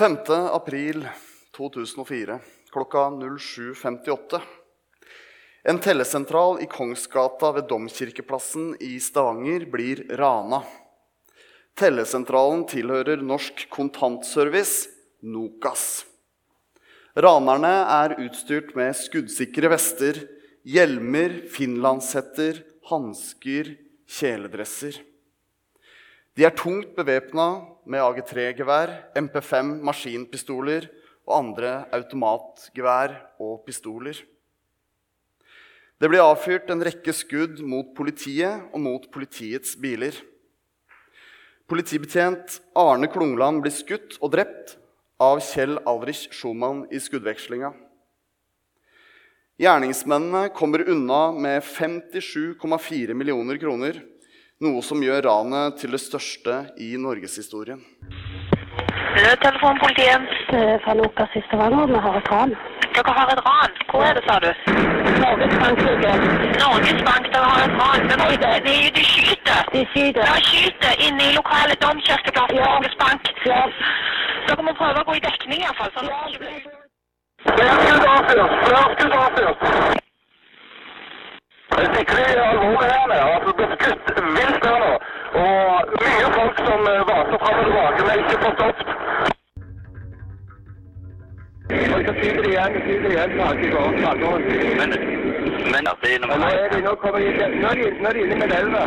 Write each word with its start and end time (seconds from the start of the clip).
5. 0.00 0.16
april 0.28 1.08
2004 1.56 2.38
klokka 2.72 2.98
07.58. 2.98 4.40
En 5.62 5.78
tellesentral 5.78 6.62
i 6.62 6.66
Kongsgata 6.66 7.50
ved 7.52 7.66
Domkirkeplassen 7.68 8.76
i 8.80 9.00
Stavanger 9.00 9.66
blir 9.68 10.00
rana. 10.16 10.62
Tellesentralen 11.76 12.62
tilhører 12.72 13.20
Norsk 13.20 13.66
Kontantservice, 13.68 14.88
NOKAS. 15.20 15.84
Ranerne 17.12 17.74
er 17.98 18.16
utstyrt 18.24 18.72
med 18.80 18.96
skuddsikre 18.96 19.68
vester, 19.74 20.22
hjelmer, 20.64 21.42
finlandshetter, 21.52 22.64
hansker, 22.88 23.74
kjeledresser. 24.08 24.96
De 26.40 26.48
er 26.48 26.56
tungt 26.56 26.96
bevæpna 26.96 27.50
med 27.90 28.02
AG3-gevær, 28.04 28.92
MP5 29.18 29.80
maskinpistoler 29.82 30.86
og 31.26 31.32
andre 31.40 31.72
automatgevær 31.94 33.16
og 33.42 33.64
pistoler. 33.66 34.14
Det 36.00 36.08
blir 36.08 36.22
avfyrt 36.24 36.70
en 36.72 36.84
rekke 36.86 37.12
skudd 37.12 37.58
mot 37.66 37.90
politiet 37.96 38.70
og 38.70 38.80
mot 38.80 39.08
politiets 39.12 39.74
biler. 39.76 40.14
Politibetjent 41.70 42.60
Arne 42.78 43.10
Klungland 43.10 43.60
blir 43.64 43.74
skutt 43.74 44.16
og 44.22 44.32
drept 44.32 44.76
av 45.20 45.42
Kjell 45.44 45.76
Alrich 45.90 46.30
Schumann 46.32 46.86
i 46.94 47.02
skuddvekslinga. 47.02 47.74
Gjerningsmennene 49.60 50.48
kommer 50.56 50.86
unna 50.88 51.34
med 51.36 51.60
57,4 51.66 53.12
millioner 53.12 53.60
kroner, 53.60 53.98
noe 54.60 54.82
som 54.84 55.00
gjør 55.00 55.22
ranet 55.24 55.78
til 55.80 55.94
det 55.96 56.00
største 56.02 56.56
i 56.84 56.92
norgeshistorien. 57.00 57.80
Nødtelefonpolitiet. 59.16 60.26
Eh, 60.56 60.76
Fra 60.84 60.92
Nokas 60.94 61.32
i 61.38 61.42
Stavanger. 61.46 61.86
Vi 61.92 61.98
har 62.06 62.14
et 62.20 62.28
ran. 62.32 62.52
Dere 62.94 63.12
har 63.18 63.28
et 63.34 63.42
ran. 63.48 63.72
Hvor 63.90 64.02
er 64.08 64.12
det, 64.16 64.22
sa 64.28 64.34
du? 64.44 64.50
Norges 65.24 65.54
Bank. 65.62 65.78
Norges 66.64 67.02
Bank, 67.08 67.24
dere 67.34 67.48
har 67.52 67.60
et 67.68 67.74
ran. 67.82 68.00
Men 68.08 68.16
de, 68.66 68.74
de, 68.96 69.04
skyter. 69.12 69.60
De 69.74 69.80
skyter. 69.92 70.22
De 70.28 70.40
skyter 70.50 70.92
inne 71.06 71.22
i 71.30 71.32
lokale 71.40 71.74
domkirkeplass 71.84 72.52
Ja. 72.58 72.66
Norges 72.68 72.96
Bank. 73.02 73.20
Ja. 73.46 73.62
Dere 74.48 74.62
må 74.66 74.72
prøve 74.82 74.98
å 75.00 75.06
gå 75.08 75.12
i 75.20 75.24
dekning 75.28 75.60
iallfall. 75.64 75.90
Sånn. 75.96 76.08
Flere 78.68 79.99
skikkelig 81.94 82.24
alvorlig 82.50 82.90
her 82.94 83.06
nede. 83.12 83.26
Altså, 83.34 83.48
det 83.48 83.56
ble 83.58 83.66
skutt 83.76 84.06
vilt 84.36 84.64
her 84.68 84.78
nå. 84.84 84.92
Og 85.42 85.66
mye 86.04 86.28
folk 86.38 86.56
som 86.68 86.80
eh, 86.92 87.02
vaser 87.10 87.38
fram 87.42 87.58
og 87.60 87.64
tilbake, 87.66 88.00
men 88.08 88.14
ikke 88.22 88.36
får 88.44 88.52
stoppet. 88.58 88.88
De 91.70 91.76
de 91.76 91.90
de. 94.50 94.76
Men, 94.80 94.88
men 95.72 95.82
altså, 95.92 96.26
man 96.26 96.40
nå 96.40 96.46
er 96.46 96.68
de, 96.72 96.78
nå 96.86 96.92
kommer 97.02 97.18
de, 97.20 97.28
nå 97.62 97.68
er 97.70 97.74
de, 97.78 97.84
nå 98.02 98.08
er 98.08 98.12
de 98.12 98.20
inne 98.24 98.36
med 98.40 98.52
elva. 98.60 98.82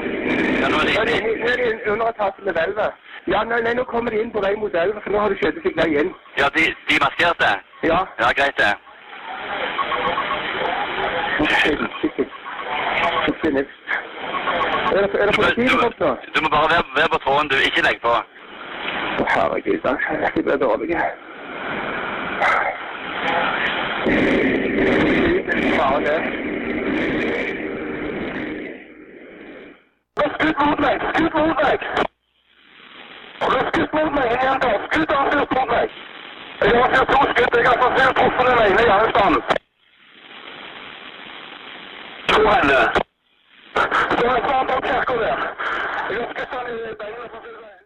Ja, 0.61 0.67
nå 0.73 0.77
er 0.81 0.85
de 0.89 0.93
Nå 0.93 1.01
er 1.01 1.05
de, 1.05 1.15
inne. 1.17 1.31
inne- 1.31 1.39
nå 1.43 1.47
er 1.53 1.57
de 1.85 1.91
under 1.91 2.07
etasjen 2.11 2.45
med 2.45 2.57
elva. 2.65 2.87
Ja, 3.33 3.43
nei, 3.43 3.61
nei, 3.65 3.73
nå 3.79 3.83
kommer 3.93 4.11
de 4.11 4.21
inn 4.21 4.31
på 4.35 4.41
vei 4.43 4.55
mot 4.59 4.75
elva, 4.83 4.99
for 5.05 5.11
nå 5.15 5.19
har 5.23 5.29
de 5.29 5.39
skjøtet 5.41 5.63
seg 5.63 5.79
vei 5.81 5.89
inn. 6.01 6.11
Ja, 6.41 6.47
de, 6.57 6.63
de 6.89 6.95
maskerte? 7.05 7.51
Ja. 7.87 7.99
Ja, 8.19 8.31
greit 8.39 8.57
det. 8.63 8.73
Nifst. 13.27 13.79
Er 14.93 15.01
det, 15.01 15.19
er 15.21 15.25
det 15.25 15.35
Du, 15.35 15.41
må- 15.41 15.47
politifolk 15.47 15.99
du, 15.99 16.05
du 16.35 16.39
må 16.43 16.49
bare 16.55 16.67
være, 16.73 16.83
være 16.97 17.09
på 17.13 17.19
tråden, 17.25 17.47
du. 17.49 17.55
Ikke 17.67 17.81
legg 17.87 17.99
på. 18.01 18.13
Å, 19.19 19.25
Herregud, 19.35 19.79
da. 19.83 19.93
jeg 20.35 20.43
blir 20.45 20.57
dårlig. 20.57 20.97
Faen, 25.77 26.03
det. 26.07 26.17
Skutt 30.33 30.57
mot 30.65 30.79
meg! 30.79 30.95
Skutt 31.15 31.33
mot 31.33 31.61
meg! 31.63 31.79
Skutt 33.69 33.93
mot 33.93 34.11
meg! 34.17 34.27
En 34.47 34.59
gang 34.63 34.81
Skutt 34.91 35.11
avfyrt 35.19 35.51
mot 35.59 35.69
meg! 35.75 35.89
Jeg 36.63 36.75
har 36.81 36.89
fyrt 36.95 37.07
to 37.13 37.21
skudd. 37.31 37.55
Jeg 37.57 37.67
har 37.67 37.77
forsøkt 37.83 38.15
truffet 38.17 38.45
den 38.49 38.59
ene 38.65 38.83
gjerningsmannen. 38.89 39.41
To 42.31 42.41
henne. 42.49 42.79
Så 43.73 43.79
er 44.27 44.35
det 44.35 44.67
bak 44.69 44.83
kirka 44.87 45.13
der. 45.23 45.37
Skutt 46.07 46.37
i 46.69 46.95
beina 47.01 47.25
full 47.33 47.55
vei. 47.63 47.77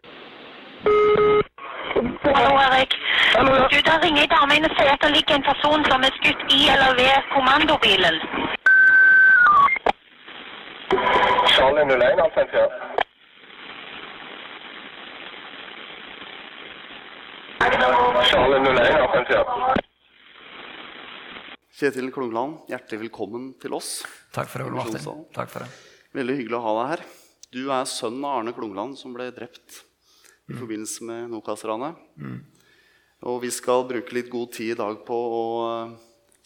Hallo, 2.36 2.54
Erik. 2.66 2.92
Hallo, 3.36 3.54
ja. 3.54 3.66
Du, 3.72 3.76
Der 3.88 3.98
ringer 4.04 4.22
ei 4.22 4.30
dame 4.34 4.56
inn 4.56 4.68
og 4.68 4.74
sier 4.76 4.92
at 4.92 5.02
det 5.04 5.10
ligger 5.16 5.34
en 5.38 5.46
person 5.50 5.84
som 5.90 6.04
er 6.08 6.12
skutt 6.18 6.42
i 6.58 6.60
eller 6.74 6.90
ved 7.00 7.14
kommandobilen. 7.34 8.16
Charlie 11.54 11.84
01, 11.84 12.20
altså, 12.26 12.40
ja. 12.52 12.66
Charlie 18.30 18.60
01, 18.60 18.78
altså, 19.16 19.34
ja. 19.34 19.87
Kjetil 21.78 22.08
Klungland, 22.10 22.64
hjertelig 22.66 23.04
velkommen 23.04 23.52
til 23.62 23.76
oss. 23.76 24.00
Takk 24.34 24.48
for 24.50 24.58
det, 24.58 24.64
Ole 24.66 24.80
Martin. 24.80 25.20
Takk 25.30 25.50
for 25.52 25.62
det. 25.62 25.68
Veldig 26.18 26.34
hyggelig 26.40 26.56
å 26.58 26.62
ha 26.64 26.72
deg 26.74 26.88
her. 26.90 27.02
Du 27.54 27.60
er 27.70 27.84
sønnen 27.86 28.24
av 28.26 28.40
Arne 28.40 28.54
Klungland, 28.56 28.96
som 28.98 29.12
ble 29.14 29.28
drept 29.36 29.76
i 30.50 30.56
forbindelse 30.56 31.06
med 31.06 31.28
Nokas-ranet. 31.30 32.00
Og 33.30 33.38
vi 33.44 33.52
skal 33.54 33.86
bruke 33.86 34.16
litt 34.16 34.26
god 34.32 34.50
tid 34.56 34.72
i 34.72 34.78
dag 34.80 34.98
på 35.06 35.20
å 35.36 35.44
eh, 35.68 35.94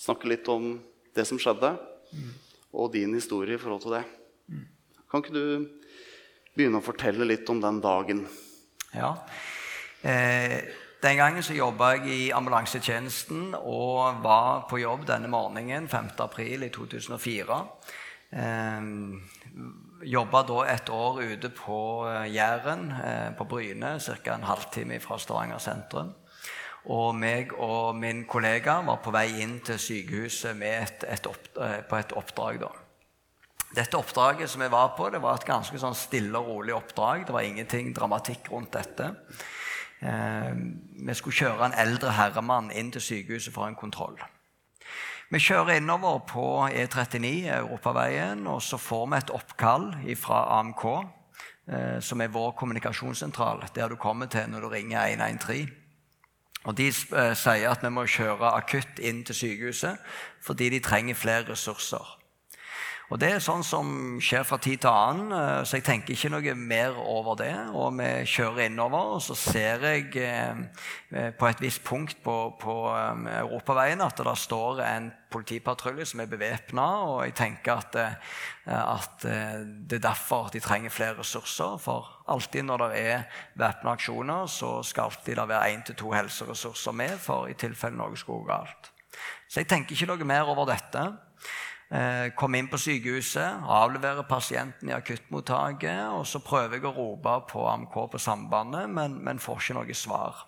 snakke 0.05 0.29
litt 0.29 0.53
om 0.53 0.75
det 1.17 1.25
som 1.25 1.41
skjedde, 1.41 1.73
og 2.77 2.93
din 2.93 3.17
historie 3.17 3.57
i 3.57 3.63
forhold 3.63 3.87
til 3.87 3.97
det. 3.97 4.05
Kan 5.09 5.25
ikke 5.25 5.33
du 5.33 5.47
begynne 6.53 6.85
å 6.85 6.85
fortelle 6.85 7.25
litt 7.25 7.49
om 7.49 7.65
den 7.65 7.81
dagen? 7.81 8.27
Ja. 8.93 9.15
Eh, 10.05 10.61
den 11.03 11.17
gangen 11.17 11.43
så 11.43 11.55
jobba 11.55 11.97
jeg 11.97 12.07
i 12.07 12.31
ambulansetjenesten 12.31 13.57
og 13.59 14.23
var 14.23 14.67
på 14.71 14.79
jobb 14.79 15.07
denne 15.09 15.31
morgenen 15.31 15.89
5. 15.91 16.13
april 16.23 16.63
i 16.63 16.71
2004. 16.71 17.57
Eh, 18.33 18.85
jobba 20.07 20.43
da 20.47 20.59
et 20.71 20.93
år 20.95 21.19
ute 21.23 21.51
på 21.57 21.79
eh, 22.07 22.29
Jæren, 22.35 22.91
eh, 23.03 23.31
på 23.39 23.47
Bryne, 23.51 23.97
ca. 23.99 24.35
en 24.35 24.47
halvtime 24.47 25.01
fra 25.03 25.19
Stavanger 25.19 25.59
sentrum. 25.59 26.13
Og 26.95 27.15
meg 27.15 27.53
og 27.59 27.97
min 27.99 28.25
kollega 28.27 28.81
var 28.87 28.99
på 29.03 29.13
vei 29.15 29.29
inn 29.43 29.61
til 29.63 29.79
sykehuset 29.79 30.63
et, 30.67 31.05
et 31.07 31.27
opp, 31.27 31.51
eh, 31.59 31.81
på 31.83 31.99
et 31.99 32.15
oppdrag. 32.19 32.61
da. 32.63 32.71
Dette 33.75 33.99
oppdraget 33.99 34.51
som 34.51 34.63
jeg 34.63 34.71
var 34.71 34.95
på, 34.97 35.11
det 35.11 35.23
var 35.23 35.35
et 35.35 35.49
ganske 35.49 35.79
sånn 35.79 35.99
stille 35.99 36.39
og 36.39 36.47
rolig 36.47 36.75
oppdrag. 36.75 37.27
Det 37.27 37.35
var 37.35 37.43
ingenting 37.43 37.91
dramatikk 37.97 38.51
rundt 38.53 38.75
dette. 38.79 39.11
Eh, 40.03 40.55
vi 41.07 41.15
skulle 41.15 41.37
kjøre 41.37 41.67
en 41.67 41.79
eldre 41.79 42.13
herremann 42.17 42.71
inn 42.75 42.91
til 42.93 43.01
sykehuset 43.01 43.55
for 43.55 43.69
en 43.69 43.79
kontroll. 43.79 44.19
Vi 45.33 45.41
kjører 45.41 45.79
innover 45.79 46.19
på 46.29 46.47
E39, 46.69 47.47
Europaveien, 47.57 48.47
og 48.47 48.63
så 48.63 48.77
får 48.77 49.07
vi 49.07 49.17
et 49.17 49.31
oppkall 49.33 49.87
fra 50.21 50.41
AMK, 50.59 50.85
eh, 51.69 52.01
som 52.01 52.21
er 52.21 52.35
vår 52.35 52.51
kommunikasjonssentral, 52.51 53.65
der 53.75 53.89
du 53.89 53.97
kommer 53.97 54.27
til 54.27 54.51
når 54.51 54.61
du 54.61 54.69
ringer 54.69 55.07
113. 55.07 55.71
Og 56.65 56.77
De 56.77 56.87
eh, 56.89 57.35
sier 57.35 57.71
at 57.71 57.83
vi 57.83 57.91
må 57.91 58.05
kjøre 58.07 58.53
akutt 58.55 58.99
inn 58.99 59.25
til 59.25 59.35
sykehuset 59.35 59.99
fordi 60.43 60.69
de 60.69 60.81
trenger 60.81 61.15
flere 61.15 61.51
ressurser. 61.51 62.19
Og 63.13 63.19
Det 63.21 63.29
er 63.29 63.43
sånn 63.45 63.61
som 63.61 63.89
skjer 64.25 64.45
fra 64.49 64.57
tid 64.57 64.81
til 64.81 64.89
annen, 64.89 65.33
eh, 65.37 65.65
så 65.69 65.77
jeg 65.77 65.85
tenker 65.85 66.15
ikke 66.15 66.31
noe 66.33 66.53
mer 66.57 66.97
over 66.97 67.37
det. 67.37 67.53
Og 67.77 67.91
vi 67.99 68.07
kjører 68.25 68.71
innover, 68.71 69.17
og 69.17 69.21
så 69.21 69.35
ser 69.37 69.83
jeg 69.85 70.15
eh, 70.17 70.63
på 71.37 71.49
et 71.49 71.61
visst 71.61 71.83
punkt 71.85 72.23
på, 72.25 72.37
på 72.57 72.77
eh, 72.89 73.27
europaveien 73.43 74.01
at 74.01 74.17
det 74.17 74.33
står 74.41 74.81
en 74.87 75.11
politipatrulje 75.33 76.07
som 76.09 76.23
er 76.25 76.31
bevæpna, 76.31 76.87
og 77.11 77.19
jeg 77.27 77.35
tenker 77.37 77.83
at, 77.83 77.99
eh, 78.01 78.79
at 78.81 79.27
eh, 79.29 79.59
det 79.61 79.99
er 79.99 80.07
derfor 80.09 80.49
de 80.49 80.63
trenger 80.65 80.95
flere 80.95 81.19
ressurser. 81.19 81.77
For 81.85 82.09
alltid 82.33 82.65
når 82.65 82.87
det 82.87 83.03
er 83.03 83.27
væpna 83.61 83.93
aksjoner, 83.93 84.49
så 84.49 84.79
skal 84.81 85.11
alltid 85.11 85.37
det 85.37 85.51
være 85.53 85.75
én 85.75 85.85
til 85.85 86.01
to 86.01 86.15
helseressurser 86.17 86.97
med, 86.97 87.19
for 87.21 87.53
i 87.53 87.59
tilfelle 87.61 88.01
noe 88.01 88.17
skulle 88.17 88.47
gå 88.47 88.55
galt. 88.55 88.89
Så 89.53 89.61
jeg 89.61 89.69
tenker 89.69 89.93
ikke 89.93 90.09
noe 90.15 90.31
mer 90.33 90.49
over 90.49 90.65
dette. 90.73 91.05
Eh, 91.93 92.33
Kom 92.39 92.55
inn 92.57 92.71
på 92.73 92.81
sykehuset, 92.81 93.67
avlevere 93.69 94.25
pasienten 94.25 94.89
i 94.89 94.97
akuttmottaket. 94.97 96.09
Og 96.17 96.25
så 96.29 96.41
prøver 96.41 96.79
jeg 96.79 96.89
å 96.89 96.95
rope 96.97 97.37
på 97.51 97.67
AMK 97.69 97.99
på 98.15 98.21
sambandet, 98.23 98.89
men, 98.89 99.19
men 99.21 99.43
får 99.43 99.61
ikke 99.61 99.79
noe 99.81 99.99
svar. 99.99 100.47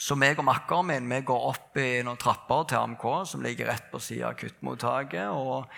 Så 0.00 0.16
meg 0.18 0.40
og 0.42 0.48
makkeren 0.48 0.88
min 0.88 1.10
vi 1.12 1.20
går 1.28 1.44
opp 1.52 1.78
i 1.78 2.00
noen 2.02 2.18
trapper 2.18 2.64
til 2.66 2.80
AMK, 2.80 3.04
som 3.30 3.44
ligger 3.44 3.70
rett 3.70 3.86
på 3.92 4.00
siden 4.02 4.26
av 4.26 4.34
akuttmottaket. 4.34 5.28
og 5.30 5.70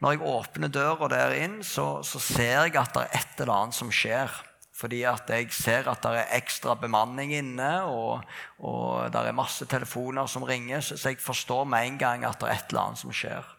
når 0.00 0.14
jeg 0.14 0.28
åpner 0.32 0.70
døra 0.72 1.08
der 1.12 1.34
inn, 1.36 1.58
så, 1.64 2.00
så 2.04 2.20
ser 2.24 2.54
jeg 2.64 2.76
at 2.80 2.94
det 2.96 3.02
er 3.02 3.18
et 3.18 3.42
eller 3.42 3.52
annet 3.52 3.76
som 3.76 3.90
skjer. 3.92 4.32
Fordi 4.80 5.02
at 5.04 5.28
jeg 5.28 5.50
ser 5.52 5.90
at 5.92 6.00
det 6.00 6.22
er 6.22 6.36
ekstra 6.38 6.72
bemanning 6.80 7.34
inne, 7.36 7.68
og, 7.84 8.24
og 8.64 9.12
det 9.12 9.26
er 9.28 9.36
masse 9.36 9.68
telefoner 9.68 10.28
som 10.28 10.46
ringer, 10.48 10.80
så 10.80 10.96
jeg 10.96 11.20
forstår 11.20 11.68
med 11.68 11.84
en 11.84 11.98
gang 12.00 12.24
at 12.24 12.40
det 12.40 12.48
er 12.48 12.62
et 12.62 12.72
eller 12.72 12.86
annet 12.86 13.02
som 13.02 13.12
skjer. 13.12 13.56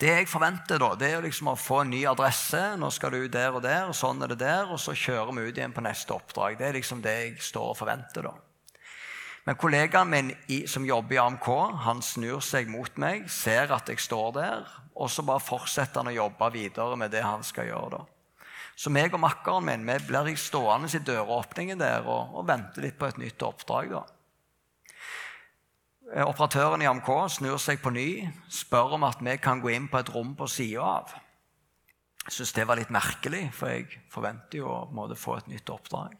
Det 0.00 0.08
jeg 0.08 0.28
forventer, 0.30 0.80
da, 0.82 0.94
det 0.98 1.10
er 1.12 1.24
liksom 1.24 1.52
å 1.52 1.58
få 1.58 1.82
en 1.82 1.92
ny 1.92 2.00
adresse. 2.08 2.60
Nå 2.80 2.88
skal 2.94 3.14
du 3.14 3.26
der 3.30 3.54
og 3.54 3.62
der, 3.62 3.90
og 3.90 3.96
sånn 3.96 4.22
er 4.24 4.32
det 4.32 4.40
der, 4.42 4.70
og 4.72 4.80
så 4.80 4.94
kjører 4.96 5.34
vi 5.36 5.44
ut 5.48 5.58
igjen 5.60 5.74
på 5.76 5.84
neste 5.84 6.16
oppdrag. 6.16 6.56
Det 6.58 6.68
er 6.68 6.78
liksom 6.78 7.02
det 7.04 7.12
jeg 7.18 7.36
står 7.52 7.74
og 7.74 7.78
forventer. 7.78 8.26
da. 8.30 8.34
Men 9.44 9.58
kollegaen 9.58 10.10
min 10.10 10.32
i, 10.54 10.64
som 10.70 10.86
jobber 10.86 11.16
i 11.16 11.20
AMK, 11.22 11.48
han 11.84 12.02
snur 12.02 12.40
seg 12.44 12.70
mot 12.70 12.98
meg, 13.02 13.28
ser 13.30 13.74
at 13.74 13.90
jeg 13.90 14.02
står 14.02 14.32
der, 14.38 14.72
og 14.94 15.10
så 15.10 15.24
bare 15.26 15.42
fortsetter 15.42 16.02
han 16.02 16.12
å 16.12 16.16
jobbe 16.16 16.50
videre 16.54 16.98
med 16.98 17.10
det 17.14 17.24
han 17.26 17.42
skal 17.46 17.70
gjøre. 17.70 17.98
da. 17.98 18.04
Så 18.78 18.90
meg 18.90 19.14
og 19.14 19.20
makkeren 19.20 19.66
min 19.66 19.84
vi 19.86 19.98
blir 20.08 20.36
stående 20.38 20.88
i 20.88 21.02
døråpningen 21.04 21.78
der 21.78 22.06
og, 22.06 22.38
og 22.38 22.46
vente 22.48 22.80
litt 22.82 22.98
på 22.98 23.10
et 23.10 23.18
nytt 23.20 23.42
oppdrag. 23.44 23.92
da. 23.92 24.04
Eh, 26.12 26.28
Operatøren 26.28 26.82
i 26.84 26.88
AMK 26.88 27.08
snur 27.32 27.60
seg 27.62 27.80
på 27.80 27.92
ny, 27.94 28.08
spør 28.52 28.98
om 28.98 29.06
at 29.08 29.22
vi 29.24 29.38
kan 29.40 29.62
gå 29.62 29.72
inn 29.72 29.88
på 29.88 30.02
et 30.02 30.10
rom 30.12 30.34
på 30.36 30.48
sida 30.50 30.84
av. 30.98 31.14
Jeg 32.22 32.36
syns 32.36 32.52
det 32.54 32.66
var 32.68 32.78
litt 32.78 32.92
merkelig, 32.92 33.46
for 33.56 33.72
jeg 33.72 34.02
forventer 34.12 34.60
jo 34.60 34.68
å 34.70 35.06
få 35.18 35.38
et 35.40 35.48
nytt 35.50 35.72
oppdrag. 35.72 36.12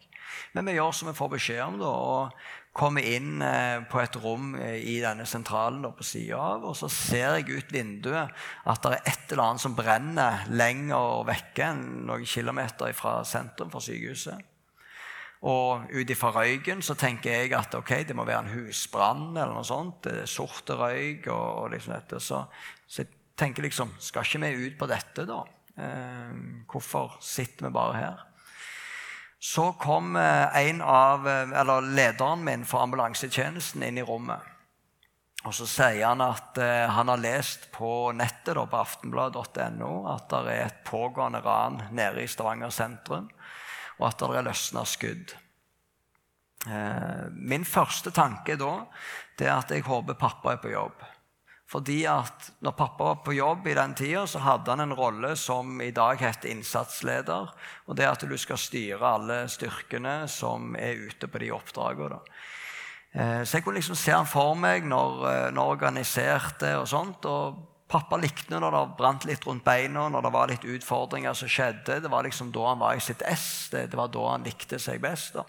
Men 0.57 0.65
vi 0.65 0.73
gjør 0.75 0.95
som 0.97 1.11
vi 1.11 1.15
får 1.15 1.29
beskjed 1.35 1.61
om, 1.63 1.77
da, 1.79 1.91
og 1.93 2.73
kommer 2.73 3.05
inn 3.05 3.37
eh, 3.45 3.85
på 3.85 4.01
et 4.01 4.17
rom 4.23 4.55
eh, 4.57 4.79
i 4.81 4.97
denne 5.03 5.27
sentralen 5.29 5.85
da, 5.85 5.93
på 5.93 6.07
sida 6.09 6.41
av. 6.41 6.65
Og 6.65 6.75
så 6.79 6.89
ser 6.91 7.37
jeg 7.37 7.61
ut 7.61 7.75
vinduet 7.75 8.33
at 8.65 8.81
det 8.83 8.95
er 8.97 9.13
et 9.13 9.35
eller 9.35 9.45
annet 9.45 9.63
som 9.63 9.77
brenner 9.77 10.47
lenger 10.49 11.21
vekke 11.29 11.69
enn 11.69 11.85
noen 12.09 12.25
kilometer 12.25 12.97
fra 12.97 13.19
sentrum 13.29 13.71
for 13.71 13.85
sykehuset. 13.85 14.41
Og 15.43 15.89
ut 15.91 16.11
ifra 16.13 16.29
røyken 16.31 16.79
så 16.85 16.95
tenker 16.95 17.33
jeg 17.35 17.55
at 17.57 17.73
ok, 17.75 17.97
det 18.07 18.15
må 18.15 18.23
være 18.23 18.45
en 18.45 18.53
husbrann 18.53 19.33
eller 19.33 19.51
noe 19.51 19.67
sånt. 19.67 20.05
Det 20.05 20.21
er 20.21 20.29
sorte 20.31 20.77
røyk 20.79 21.27
og, 21.27 21.47
og 21.65 21.73
liksom 21.73 21.97
dette. 21.97 22.21
Så, 22.23 22.45
så, 22.87 23.03
jeg 23.03 23.11
tenker 23.35 23.65
liksom 23.65 23.91
Skal 23.99 24.23
ikke 24.23 24.39
vi 24.45 24.69
ut 24.69 24.77
på 24.79 24.87
dette, 24.87 25.25
da? 25.27 25.41
Eh, 25.83 26.37
hvorfor 26.69 27.17
sitter 27.19 27.67
vi 27.67 27.73
bare 27.75 27.97
her? 27.97 28.23
Så 29.43 29.73
kom 29.81 30.15
eh, 30.15 30.57
en 30.69 30.81
av, 30.81 31.27
eh, 31.27 31.59
eller 31.59 31.91
lederen 31.91 32.45
min 32.45 32.63
for 32.63 32.85
ambulansetjenesten 32.85 33.83
inn 33.83 33.99
i 33.99 34.05
rommet. 34.07 34.47
Og 35.43 35.51
så 35.51 35.67
sier 35.67 36.05
han 36.07 36.23
at 36.23 36.55
eh, 36.61 36.87
han 36.87 37.11
har 37.11 37.19
lest 37.19 37.67
på 37.75 38.13
nettet 38.15 38.55
da, 38.55 38.63
på 38.63 38.79
aftenblad.no 38.79 39.91
at 40.13 40.29
det 40.31 40.53
er 40.53 40.69
et 40.69 40.79
pågående 40.87 41.43
ran 41.43 41.81
nede 41.91 42.23
i 42.23 42.31
Stavanger 42.31 42.71
sentrum 42.71 43.27
og 43.99 44.07
at 44.09 44.19
det 44.19 44.29
er 44.37 44.47
løsna 44.47 44.85
skudd. 44.87 45.33
Eh, 46.67 47.25
min 47.33 47.65
første 47.67 48.13
tanke 48.15 48.55
da 48.59 48.85
det 49.37 49.49
er 49.49 49.57
at 49.57 49.73
jeg 49.73 49.83
håper 49.87 50.19
pappa 50.19 50.53
er 50.53 50.61
på 50.63 50.71
jobb. 50.71 51.01
Fordi 51.73 52.03
at 52.05 52.51
når 52.61 52.75
pappa 52.77 53.03
var 53.07 53.21
på 53.25 53.33
jobb 53.33 53.67
i 53.67 53.73
den 53.73 53.95
tida, 53.97 54.27
så 54.29 54.43
hadde 54.43 54.69
han 54.69 54.83
en 54.83 54.93
rolle 54.93 55.31
som 55.39 55.81
i 55.81 55.89
dag 55.95 56.19
heter 56.21 56.51
innsatsleder. 56.51 57.49
Og 57.87 57.97
det 57.97 58.05
er 58.05 58.13
at 58.13 58.25
du 58.29 58.35
skal 58.37 58.61
styre 58.61 59.13
alle 59.15 59.39
styrkene 59.49 60.27
som 60.29 60.75
er 60.77 61.01
ute 61.07 61.27
på 61.27 61.41
de 61.41 61.49
oppdragene. 61.55 62.19
Eh, 63.13 63.41
så 63.41 63.57
jeg 63.57 63.65
kunne 63.65 63.81
liksom 63.81 63.97
se 63.97 64.13
han 64.13 64.29
for 64.29 64.53
meg 64.59 64.85
når, 64.85 65.17
eh, 65.31 65.51
når 65.53 65.75
organiserte 65.77 66.75
og 66.77 66.87
sånt. 66.87 67.25
og 67.25 67.72
Pappa 67.93 68.17
likte 68.17 68.57
når 68.57 68.73
det 68.73 68.83
brant 68.97 69.25
litt 69.29 69.43
rundt 69.45 69.65
beina, 69.65 70.07
når 70.09 70.25
det 70.25 70.31
var 70.33 70.49
litt 70.49 70.63
utfordringer 70.65 71.35
som 71.37 71.51
skjedde. 71.51 71.99
Det 72.01 72.09
var 72.09 72.25
liksom 72.25 72.49
da 72.53 72.71
han 72.71 72.81
var 72.81 72.97
i 72.97 73.03
sitt 73.03 73.21
ess. 73.29 73.69
Det, 73.69 73.85
det 73.91 73.99
var 73.99 74.09
da 74.13 74.23
han 74.31 74.47
likte 74.47 74.79
seg 74.81 75.01
best. 75.03 75.37
da. 75.37 75.45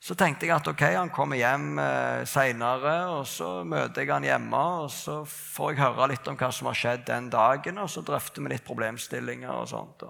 Så 0.00 0.16
tenkte 0.16 0.48
jeg 0.48 0.54
at 0.56 0.66
ok, 0.66 0.82
han 0.96 1.12
kommer 1.12 1.36
hjem 1.36 1.78
eh, 1.78 2.22
seinere, 2.26 2.94
og 3.12 3.26
så 3.28 3.60
møter 3.68 4.02
jeg 4.02 4.10
han 4.10 4.26
hjemme. 4.26 4.64
og 4.82 4.90
Så 4.90 5.20
får 5.28 5.74
jeg 5.74 5.82
høre 5.84 6.10
litt 6.14 6.32
om 6.32 6.40
hva 6.40 6.50
som 6.56 6.70
har 6.72 6.80
skjedd 6.82 7.06
den 7.12 7.30
dagen, 7.30 7.78
og 7.78 7.90
så 7.92 8.02
drøfter 8.02 8.42
vi 8.42 8.54
litt 8.54 8.66
problemstillinger. 8.66 9.52
og 9.52 9.70
sånt. 9.70 10.06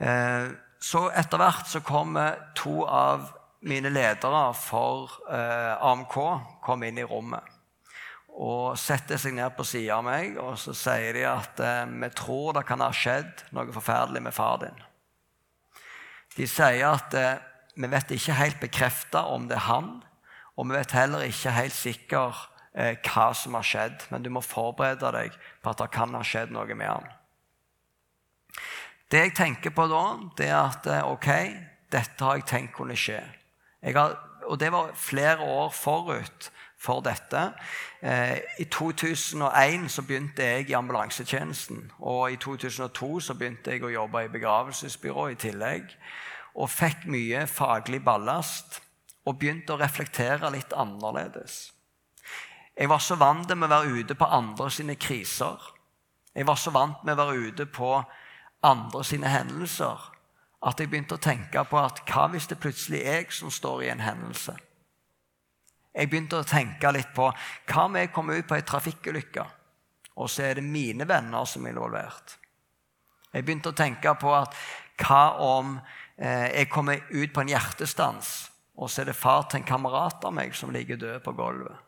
Eh, 0.00 0.48
så 0.80 1.06
etter 1.12 1.42
hvert 1.42 1.68
så 1.68 1.84
kommer 1.84 2.38
to 2.56 2.80
av 2.86 3.34
mine 3.68 3.90
ledere 3.92 4.44
for 4.56 5.18
eh, 5.28 5.74
AMK 5.84 6.16
kom 6.64 6.86
inn 6.86 7.02
i 7.02 7.04
rommet 7.04 7.59
og 8.38 8.78
setter 8.78 9.18
seg 9.20 9.34
ned 9.36 9.52
på 9.56 9.66
sida 9.66 9.98
av 9.98 10.06
meg 10.06 10.36
og 10.40 10.54
så 10.60 10.74
sier 10.76 11.16
de 11.16 11.24
at 11.28 11.60
eh, 11.64 11.88
vi 11.90 12.10
tror 12.16 12.54
det 12.56 12.66
kan 12.68 12.82
ha 12.84 12.90
skjedd 12.94 13.44
noe 13.56 13.72
forferdelig 13.74 14.22
med 14.24 14.36
far 14.36 14.60
din. 14.62 14.78
De 16.36 16.46
sier 16.48 16.86
at 16.86 17.16
eh, 17.18 17.42
vi 17.80 17.90
vet 17.90 18.14
ikke 18.14 18.38
helt 18.38 18.60
bekrefta 18.62 19.24
om 19.32 19.48
det 19.50 19.58
er 19.58 19.66
han, 19.68 19.90
og 20.56 20.68
vi 20.68 20.76
vet 20.76 20.94
heller 20.96 21.24
ikke 21.26 21.56
helt 21.56 21.76
sikker 21.76 22.40
eh, 22.74 22.96
hva 23.06 23.30
som 23.36 23.56
har 23.58 23.66
skjedd, 23.66 24.06
men 24.12 24.24
du 24.24 24.30
må 24.32 24.44
forberede 24.44 25.12
deg 25.16 25.36
på 25.62 25.72
at 25.72 25.82
det 25.82 25.90
kan 25.94 26.14
ha 26.16 26.22
skjedd 26.26 26.54
noe 26.54 26.68
med 26.74 26.90
han. 26.90 27.10
Det 29.10 29.24
jeg 29.24 29.34
tenker 29.34 29.74
på 29.74 29.88
da, 29.90 30.04
det 30.38 30.48
er 30.52 30.60
at 30.60 30.86
ok, 31.10 31.30
dette 31.90 32.24
har 32.24 32.38
jeg 32.38 32.46
tenkt 32.46 32.76
kunne 32.76 32.94
skje. 32.98 33.18
Har, 33.82 34.14
og 34.46 34.58
det 34.60 34.70
var 34.70 34.92
flere 34.94 35.42
år 35.42 35.72
forut 35.74 36.50
for 36.80 37.00
dette. 37.04 37.52
Eh, 38.02 38.38
I 38.58 38.64
2001 38.64 39.88
så 39.92 40.02
begynte 40.02 40.42
jeg 40.42 40.70
i 40.70 40.76
ambulansetjenesten. 40.78 41.90
Og 41.98 42.32
i 42.32 42.36
2002 42.36 43.20
så 43.20 43.34
begynte 43.34 43.74
jeg 43.74 43.84
å 43.84 43.92
jobbe 43.92 44.24
i 44.24 44.32
begravelsesbyrå 44.32 45.26
i 45.28 45.40
tillegg. 45.40 45.92
Og 46.54 46.70
fikk 46.70 47.04
mye 47.06 47.44
faglig 47.46 48.00
ballast 48.04 48.80
og 49.28 49.38
begynte 49.38 49.74
å 49.74 49.80
reflektere 49.80 50.50
litt 50.50 50.72
annerledes. 50.72 51.72
Jeg 52.76 52.88
var 52.88 53.02
så 53.04 53.18
vant 53.20 53.50
med 53.52 53.68
å 53.68 53.74
være 53.74 54.00
ute 54.00 54.16
på 54.16 54.24
andre 54.24 54.70
sine 54.72 54.96
kriser. 54.96 55.60
Jeg 56.34 56.46
var 56.46 56.56
så 56.56 56.72
vant 56.72 57.04
med 57.04 57.18
å 57.18 57.26
være 57.26 57.50
ute 57.50 57.66
på 57.66 57.92
andre 58.64 59.04
sine 59.04 59.28
hendelser 59.28 60.08
at 60.60 60.80
jeg 60.80 60.90
begynte 60.92 61.16
å 61.16 61.22
tenke 61.22 61.62
på 61.64 61.78
at 61.80 62.02
hva 62.08 62.26
hvis 62.32 62.48
det 62.48 62.60
plutselig 62.60 63.00
er 63.00 63.22
jeg 63.22 63.32
som 63.32 63.52
står 63.52 63.84
i 63.84 63.92
en 63.92 64.02
hendelse? 64.04 64.56
Jeg 65.90 66.10
begynte 66.10 66.38
å 66.38 66.46
tenke 66.46 66.92
litt 66.94 67.10
på 67.14 67.26
hva 67.30 67.86
om 67.86 67.96
jeg 67.98 68.12
kommer 68.14 68.38
ut 68.38 68.46
på 68.46 68.56
ei 68.58 68.66
trafikkulykke, 68.66 69.46
og 70.20 70.30
så 70.30 70.46
er 70.46 70.60
det 70.60 70.66
mine 70.66 71.06
venner 71.08 71.48
som 71.48 71.66
er 71.66 71.74
involvert. 71.74 72.36
Jeg 73.30 73.46
begynte 73.46 73.72
å 73.72 73.78
tenke 73.78 74.14
på 74.18 74.32
at 74.34 74.54
hva 75.00 75.24
om 75.42 75.76
eh, 76.16 76.50
jeg 76.60 76.70
kommer 76.70 77.02
ut 77.10 77.32
på 77.34 77.42
en 77.42 77.52
hjertestans, 77.52 78.50
og 78.78 78.90
så 78.90 79.02
er 79.02 79.10
det 79.10 79.18
far 79.18 79.46
til 79.48 79.60
en 79.60 79.68
kamerat 79.68 80.24
av 80.24 80.34
meg 80.34 80.54
som 80.56 80.72
ligger 80.74 81.00
død 81.00 81.22
på 81.24 81.34
gulvet. 81.38 81.86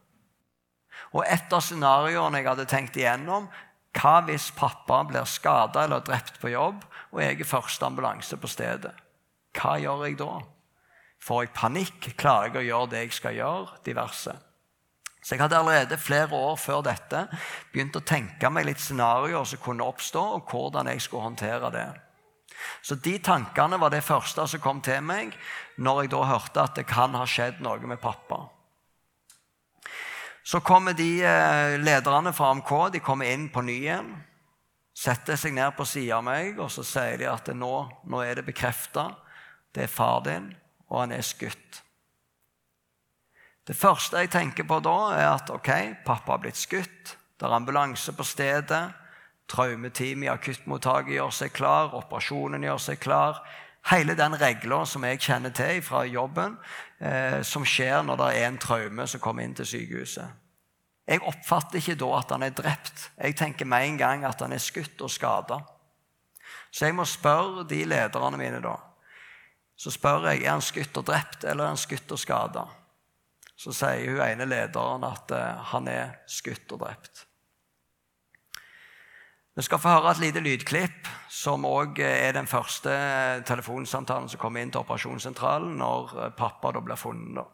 Og 1.12 1.25
et 1.26 1.53
av 1.53 1.62
scenarioene 1.65 2.41
jeg 2.41 2.49
hadde 2.49 2.69
tenkt 2.69 2.99
igjennom, 2.99 3.49
hva 3.97 4.15
hvis 4.25 4.50
pappa 4.57 5.03
blir 5.05 5.29
skada 5.29 5.85
eller 5.85 6.05
drept 6.05 6.38
på 6.41 6.53
jobb, 6.53 6.85
og 7.12 7.21
jeg 7.21 7.41
er 7.41 7.49
første 7.49 7.87
ambulanse 7.87 8.38
på 8.41 8.49
stedet? 8.49 8.93
Hva 9.57 9.76
gjør 9.81 10.07
jeg 10.07 10.17
da? 10.21 10.31
Får 11.23 11.45
jeg 11.45 11.52
panikk? 11.55 12.09
Klarer 12.19 12.50
jeg 12.50 12.59
å 12.59 12.67
gjøre 12.67 12.91
det 12.93 13.05
jeg 13.05 13.14
skal 13.14 13.37
gjøre? 13.37 13.76
Diverse. 13.87 14.35
Så 15.23 15.37
jeg 15.37 15.43
hadde 15.45 15.59
allerede 15.61 15.99
flere 16.02 16.35
år 16.35 16.57
før 16.59 16.81
dette 16.83 17.29
begynt 17.71 17.95
å 17.95 18.02
tenke 18.02 18.50
meg 18.50 18.67
litt 18.67 18.83
scenarioer 18.83 19.47
som 19.47 19.61
kunne 19.62 19.87
oppstå, 19.87 20.23
og 20.38 20.50
hvordan 20.50 20.91
jeg 20.91 21.05
skulle 21.05 21.29
håndtere 21.29 21.71
det. 21.71 21.91
Så 22.83 22.97
de 22.99 23.14
tankene 23.23 23.79
var 23.79 23.95
det 23.95 24.02
første 24.02 24.49
som 24.50 24.62
kom 24.62 24.81
til 24.83 24.99
meg 25.07 25.31
når 25.79 26.02
jeg 26.02 26.11
da 26.14 26.25
hørte 26.26 26.64
at 26.67 26.75
det 26.79 26.88
kan 26.91 27.14
ha 27.14 27.23
skjedd 27.26 27.62
noe 27.62 27.79
med 27.87 28.02
pappa. 28.02 28.43
Så 30.43 30.59
kommer 30.67 30.97
de 30.99 31.23
eh, 31.23 31.76
lederne 31.79 32.33
fra 32.35 32.50
AMK 32.50 32.73
de 32.97 33.02
kommer 33.02 33.31
inn 33.31 33.47
på 33.55 33.62
ny 33.62 33.76
igjen. 33.85 34.11
Setter 34.93 35.38
seg 35.38 35.55
ned 35.55 35.71
på 35.79 35.87
sida 35.87 36.19
av 36.19 36.26
meg 36.26 36.59
og 36.59 36.71
så 36.71 36.83
sier 36.87 37.23
de 37.23 37.31
at 37.31 37.47
nå, 37.55 37.71
nå 38.11 38.25
er 38.26 38.41
det 38.41 38.47
bekrefta. 38.50 39.07
Det 39.73 39.87
er 39.87 39.95
far 39.95 40.26
din 40.26 40.50
og 40.93 41.01
han 41.01 41.17
er 41.17 41.25
skutt. 41.25 41.81
Det 43.67 43.77
første 43.79 44.21
jeg 44.21 44.33
tenker 44.33 44.67
på 44.69 44.81
da, 44.85 44.97
er 45.17 45.29
at 45.31 45.51
ok, 45.51 45.71
pappa 46.05 46.35
har 46.35 46.43
blitt 46.43 46.59
skutt. 46.59 47.15
Det 47.39 47.47
er 47.47 47.55
ambulanse 47.57 48.13
på 48.13 48.27
stedet. 48.27 48.83
Traumeteam 49.51 50.27
i 50.27 50.31
akuttmottaket 50.31 51.15
gjør 51.17 51.33
seg 51.35 51.55
klar. 51.55 51.95
Operasjonen 51.97 52.67
gjør 52.67 52.83
seg 52.83 53.01
klar. 53.01 53.41
Hele 53.91 54.15
den 54.19 54.37
regla 54.39 54.83
som 54.87 55.07
jeg 55.07 55.23
kjenner 55.23 55.55
til 55.55 55.81
fra 55.83 56.05
jobben, 56.07 56.59
eh, 57.01 57.41
som 57.43 57.65
skjer 57.67 58.05
når 58.07 58.21
det 58.21 58.29
er 58.37 58.47
en 58.47 58.61
traume 58.63 59.07
som 59.11 59.23
kommer 59.23 59.47
inn 59.47 59.57
til 59.59 59.67
sykehuset. 59.67 60.39
Jeg 61.09 61.23
oppfatter 61.27 61.81
ikke 61.81 61.99
da 61.99 62.13
at 62.19 62.31
han 62.31 62.47
er 62.47 62.55
drept. 62.55 63.09
Jeg 63.17 63.39
tenker 63.39 63.67
med 63.67 63.89
en 63.89 63.99
gang 63.99 64.25
at 64.27 64.43
han 64.43 64.53
er 64.55 64.63
skutt 64.63 65.03
og 65.03 65.11
skada. 65.11 65.59
Så 66.71 66.87
jeg 66.87 66.95
må 66.95 67.07
spørre 67.07 67.67
de 67.69 67.85
lederne 67.87 68.39
mine 68.39 68.63
da 68.63 68.77
så 69.76 69.91
spør 69.91 70.29
jeg 70.31 70.45
er 70.45 70.52
han 70.52 70.64
skutt 70.64 70.97
og 71.00 71.09
drept 71.09 71.45
eller 71.45 71.64
er 71.64 71.75
han 71.75 71.81
skutt 71.81 72.12
og 72.12 72.21
skada. 72.21 72.67
Så 73.57 73.75
sier 73.76 74.11
hun 74.11 74.23
ene 74.25 74.49
lederen 74.49 75.05
at 75.07 75.31
uh, 75.35 75.61
han 75.73 75.88
er 75.91 76.17
skutt 76.31 76.73
og 76.75 76.83
drept. 76.83 77.26
Vi 79.57 79.62
skal 79.62 79.79
få 79.79 79.88
høre 79.93 80.14
et 80.14 80.21
lite 80.23 80.41
lydklipp, 80.41 81.09
som 81.29 81.67
òg 81.69 81.99
er 82.00 82.33
den 82.33 82.47
første 82.49 82.93
telefonsamtalen 83.45 84.31
som 84.33 84.41
kom 84.41 84.57
inn 84.57 84.71
til 84.73 84.81
operasjonssentralen 84.81 85.75
når 85.76 86.14
eh, 86.17 86.31
pappa 86.38 86.71
da 86.73 86.81
ble 86.81 86.97
funnet. 86.97 87.37
da. 87.37 87.45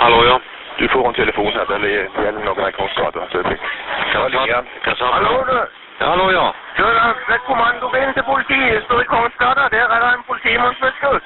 Hallo, 0.00 0.22
ja. 0.24 0.38
Du 0.80 0.88
får 0.88 1.08
en 1.10 1.18
telefon 1.20 1.52
her. 1.52 1.68
Det 1.68 1.90
gjelder 1.92 2.40
noen 2.40 2.64
av 2.64 2.72
Kongsgata. 2.78 3.28
Hva 3.28 4.96
sa 4.96 5.12
Hallo, 5.18 5.36
du? 5.52 5.87
Hallo, 6.06 6.30
ja. 6.30 6.46
Du, 6.78 6.84
det 7.28 7.34
er 7.34 7.42
kommandobilen 7.50 8.14
til 8.14 8.24
politiet. 8.32 8.84
Står 8.84 9.00
i 9.00 9.04
Kongsgata. 9.04 9.62
Der 9.74 9.86
er 9.94 10.00
det 10.04 10.14
en 10.18 10.24
politimann 10.30 10.74
som 10.78 10.86
er 10.90 10.94
skutt. 11.00 11.24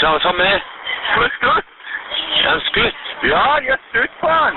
Sa, 0.00 0.08
sa 0.24 0.32
med? 0.42 0.56
Som 1.12 1.22
er 1.22 1.32
skutt? 1.38 1.66
Er 2.44 2.50
han 2.50 2.60
skutt? 2.70 2.96
Ja, 3.32 3.44
de 3.62 3.66
har 3.74 3.80
skutt 3.90 4.14
på 4.20 4.28
han. 4.28 4.54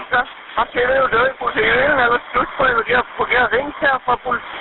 Han 0.57 0.67
ser 0.73 0.95
jo 1.01 1.07
død 1.15 1.27
i 1.33 1.37
politibilen. 1.43 1.99
Eller 2.05 2.19
skutt 2.31 2.51
på 2.57 2.63
ham. 2.63 2.83
De 2.87 2.93
har, 3.39 3.47
ringt 3.55 3.77
her 3.85 3.97
fra 4.05 4.15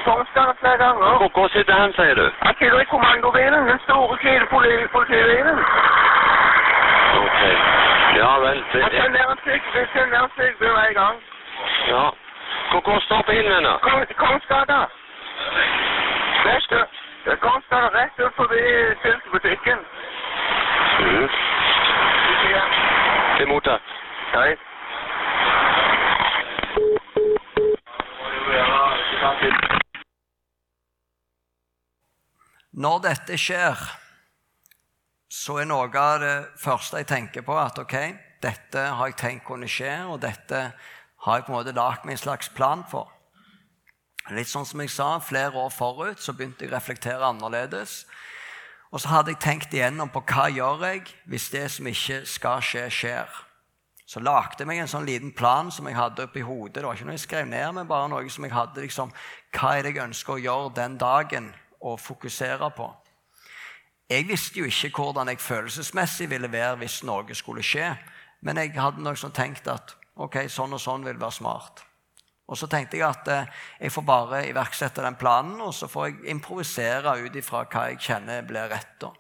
Kongsgata 0.07 0.53
flere 0.61 0.79
ganger. 0.85 1.17
Hvor, 1.23 1.31
hvor 1.37 1.49
sitter 1.57 1.75
han, 1.83 1.93
sier 1.99 2.15
du? 2.21 2.27
Han 2.47 2.55
sitter 2.61 2.81
i 2.81 2.89
kommandobilen. 2.95 3.63
Den 3.73 3.81
store 3.87 4.07
politi- 4.09 4.89
politibilen. 4.97 5.59
Ok. 7.25 7.41
Ja 8.21 8.33
vel. 8.45 8.59
Det, 8.73 8.83
Han 8.83 8.91
sender 9.03 9.25
en 9.33 9.39
syk, 9.47 9.63
vi 9.75 9.83
sender 9.93 10.19
en 10.25 10.33
sykebil 10.37 10.95
gang. 11.01 11.17
Ja. 11.93 12.07
Hvor, 12.71 12.81
hvor 12.87 13.01
står 13.01 13.23
bilen 13.31 13.53
hen, 13.55 13.65
da? 13.65 13.75
Kong, 13.87 14.03
Kongsgata. 14.23 14.81
Rett 16.47 16.73
ut. 16.81 16.91
Er 17.31 17.37
Kongsgata 17.45 17.89
rett 17.99 18.17
ut 18.25 18.35
forbi 18.41 18.63
Silkebutikken. 19.03 19.79
Mhm. 21.01 21.29
Det 23.37 23.45
er 23.45 23.47
mottatt. 23.47 23.87
Hei. 24.35 24.51
Når 32.73 32.99
dette 33.03 33.39
skjer, 33.39 33.79
så 35.31 35.57
er 35.61 35.67
noe 35.67 35.89
av 35.99 36.21
det 36.23 36.37
første 36.63 37.01
jeg 37.01 37.09
tenker 37.11 37.43
på, 37.47 37.57
at 37.59 37.79
ok, 37.79 37.97
dette 38.43 38.85
har 38.99 39.11
jeg 39.11 39.17
tenkt 39.19 39.47
kunne 39.49 39.67
skje, 39.71 39.95
og 40.07 40.21
dette 40.23 40.61
har 41.25 41.39
jeg 41.39 41.47
på 41.47 41.53
en 41.53 41.59
måte 41.59 41.75
lagd 41.77 42.05
meg 42.07 42.17
en 42.17 42.25
slags 42.25 42.51
plan 42.55 42.85
for. 42.91 43.11
Litt 44.35 44.51
sånn 44.51 44.67
som 44.69 44.81
jeg 44.83 44.93
sa, 44.93 45.15
flere 45.25 45.57
år 45.57 45.71
forut 45.73 46.21
så 46.21 46.35
begynte 46.37 46.67
jeg 46.67 46.73
å 46.73 46.77
reflektere 46.77 47.29
annerledes. 47.31 48.03
Og 48.93 49.01
så 49.01 49.11
hadde 49.13 49.33
jeg 49.33 49.41
tenkt 49.41 49.75
igjennom 49.75 50.11
på 50.13 50.23
hva 50.29 50.49
gjør 50.53 50.85
jeg 50.87 51.07
hvis 51.29 51.49
det 51.53 51.67
som 51.73 51.89
ikke 51.89 52.23
skal 52.29 52.65
skje, 52.65 52.87
skjer. 52.93 53.45
Så 54.09 54.21
lagde 54.25 54.63
jeg 54.63 54.69
meg 54.69 54.81
en 54.81 54.89
sånn 54.89 55.05
liten 55.09 55.35
plan 55.37 55.69
som 55.73 55.89
jeg 55.89 55.97
hadde 55.99 56.25
oppi 56.25 56.41
hodet. 56.41 56.79
Det 56.79 56.87
var 56.87 56.97
ikke 56.97 57.09
noe 57.11 57.17
jeg 57.19 57.27
skrev 57.27 57.49
ned, 57.49 57.75
men 57.77 57.89
bare 57.89 58.09
noe 58.09 58.31
som 58.33 58.47
jeg 58.47 58.55
hadde 58.57 58.85
liksom, 58.85 59.13
Hva 59.53 59.75
er 59.77 59.85
det 59.85 59.93
jeg 59.95 60.05
ønsker 60.07 60.37
å 60.37 60.41
gjøre 60.41 60.75
den 60.77 60.97
dagen, 61.01 61.51
og 61.81 62.01
fokusere 62.01 62.71
på? 62.75 62.89
Jeg 64.09 64.25
visste 64.29 64.63
jo 64.63 64.65
ikke 64.65 64.91
hvordan 64.97 65.29
jeg 65.29 65.41
følelsesmessig 65.45 66.31
ville 66.31 66.49
være 66.53 66.81
hvis 66.81 67.03
noe 67.05 67.37
skulle 67.37 67.63
skje. 67.63 67.93
Men 68.41 68.57
jeg 68.57 68.73
hadde 68.79 69.05
nok 69.05 69.21
sånn 69.21 69.37
tenkt 69.37 69.69
at 69.69 69.93
ok, 70.19 70.43
sånn 70.51 70.75
og 70.77 70.83
sånn 70.83 71.07
vil 71.07 71.21
være 71.21 71.39
smart. 71.39 71.85
Og 72.49 72.57
så 72.57 72.69
tenkte 72.71 72.97
jeg 72.97 73.05
at 73.07 73.29
eh, 73.29 73.49
jeg 73.85 73.93
får 73.93 74.05
bare 74.09 74.43
iverksette 74.49 75.05
den 75.05 75.19
planen, 75.21 75.61
og 75.61 75.75
så 75.77 75.89
får 75.91 76.09
jeg 76.09 76.31
improvisere 76.33 77.19
ut 77.21 77.37
ifra 77.37 77.67
hva 77.69 77.89
jeg 77.91 78.01
kjenner 78.09 78.47
blir 78.49 78.71
rett. 78.73 78.95
da. 79.03 79.13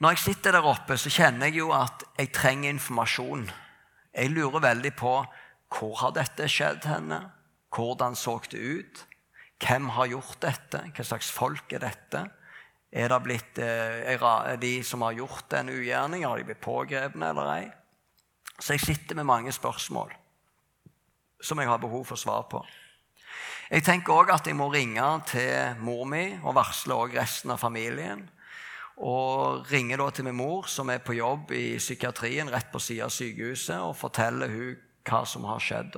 Når 0.00 0.14
jeg 0.14 0.22
sitter 0.22 0.56
der 0.56 0.64
oppe, 0.64 0.96
så 0.96 1.12
kjenner 1.12 1.50
jeg 1.50 1.60
jo 1.60 1.72
at 1.76 2.06
jeg 2.16 2.32
trenger 2.32 2.70
informasjon. 2.70 3.50
Jeg 4.14 4.32
lurer 4.32 4.62
veldig 4.64 4.94
på 4.96 5.14
hvor 5.70 5.98
har 6.00 6.14
dette 6.16 6.48
skjedd 6.50 6.86
henne? 6.88 7.20
Hvordan 7.70 8.16
så 8.18 8.40
det 8.50 8.58
ut? 8.58 9.02
Hvem 9.60 9.90
har 9.94 10.08
gjort 10.10 10.40
dette? 10.42 10.80
Hva 10.96 11.04
slags 11.04 11.28
folk 11.30 11.72
er 11.76 11.84
dette? 11.84 12.24
Er 12.90 13.12
det 13.12 13.20
blitt 13.22 13.58
eh, 13.62 14.56
de 14.58 14.72
som 14.82 15.04
har 15.06 15.18
gjort 15.18 15.52
en 15.54 15.68
ugjerning, 15.70 16.24
har 16.26 16.38
de 16.38 16.48
blitt 16.48 16.64
pågrepne 16.64 17.28
eller 17.30 17.52
ei? 17.52 17.68
Så 18.60 18.76
jeg 18.76 18.84
sitter 18.84 19.16
med 19.16 19.24
mange 19.24 19.52
spørsmål 19.52 20.12
som 21.40 21.58
jeg 21.58 21.68
har 21.68 21.80
behov 21.80 22.04
for 22.04 22.20
svar 22.20 22.44
på. 22.50 22.60
Jeg 23.70 23.84
tenker 23.86 24.12
òg 24.12 24.32
at 24.34 24.46
jeg 24.46 24.56
må 24.58 24.66
ringe 24.72 25.06
til 25.30 25.78
mor 25.80 26.04
mi 26.04 26.26
og 26.42 26.56
varsle 26.58 26.96
resten 27.14 27.54
av 27.54 27.60
familien. 27.62 28.26
Og 29.00 29.64
ringer 29.70 29.96
da 29.96 30.10
til 30.12 30.26
min 30.26 30.36
mor, 30.36 30.66
som 30.68 30.90
er 30.92 31.00
på 31.00 31.16
jobb 31.16 31.54
i 31.56 31.78
psykiatrien 31.78 32.50
rett 32.52 32.68
på 32.72 32.82
siden 32.82 33.06
av 33.06 33.14
sykehuset, 33.14 33.78
og 33.80 33.96
forteller 33.96 34.52
hun 34.52 34.74
hva 35.08 35.22
som 35.24 35.46
har 35.48 35.62
skjedd. 35.64 35.96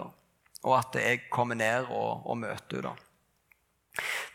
Og 0.62 0.76
at 0.78 1.00
jeg 1.00 1.24
kommer 1.32 1.58
ned 1.58 1.90
og, 1.90 2.22
og 2.28 2.38
møter 2.38 2.84
henne. 2.84 2.94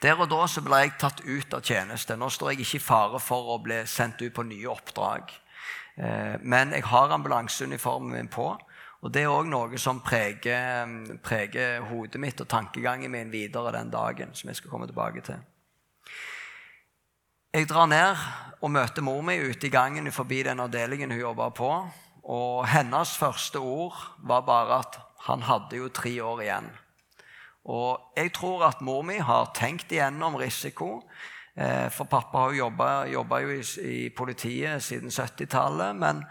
Der 0.04 0.20
og 0.20 0.28
da 0.30 0.44
ble 0.62 0.82
jeg 0.84 0.98
tatt 1.02 1.24
ut 1.26 1.54
av 1.56 1.64
tjeneste. 1.66 2.18
Nå 2.18 2.28
står 2.30 2.52
jeg 2.52 2.66
ikke 2.66 2.78
i 2.78 2.84
fare 2.84 3.22
for 3.24 3.56
å 3.56 3.62
bli 3.64 3.80
sendt 3.90 4.22
ut 4.22 4.36
på 4.36 4.46
nye 4.46 4.68
oppdrag. 4.70 5.32
Eh, 5.98 6.40
Men 6.42 6.72
jeg 6.72 6.84
har 6.84 7.10
ambulanseuniformen 7.10 8.12
min 8.12 8.28
på. 8.28 8.58
Og 9.02 9.14
det 9.14 9.22
er 9.24 9.30
òg 9.30 9.46
noe 9.46 9.78
som 9.78 10.00
preger, 10.02 10.88
preger 11.24 11.84
hodet 11.86 12.22
mitt 12.22 12.42
og 12.42 12.48
tankegangen 12.50 13.12
min 13.12 13.32
videre 13.32 13.72
den 13.72 13.92
dagen. 13.92 14.34
som 14.34 14.48
jeg 14.50 14.56
skal 14.56 14.70
komme 14.70 14.88
tilbake 14.88 15.22
til. 15.22 15.36
Jeg 17.54 17.70
drar 17.70 17.86
ned 17.86 18.16
og 18.62 18.72
møter 18.72 19.02
mor 19.02 19.22
mi 19.22 19.38
ute 19.40 19.68
i 19.68 19.70
gangen 19.70 20.12
forbi 20.12 20.44
den 20.44 20.60
avdelingen 20.60 21.12
hun 21.12 21.20
jobba 21.20 21.50
på. 21.50 21.90
Og 22.24 22.68
hennes 22.68 23.18
første 23.18 23.60
ord 23.60 23.96
var 24.24 24.42
bare 24.42 24.80
at 24.80 25.00
han 25.28 25.42
hadde 25.42 25.78
jo 25.78 25.88
tre 25.90 26.24
år 26.24 26.42
igjen. 26.42 26.70
Og 27.66 28.00
jeg 28.18 28.34
tror 28.34 28.66
at 28.68 28.82
mor 28.82 29.02
mi 29.02 29.18
har 29.18 29.52
tenkt 29.56 29.92
igjennom 29.92 30.36
risiko. 30.36 31.02
Eh, 31.58 31.90
For 31.94 32.06
pappa 32.06 32.46
har 32.46 32.54
jo 32.54 32.64
jobba, 32.66 32.90
jobba 33.12 33.42
jo 33.44 33.56
i, 33.58 33.64
i 33.82 34.10
politiet 34.10 34.84
siden 34.84 35.10
70-tallet. 35.10 35.98
Men, 35.98 36.24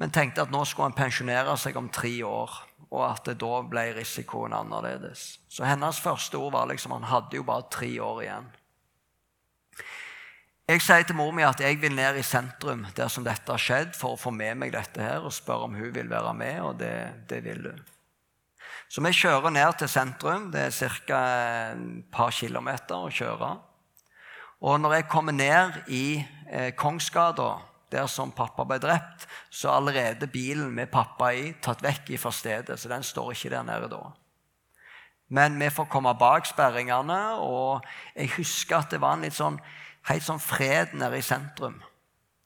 men 0.00 0.14
tenkte 0.14 0.44
at 0.44 0.52
nå 0.52 0.64
skulle 0.64 0.90
han 0.90 0.98
pensjonere 0.98 1.56
seg 1.60 1.76
om 1.80 1.92
tre 1.92 2.16
år. 2.26 2.58
Og 2.90 3.04
at 3.06 3.24
det 3.28 3.38
da 3.42 3.62
ble 3.66 3.88
risikoen 3.96 4.54
annerledes. 4.54 5.38
Så 5.50 5.66
hennes 5.66 5.98
første 6.00 6.38
ord 6.38 6.54
var 6.54 6.68
liksom 6.70 6.94
han 6.94 7.08
hadde 7.10 7.40
jo 7.40 7.46
bare 7.46 7.66
tre 7.72 7.90
år 8.02 8.22
igjen. 8.26 8.52
Jeg 10.64 10.80
sier 10.80 11.02
til 11.04 11.18
mor 11.18 11.32
mi 11.36 11.42
at 11.44 11.60
jeg 11.60 11.76
vil 11.76 11.92
ned 11.92 12.16
i 12.16 12.22
sentrum 12.24 12.86
der 12.96 13.10
som 13.12 13.24
dette 13.26 13.52
har 13.52 13.60
skjedd, 13.60 13.90
for 13.98 14.14
å 14.14 14.20
få 14.20 14.30
med 14.32 14.56
meg 14.62 14.72
dette 14.72 15.02
her 15.02 15.26
og 15.26 15.34
spørre 15.36 15.66
om 15.68 15.74
hun 15.76 15.90
vil 15.92 16.08
være 16.08 16.32
med, 16.38 16.60
og 16.64 16.78
det, 16.80 16.94
det 17.28 17.42
vil 17.44 17.66
hun. 17.68 17.82
Så 18.88 19.02
vi 19.04 19.12
kjører 19.12 19.52
ned 19.52 19.76
til 19.80 19.90
sentrum. 19.90 20.48
Det 20.54 20.68
er 20.70 20.96
ca. 21.04 21.20
et 21.74 22.08
par 22.14 22.32
kilometer 22.32 22.96
å 22.96 23.12
kjøre. 23.12 23.50
Og 24.64 24.80
når 24.80 24.94
jeg 24.96 25.08
kommer 25.12 25.34
ned 25.36 25.82
i 25.92 26.24
eh, 26.48 26.70
Kongsgata, 26.72 27.50
der 27.92 28.06
som 28.08 28.32
pappa 28.32 28.64
ble 28.64 28.78
drept, 28.80 29.26
så 29.52 29.68
er 29.68 29.76
allerede 29.76 30.28
bilen 30.32 30.70
med 30.72 30.88
pappa 30.92 31.34
i 31.36 31.50
tatt 31.62 31.84
vekk 31.84 32.14
fra 32.18 32.32
stedet, 32.32 32.78
så 32.80 32.88
den 32.88 33.04
står 33.04 33.34
ikke 33.34 33.52
der 33.52 33.66
nede 33.68 33.90
da. 33.92 34.00
Men 35.28 35.58
vi 35.60 35.68
får 35.72 35.90
komme 35.92 36.14
bak 36.16 36.48
sperringene, 36.48 37.20
og 37.44 37.84
jeg 38.16 38.32
husker 38.38 38.80
at 38.80 38.94
det 38.94 39.02
var 39.04 39.18
en 39.18 39.26
litt 39.26 39.36
sånn, 39.36 39.60
helt 40.08 40.24
sånn 40.24 40.40
fred 40.40 40.96
nede 40.96 41.20
i 41.20 41.24
sentrum. 41.24 41.76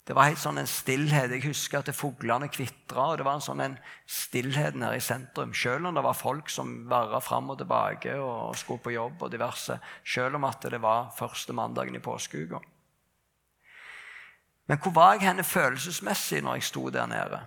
Det 0.08 0.14
var 0.16 0.30
helt 0.30 0.40
sånn 0.40 0.56
en 0.56 0.68
stillhet. 0.70 1.34
Jeg 1.34 1.44
husker 1.50 1.82
at 1.82 1.90
fuglene 1.92 2.46
kvitra, 2.48 3.10
og 3.10 3.18
det 3.20 3.26
var 3.26 3.36
en 3.36 3.44
sånn 3.44 3.60
en 3.60 3.74
stillhet 4.08 4.78
nede 4.80 4.96
i 4.96 5.02
sentrum. 5.04 5.50
Selv 5.52 5.90
om 5.90 5.98
det 5.98 6.04
var 6.06 6.16
folk 6.16 6.48
som 6.48 6.70
varra 6.88 7.20
fram 7.20 7.50
og 7.52 7.58
tilbake 7.60 8.14
og 8.16 8.56
skulle 8.56 8.80
på 8.86 8.94
jobb 8.94 9.26
og 9.26 9.34
diverse. 9.34 9.76
Selv 10.08 10.38
om 10.38 10.46
at 10.48 10.64
det 10.72 10.80
var 10.80 11.10
første 11.12 11.52
mandagen 11.52 11.98
i 11.98 12.00
påskeuka. 12.00 12.62
Men 14.72 14.80
hvor 14.80 14.94
var 14.96 15.18
jeg 15.18 15.26
henne 15.26 15.44
følelsesmessig 15.44 16.40
når 16.44 16.56
jeg 16.56 16.68
sto 16.70 16.86
der 16.92 17.10
nede? 17.10 17.40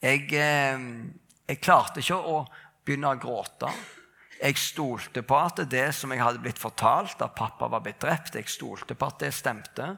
Jeg, 0.00 0.30
eh, 0.32 0.86
jeg 1.48 1.60
klarte 1.60 2.00
ikke 2.00 2.16
å 2.16 2.38
begynne 2.86 3.12
å 3.12 3.20
gråte. 3.20 3.68
Jeg 4.40 4.56
stolte 4.56 5.20
på 5.28 5.36
at 5.36 5.60
det 5.68 5.90
som 5.92 6.10
jeg 6.10 6.24
hadde 6.24 6.40
blitt 6.40 6.58
fortalt, 6.58 7.20
at 7.20 7.36
pappa 7.36 7.68
var 7.68 7.84
blitt 7.84 8.00
drept, 8.00 8.40
jeg 8.40 8.48
stolte 8.48 8.96
på 8.96 9.12
at 9.12 9.20
det 9.20 9.34
stemte. 9.36 9.90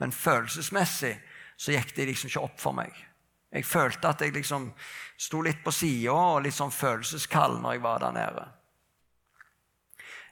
Men 0.00 0.14
følelsesmessig 0.14 1.14
så 1.56 1.72
gikk 1.72 1.94
det 1.96 2.08
liksom 2.10 2.30
ikke 2.30 2.44
opp 2.44 2.60
for 2.60 2.76
meg. 2.76 2.92
Jeg 3.56 3.64
følte 3.64 4.10
at 4.10 4.20
jeg 4.20 4.34
liksom 4.34 4.68
sto 5.16 5.40
litt 5.44 5.62
på 5.64 5.72
sida 5.72 6.12
og 6.12 6.42
litt 6.44 6.56
sånn 6.56 6.74
følelseskald 6.74 7.60
når 7.62 7.76
jeg 7.76 7.84
var 7.86 8.02
der 8.02 8.16
nede. 8.16 8.46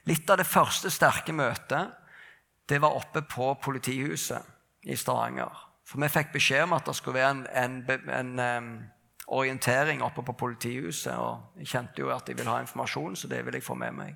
Litt 0.05 0.29
av 0.29 0.37
det 0.37 0.47
første 0.49 0.91
sterke 0.93 1.33
møtet 1.33 1.95
det 2.69 2.81
var 2.81 2.97
oppe 2.97 3.23
på 3.29 3.53
politihuset 3.61 4.85
i 4.85 4.97
Stavanger. 4.97 5.53
For 5.85 6.01
vi 6.01 6.09
fikk 6.09 6.33
beskjed 6.33 6.65
om 6.65 6.75
at 6.77 6.85
det 6.85 6.95
skulle 6.97 7.21
være 7.21 7.33
en, 7.33 7.41
en, 7.61 8.09
en, 8.09 8.39
um, 8.41 8.69
orientering 9.37 10.01
oppe 10.05 10.21
på 10.25 10.33
politihuset. 10.37 11.13
Og 11.13 11.61
jeg 11.61 11.69
kjente 11.73 12.01
jo 12.01 12.11
at 12.13 12.29
jeg 12.29 12.37
ville 12.37 12.51
ha 12.51 12.61
informasjon, 12.61 13.17
så 13.17 13.29
det 13.29 13.43
ville 13.45 13.61
jeg 13.61 13.65
få 13.65 13.77
med 13.77 13.97
meg. 13.97 14.15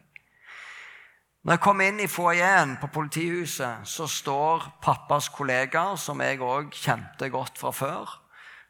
Når 1.50 1.58
jeg 1.58 1.62
kom 1.66 1.80
inn 1.82 1.98
i 1.98 2.06
foajeen 2.06 2.76
på 2.78 2.88
politihuset, 2.94 3.88
så 3.90 4.06
står 4.06 4.68
pappas 4.86 5.32
kollegaer, 5.34 5.96
som 5.98 6.20
jeg 6.22 6.38
òg 6.46 6.76
kjente 6.78 7.26
godt 7.34 7.56
fra 7.58 7.72
før, 7.74 8.12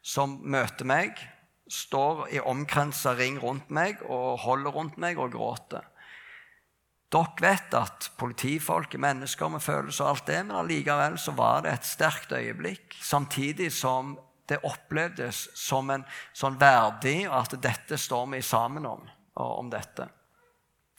som 0.00 0.38
møter 0.40 0.88
meg. 0.88 1.18
står 1.68 2.22
i 2.32 2.40
omkrensa 2.40 3.12
ring 3.14 3.36
rundt 3.38 3.68
meg 3.70 4.00
og 4.02 4.40
holder 4.46 4.72
rundt 4.72 4.96
meg 4.96 5.18
og 5.20 5.34
gråter. 5.34 5.84
Dere 7.12 7.44
vet 7.44 7.76
at 7.76 8.08
politifolk 8.16 8.94
er 8.94 9.04
mennesker 9.04 9.48
med 9.52 9.60
følelser 9.60 10.04
og 10.04 10.10
alt 10.10 10.26
det, 10.26 10.38
men 10.46 10.56
allikevel 10.56 11.18
så 11.18 11.34
var 11.36 11.66
det 11.66 11.74
et 11.74 11.84
sterkt 11.84 12.32
øyeblikk, 12.32 12.96
samtidig 13.02 13.68
som 13.72 14.16
det 14.48 14.64
opplevdes 14.64 15.50
som 15.54 15.90
en 15.90 16.08
sånn 16.32 16.56
verdig 16.56 17.28
at 17.28 17.60
dette 17.60 18.00
står 18.00 18.26
vi 18.32 18.40
sammen 18.40 18.88
om, 18.88 19.04
om 19.36 19.68
dette. 19.68 20.08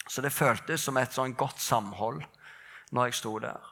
Så 0.08 0.22
det 0.22 0.34
føltes 0.34 0.84
som 0.84 0.98
et 0.98 1.14
sånn 1.14 1.36
godt 1.38 1.62
samhold 1.62 2.24
når 2.92 3.10
jeg 3.10 3.20
sto 3.22 3.38
der. 3.40 3.72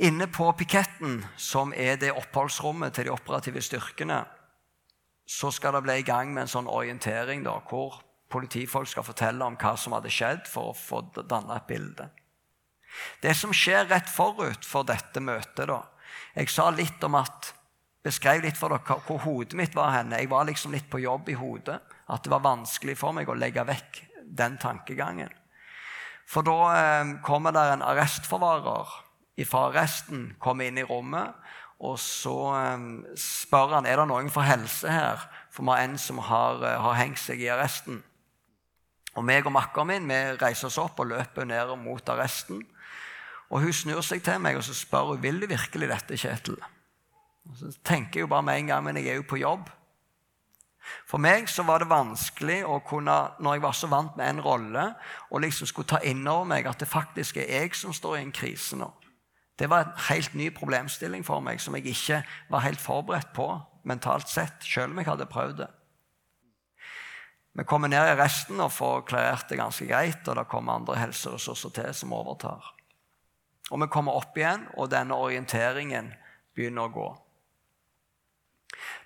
Inne 0.00 0.30
på 0.32 0.46
piketten, 0.56 1.20
som 1.36 1.74
er 1.76 1.98
det 2.00 2.14
oppholdsrommet 2.16 2.94
til 2.96 3.10
de 3.10 3.12
operative 3.12 3.60
styrkene, 3.60 4.22
så 5.28 5.50
skal 5.52 5.76
det 5.76 5.84
bli 5.84 5.98
i 6.00 6.06
gang 6.06 6.32
med 6.32 6.46
en 6.46 6.54
sånn 6.54 6.70
orientering 6.70 7.44
da, 7.44 7.58
hvor 7.68 8.00
politifolk 8.32 8.88
skal 8.88 9.04
fortelle 9.04 9.44
om 9.44 9.58
hva 9.60 9.74
som 9.78 9.94
hadde 9.94 10.10
skjedd, 10.10 10.48
for 10.48 10.70
å 10.70 10.76
få 10.78 11.02
danna 11.20 11.60
et 11.60 11.68
bilde. 11.68 12.08
Det 13.22 13.36
som 13.36 13.52
skjer 13.54 13.86
rett 13.90 14.08
forut 14.10 14.64
for 14.66 14.88
dette 14.88 15.22
møtet 15.22 15.68
da, 15.70 15.82
Jeg 16.34 16.50
sa 16.50 16.70
litt 16.70 17.02
om 17.06 17.14
at, 17.18 17.52
beskrev 18.02 18.42
litt 18.42 18.58
for 18.58 18.72
dere 18.72 18.96
hvor 19.06 19.18
hodet 19.22 19.54
mitt 19.58 19.74
var 19.74 19.92
henne. 19.94 20.18
Jeg 20.18 20.30
var 20.30 20.46
liksom 20.46 20.72
litt 20.72 20.88
på 20.90 20.98
jobb 21.02 21.28
i 21.28 21.36
hodet. 21.38 21.78
At 22.10 22.24
det 22.24 22.30
var 22.30 22.42
vanskelig 22.42 22.96
for 22.98 23.14
meg 23.14 23.28
å 23.28 23.36
legge 23.38 23.64
vekk 23.66 24.00
den 24.38 24.58
tankegangen. 24.62 25.32
For 26.30 26.46
da 26.46 26.58
eh, 26.74 27.14
kommer 27.26 27.54
det 27.54 27.66
en 27.72 27.82
arrestforvarer 27.82 28.90
fra 29.48 29.70
arresten 29.70 30.34
kommer 30.40 30.68
inn 30.68 30.78
i 30.80 30.86
rommet. 30.86 31.34
Og 31.80 31.96
så 32.00 32.36
eh, 32.58 32.86
spør 33.18 33.76
han 33.78 33.88
er 33.88 34.00
det 34.00 34.08
noen 34.10 34.30
for 34.32 34.44
helse 34.46 34.90
her, 34.90 35.22
for 35.50 35.64
vi 35.64 35.72
har 35.72 35.86
en 35.86 35.98
som 35.98 36.20
har, 36.28 36.60
eh, 36.66 36.80
har 36.84 36.98
hengt 37.00 37.20
seg 37.22 37.40
i 37.40 37.48
arresten. 37.52 38.02
Og 39.16 39.24
meg 39.26 39.46
og 39.48 39.54
makkeren 39.56 39.88
min 39.90 40.10
vi 40.10 40.18
reiser 40.38 40.68
oss 40.68 40.78
opp 40.78 41.00
og 41.02 41.10
løper 41.10 41.48
ned 41.48 41.72
mot 41.80 42.12
arresten. 42.12 42.60
Og 43.50 43.64
Hun 43.64 43.74
snur 43.74 44.04
seg 44.06 44.22
til 44.22 44.38
meg 44.38 44.60
og 44.60 44.62
så 44.62 44.76
spør 44.76 45.14
hun, 45.14 45.22
vil 45.22 45.40
du 45.40 45.48
virkelig 45.50 45.88
dette, 45.90 46.16
Kjetil. 46.20 46.60
Og 47.48 47.56
så 47.58 47.72
tenker 47.82 48.20
jeg 48.20 48.28
jo 48.28 48.30
bare 48.30 48.46
med 48.46 48.60
en 48.60 48.66
gang, 48.66 48.84
men 48.84 48.96
jeg 49.00 49.08
er 49.08 49.18
jo 49.18 49.26
på 49.26 49.40
jobb. 49.40 49.66
For 51.08 51.18
meg 51.22 51.48
så 51.50 51.64
var 51.66 51.82
det 51.82 51.90
vanskelig 51.90 52.60
å 52.66 52.78
kunne, 52.86 53.16
når 53.40 53.56
jeg 53.56 53.62
var 53.64 53.76
så 53.76 53.90
vant 53.90 54.16
med 54.18 54.28
en 54.28 54.42
rolle, 54.44 54.86
og 55.30 55.42
liksom 55.44 55.68
skulle 55.70 55.90
ta 55.90 56.00
inn 56.06 56.22
over 56.28 56.48
meg 56.52 56.68
at 56.70 56.80
det 56.80 56.88
faktisk 56.90 57.40
er 57.42 57.50
jeg 57.50 57.74
som 57.78 57.94
står 57.96 58.18
i 58.18 58.22
en 58.24 58.34
krise 58.34 58.78
nå. 58.78 58.90
Det 59.60 59.68
var 59.68 59.84
en 59.84 59.98
helt 60.08 60.34
ny 60.34 60.48
problemstilling 60.56 61.24
for 61.26 61.44
meg 61.44 61.60
som 61.60 61.76
jeg 61.76 61.92
ikke 61.92 62.22
var 62.48 62.64
helt 62.64 62.80
forberedt 62.80 63.34
på 63.36 63.50
mentalt 63.84 64.28
sett, 64.28 64.62
selv 64.64 64.94
om 64.94 65.00
jeg 65.00 65.10
hadde 65.10 65.28
prøvd 65.28 65.58
det. 65.60 65.68
Vi 67.52 67.64
kommer 67.68 67.90
ned 67.90 68.12
i 68.12 68.16
resten 68.16 68.60
og 68.62 68.72
får 68.72 69.02
klarert 69.10 69.48
det 69.50 69.58
ganske 69.58 69.86
greit, 69.88 70.22
og 70.28 70.38
det 70.38 70.48
kommer 70.48 70.78
andre 70.78 70.96
helseressurser 71.00 71.74
til 71.76 71.90
som 71.96 72.14
overtar. 72.14 72.70
Og 73.70 73.82
vi 73.82 73.90
kommer 73.90 74.16
opp 74.16 74.38
igjen, 74.38 74.64
og 74.78 74.90
denne 74.92 75.18
orienteringen 75.18 76.12
begynner 76.54 76.86
å 76.86 76.94
gå. 76.94 77.08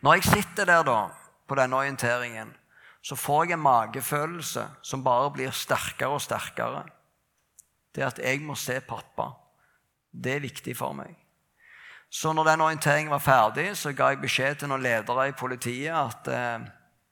Når 0.05 0.21
jeg 0.21 0.29
sitter 0.29 0.69
der 0.69 0.85
da, 0.87 0.99
på 1.47 1.57
denne 1.59 1.77
orienteringen, 1.77 2.53
så 3.05 3.17
får 3.17 3.45
jeg 3.45 3.57
en 3.59 3.65
magefølelse 3.65 4.65
som 4.83 5.05
bare 5.05 5.33
blir 5.35 5.53
sterkere 5.53 6.17
og 6.17 6.23
sterkere. 6.25 6.85
Det 7.95 8.07
at 8.07 8.19
jeg 8.23 8.41
må 8.43 8.57
se 8.59 8.79
pappa, 8.81 9.29
det 10.11 10.37
er 10.39 10.47
viktig 10.47 10.77
for 10.79 10.97
meg. 10.97 11.13
Så 12.15 12.33
når 12.33 12.47
den 12.49 12.63
orienteringen 12.65 13.11
var 13.11 13.23
ferdig, 13.23 13.73
så 13.77 13.93
ga 13.93 14.13
jeg 14.13 14.23
beskjed 14.23 14.61
til 14.61 14.71
noen 14.71 14.85
ledere 14.85 15.29
i 15.29 15.37
politiet 15.37 15.93
at 15.93 16.29
eh, 16.31 16.67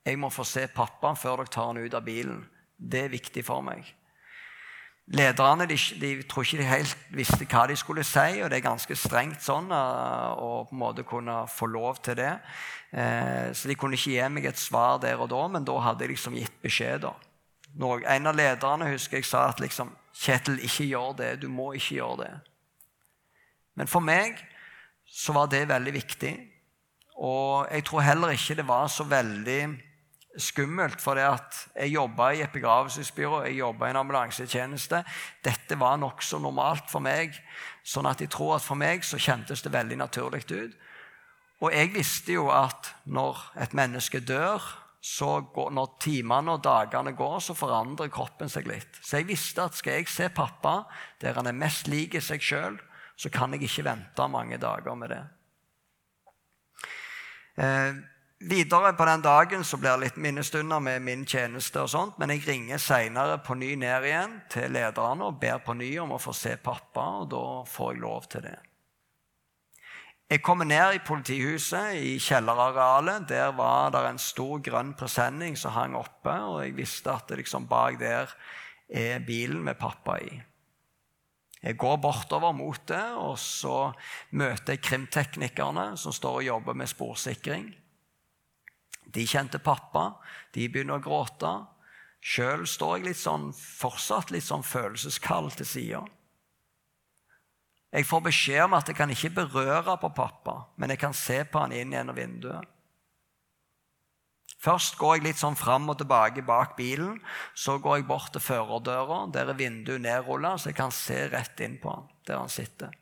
jeg 0.07 0.19
må 0.19 0.29
få 0.31 0.45
se 0.47 0.63
pappa 0.71 1.13
før 1.19 1.43
dere 1.43 1.51
tar 1.51 1.69
han 1.69 1.81
ut 1.83 1.97
av 1.97 2.05
bilen. 2.05 2.39
Det 2.77 3.05
er 3.05 3.11
viktig 3.11 3.43
for 3.45 3.63
meg. 3.65 3.83
Lederne 5.11 5.65
de, 5.67 5.75
de 5.99 6.11
tror 6.23 6.45
ikke 6.45 6.61
de 6.61 6.69
helt 6.69 6.97
visste 7.11 7.45
hva 7.51 7.65
de 7.67 7.75
skulle 7.75 8.05
si, 8.07 8.39
og 8.39 8.47
det 8.49 8.61
er 8.61 8.69
ganske 8.69 8.95
strengt 8.95 9.43
sånn 9.43 9.67
eh, 9.75 10.29
å 10.39 10.63
på 10.69 10.71
en 10.77 10.79
måte 10.79 11.03
kunne 11.03 11.41
få 11.51 11.67
lov 11.67 11.99
til 12.05 12.15
det. 12.21 12.31
Eh, 12.95 13.51
så 13.51 13.67
de 13.67 13.75
kunne 13.75 13.99
ikke 13.99 14.13
gi 14.15 14.29
meg 14.31 14.47
et 14.47 14.61
svar 14.61 15.01
der 15.03 15.19
og 15.19 15.27
da, 15.33 15.41
men 15.51 15.67
da 15.67 15.75
hadde 15.83 16.05
jeg 16.05 16.15
liksom 16.15 16.39
gitt 16.39 16.55
beskjed. 16.63 17.03
da. 17.03 17.13
En 18.15 18.31
av 18.31 18.37
lederne 18.37 18.87
husker 18.93 19.19
jeg 19.19 19.27
sa 19.27 19.49
at 19.49 19.59
liksom, 19.59 19.91
'Kjetil, 20.13 20.59
ikke 20.63 20.85
gjør 20.85 21.15
det. 21.17 21.41
Du 21.41 21.47
må 21.49 21.73
ikke 21.73 21.95
gjøre 21.95 22.17
det.' 22.23 22.39
Men 23.75 23.87
for 23.87 23.99
meg 23.99 24.37
så 25.09 25.33
var 25.33 25.47
det 25.49 25.67
veldig 25.67 25.93
viktig. 25.93 26.33
Og 27.17 27.67
jeg 27.71 27.85
tror 27.85 28.05
heller 28.05 28.29
ikke 28.29 28.55
det 28.55 28.67
var 28.67 28.87
så 28.87 29.03
veldig 29.03 29.61
skummelt, 30.37 31.01
for 31.01 31.17
det 31.17 31.25
at 31.27 31.57
jeg 31.75 31.93
jobba 31.93 32.31
i 32.33 32.41
et 32.41 32.53
begravelsesbyrå, 32.53 33.43
jeg 33.45 33.59
jobba 33.59 33.87
i 33.87 33.93
en 33.93 34.01
ambulansetjeneste. 34.01 35.03
Dette 35.45 35.77
var 35.79 35.99
nokså 36.01 36.39
normalt 36.41 36.89
for 36.91 37.03
meg. 37.03 37.37
sånn 37.83 38.07
at 38.07 38.21
jeg 38.21 38.29
tror 38.31 38.55
at 38.55 38.63
for 38.63 38.79
meg 38.79 39.03
så 39.03 39.17
kjentes 39.19 39.61
det 39.61 39.73
veldig 39.73 39.97
naturlig 39.99 40.45
ut. 40.51 40.77
Og 41.63 41.73
jeg 41.73 41.91
visste 41.93 42.31
jo 42.31 42.47
at 42.51 42.93
når 43.05 43.39
et 43.59 43.73
menneske 43.73 44.19
dør, 44.19 44.63
så 45.03 45.41
går, 45.53 45.71
når 45.75 45.97
timene 45.99 46.55
og 46.55 46.63
dagene 46.63 47.11
går, 47.11 47.39
så 47.43 47.53
forandrer 47.53 48.11
kroppen 48.11 48.49
seg 48.49 48.67
litt. 48.67 48.99
Så 49.03 49.19
jeg 49.19 49.27
visste 49.27 49.65
at 49.65 49.75
skal 49.75 49.99
jeg 49.99 50.07
se 50.07 50.29
pappa 50.31 50.85
der 51.19 51.35
han 51.35 51.47
er 51.47 51.59
mest 51.59 51.89
lik 51.91 52.15
seg 52.23 52.43
sjøl, 52.43 52.79
så 53.19 53.29
kan 53.29 53.51
jeg 53.53 53.67
ikke 53.67 53.83
vente 53.89 54.27
mange 54.31 54.57
dager 54.57 54.95
med 54.95 55.11
det. 55.11 55.23
Eh, 57.59 57.99
Videre 58.43 58.91
på 58.93 59.05
den 59.07 59.21
dagen 59.23 59.61
så 59.63 59.77
blir 59.79 59.93
det 59.93 60.01
litt 60.01 60.17
minnestunder 60.19 60.81
med 60.83 60.99
min 61.05 61.21
tjeneste, 61.23 61.79
og 61.79 61.91
sånt, 61.93 62.17
men 62.19 62.33
jeg 62.33 62.41
ringer 62.43 62.81
seinere 62.81 63.37
på 63.39 63.55
ny 63.55 63.69
ned 63.79 64.03
igjen 64.03 64.33
til 64.51 64.73
lederne 64.75 65.29
og 65.29 65.37
ber 65.39 65.61
på 65.63 65.75
ny 65.79 65.87
om 66.03 66.11
å 66.11 66.19
få 66.19 66.33
se 66.35 66.57
pappa, 66.59 67.05
og 67.21 67.29
da 67.31 67.43
får 67.71 67.93
jeg 67.93 68.01
lov 68.03 68.25
til 68.33 68.43
det. 68.43 68.57
Jeg 70.33 70.41
kommer 70.43 70.67
ned 70.67 70.97
i 70.97 71.01
politihuset, 71.07 71.93
i 71.95 72.17
kjellerarealet. 72.19 73.29
Der 73.29 73.53
var 73.55 73.93
det 73.95 74.01
en 74.09 74.19
stor 74.19 74.59
grønn 74.65 74.91
presenning 74.99 75.55
som 75.59 75.75
hang 75.77 75.95
oppe, 75.95 76.33
og 76.33 76.65
jeg 76.65 76.75
visste 76.75 77.13
at 77.13 77.31
liksom 77.37 77.69
bak 77.69 77.99
der 78.01 78.33
er 78.89 79.23
bilen 79.23 79.61
med 79.63 79.79
pappa 79.79 80.17
i. 80.19 80.41
Jeg 81.63 81.77
går 81.79 81.95
bortover 82.03 82.51
mot 82.51 82.81
det, 82.91 83.05
og 83.15 83.37
så 83.39 83.93
møter 84.35 84.75
jeg 84.75 84.83
krimteknikerne 84.83 85.93
som 85.95 86.11
står 86.11 86.41
og 86.41 86.47
jobber 86.49 86.75
med 86.81 86.91
sporsikring. 86.91 87.69
De 89.13 89.25
kjente 89.29 89.61
pappa. 89.61 90.15
De 90.55 90.67
begynner 90.69 90.99
å 90.99 91.03
gråte. 91.03 91.51
Sjøl 92.23 92.65
står 92.69 92.97
jeg 92.97 93.07
litt 93.09 93.19
sånn, 93.19 93.49
fortsatt 93.53 94.31
litt 94.31 94.45
sånn 94.47 94.63
følelseskald 94.63 95.57
til 95.59 95.67
sida. 95.67 96.03
Jeg 97.93 98.07
får 98.09 98.21
beskjed 98.25 98.63
om 98.65 98.77
at 98.77 98.87
jeg 98.89 98.97
kan 98.97 99.11
ikke 99.13 99.35
berøre 99.35 99.97
på 100.01 100.09
pappa, 100.17 100.63
men 100.81 100.89
jeg 100.89 101.01
kan 101.03 101.13
se 101.13 101.43
på 101.45 101.61
han 101.61 101.75
inn 101.75 101.93
gjennom 101.93 102.17
vinduet. 102.17 102.69
Først 104.63 104.95
går 104.95 105.17
jeg 105.17 105.25
litt 105.25 105.41
sånn 105.41 105.57
fram 105.59 105.89
og 105.91 105.97
tilbake 105.99 106.41
bak 106.47 106.77
bilen. 106.77 107.17
Så 107.51 107.75
går 107.83 107.99
jeg 107.99 108.07
bort 108.07 108.31
til 108.31 108.43
førerdøra. 108.43 109.25
Der 109.35 109.51
er 109.51 109.59
vinduet 109.59 110.01
nedrulla, 110.05 110.55
så 110.55 110.71
jeg 110.71 110.77
kan 110.77 110.93
se 110.95 111.17
rett 111.33 111.59
inn 111.65 111.75
på 111.83 111.91
han, 111.91 112.07
der 112.23 112.39
han 112.39 112.51
sitter. 112.51 112.93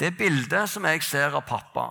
Det 0.00 0.14
bildet 0.16 0.70
som 0.72 0.86
jeg 0.88 1.04
ser 1.04 1.36
av 1.36 1.44
pappa, 1.44 1.90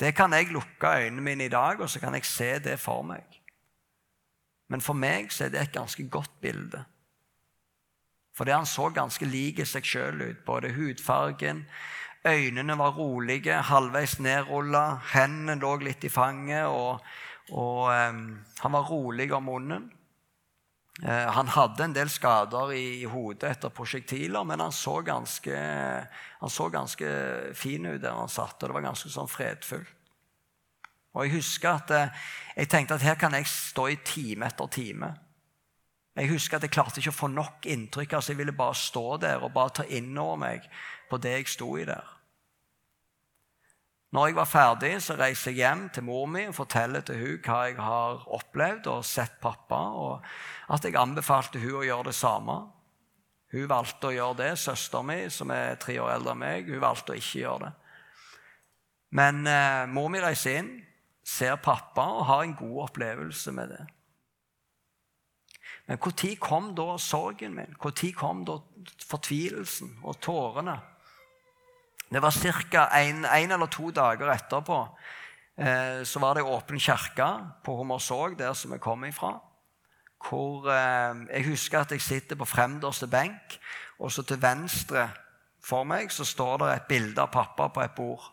det 0.00 0.14
kan 0.16 0.32
jeg 0.32 0.52
lukke 0.54 0.94
øynene 0.96 1.22
mine 1.22 1.44
i 1.44 1.52
dag, 1.52 1.80
og 1.80 1.90
så 1.90 2.00
kan 2.00 2.14
jeg 2.14 2.24
se 2.24 2.58
det 2.58 2.78
for 2.80 3.02
meg. 3.02 3.40
Men 4.70 4.80
for 4.80 4.94
meg 4.94 5.32
så 5.34 5.44
er 5.44 5.52
det 5.52 5.60
et 5.60 5.74
ganske 5.74 6.08
godt 6.08 6.40
bilde. 6.40 6.84
Fordi 8.36 8.54
han 8.54 8.66
så 8.66 8.88
ganske 8.94 9.26
lik 9.26 9.60
seg 9.66 9.84
sjøl 9.84 10.22
ut. 10.22 10.44
Både 10.46 10.72
hudfargen, 10.72 11.66
øynene 12.24 12.78
var 12.78 12.96
rolige, 12.96 13.58
halvveis 13.68 14.18
nedrulla, 14.20 15.00
hendene 15.12 15.58
lå 15.60 15.74
litt 15.82 16.04
i 16.04 16.12
fanget, 16.12 16.66
og, 16.66 17.02
og 17.50 17.90
um, 17.90 18.22
han 18.62 18.72
var 18.72 18.88
rolig 18.88 19.32
om 19.36 19.50
munnen. 19.50 19.90
Uh, 21.00 21.30
han 21.32 21.48
hadde 21.48 21.84
en 21.86 21.94
del 21.96 22.10
skader 22.12 22.74
i, 22.76 22.84
i 23.00 23.08
hodet 23.08 23.54
etter 23.54 23.72
prosjektiler, 23.72 24.44
men 24.44 24.60
han 24.60 24.74
så 24.74 24.98
ganske 25.04 25.56
han 26.40 26.52
så 26.52 26.68
ganske 26.72 27.08
fin 27.56 27.86
ut 27.86 28.02
der 28.02 28.16
han 28.16 28.28
satt, 28.28 28.58
og 28.60 28.68
det 28.68 28.76
var 28.76 28.90
ganske 28.90 29.12
sånn 29.12 29.30
fredfullt. 29.30 29.96
Og 31.14 31.26
Jeg 31.26 31.40
husker 31.40 31.72
at 31.74 31.90
eh, 31.90 32.12
jeg 32.56 32.70
tenkte 32.70 32.94
at 32.94 33.02
her 33.02 33.18
kan 33.18 33.34
jeg 33.34 33.48
stå 33.50 33.88
i 33.90 33.98
time 34.06 34.46
etter 34.46 34.70
time. 34.70 35.10
Jeg 36.14 36.30
husker 36.30 36.58
at 36.58 36.66
jeg 36.66 36.74
klarte 36.74 37.00
ikke 37.00 37.12
å 37.14 37.16
få 37.16 37.30
nok 37.32 37.66
inntrykk. 37.66 38.12
altså 38.12 38.32
Jeg 38.32 38.38
ville 38.38 38.54
bare 38.54 38.74
stå 38.78 39.16
der 39.22 39.42
og 39.42 39.52
bare 39.52 39.74
ta 39.80 39.86
inn 39.88 40.16
over 40.18 40.38
meg 40.38 40.66
på 41.10 41.18
det 41.18 41.34
jeg 41.38 41.50
sto 41.50 41.72
i 41.78 41.86
der. 41.88 42.19
Når 44.10 44.26
jeg 44.26 44.36
var 44.40 44.48
ferdig, 44.50 44.90
så 45.02 45.14
reiser 45.14 45.52
jeg 45.52 45.60
hjem 45.62 45.84
til 45.94 46.02
mor 46.02 46.26
mi 46.26 46.42
og 46.50 46.56
forteller 46.56 47.04
til 47.06 47.20
hun 47.20 47.36
hva 47.46 47.58
jeg 47.68 47.76
har 47.78 48.24
opplevd 48.26 48.88
og 48.90 49.06
sett 49.06 49.36
pappa, 49.42 49.78
og 49.94 50.24
at 50.74 50.84
jeg 50.86 50.98
anbefalte 50.98 51.62
hun 51.62 51.78
å 51.78 51.84
gjøre 51.86 52.08
det 52.10 52.16
samme. 52.18 52.56
Hun 53.54 53.70
valgte 53.70 54.10
å 54.10 54.14
gjøre 54.14 54.38
det. 54.42 54.50
Søsteren 54.58 55.06
min, 55.06 55.30
som 55.30 55.50
er 55.54 55.78
tre 55.78 55.98
år 56.02 56.16
eldre 56.16 56.34
enn 56.34 56.42
meg, 56.42 56.70
hun 56.70 56.82
valgte 56.82 57.14
å 57.14 57.18
ikke 57.18 57.44
gjøre 57.44 57.68
det. 57.68 57.72
Men 59.18 59.46
eh, 59.50 59.86
mor 59.90 60.10
mi 60.10 60.22
reiser 60.22 60.60
inn, 60.60 60.74
ser 61.26 61.58
pappa 61.62 62.06
og 62.18 62.26
har 62.28 62.44
en 62.44 62.58
god 62.58 62.76
opplevelse 62.88 63.54
med 63.54 63.74
det. 63.74 63.82
Men 65.86 65.98
når 65.98 66.36
kom 66.38 66.70
da 66.74 66.96
sorgen 66.98 67.54
min? 67.54 67.74
Når 67.82 68.12
kom 68.14 68.44
da 68.46 68.58
fortvilelsen 69.06 69.96
og 70.02 70.20
tårene? 70.22 70.76
Det 72.10 72.22
var 72.22 72.34
ca. 72.70 72.88
en, 72.98 73.24
en, 73.24 73.52
eller 73.52 73.66
to 73.70 73.90
dager 73.94 74.32
etterpå 74.34 74.78
eh, 75.56 76.02
så 76.02 76.18
var 76.18 76.34
det 76.34 76.42
åpen 76.42 76.80
kirke 76.80 77.28
på 77.64 77.76
Hummersåk, 77.78 78.38
der 78.38 78.54
som 78.54 78.72
jeg 78.72 78.80
kom 78.80 79.04
ifra. 79.04 79.36
Hvor 80.18 80.66
eh, 80.70 81.14
Jeg 81.30 81.46
husker 81.46 81.80
at 81.80 81.92
jeg 81.92 82.02
sitter 82.02 82.36
på 82.36 82.44
fremderste 82.44 83.06
benk, 83.06 83.60
og 83.98 84.12
så 84.12 84.22
til 84.22 84.42
venstre 84.42 85.08
for 85.62 85.84
meg 85.84 86.10
så 86.10 86.24
står 86.24 86.58
det 86.58 86.72
et 86.72 86.88
bilde 86.88 87.22
av 87.22 87.30
pappa 87.30 87.68
på 87.68 87.82
et 87.84 87.94
bord. 87.94 88.26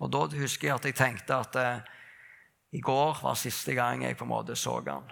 Og 0.00 0.10
da 0.10 0.26
husker 0.32 0.68
jeg 0.68 0.74
at 0.74 0.84
jeg 0.88 0.96
tenkte 0.96 1.36
at 1.36 1.56
eh, 1.60 1.80
i 2.72 2.80
går 2.80 3.22
var 3.22 3.38
siste 3.38 3.74
gang 3.78 4.02
jeg 4.02 4.16
på 4.16 4.24
en 4.24 4.32
måte 4.32 4.56
så 4.56 4.80
han. 4.86 5.06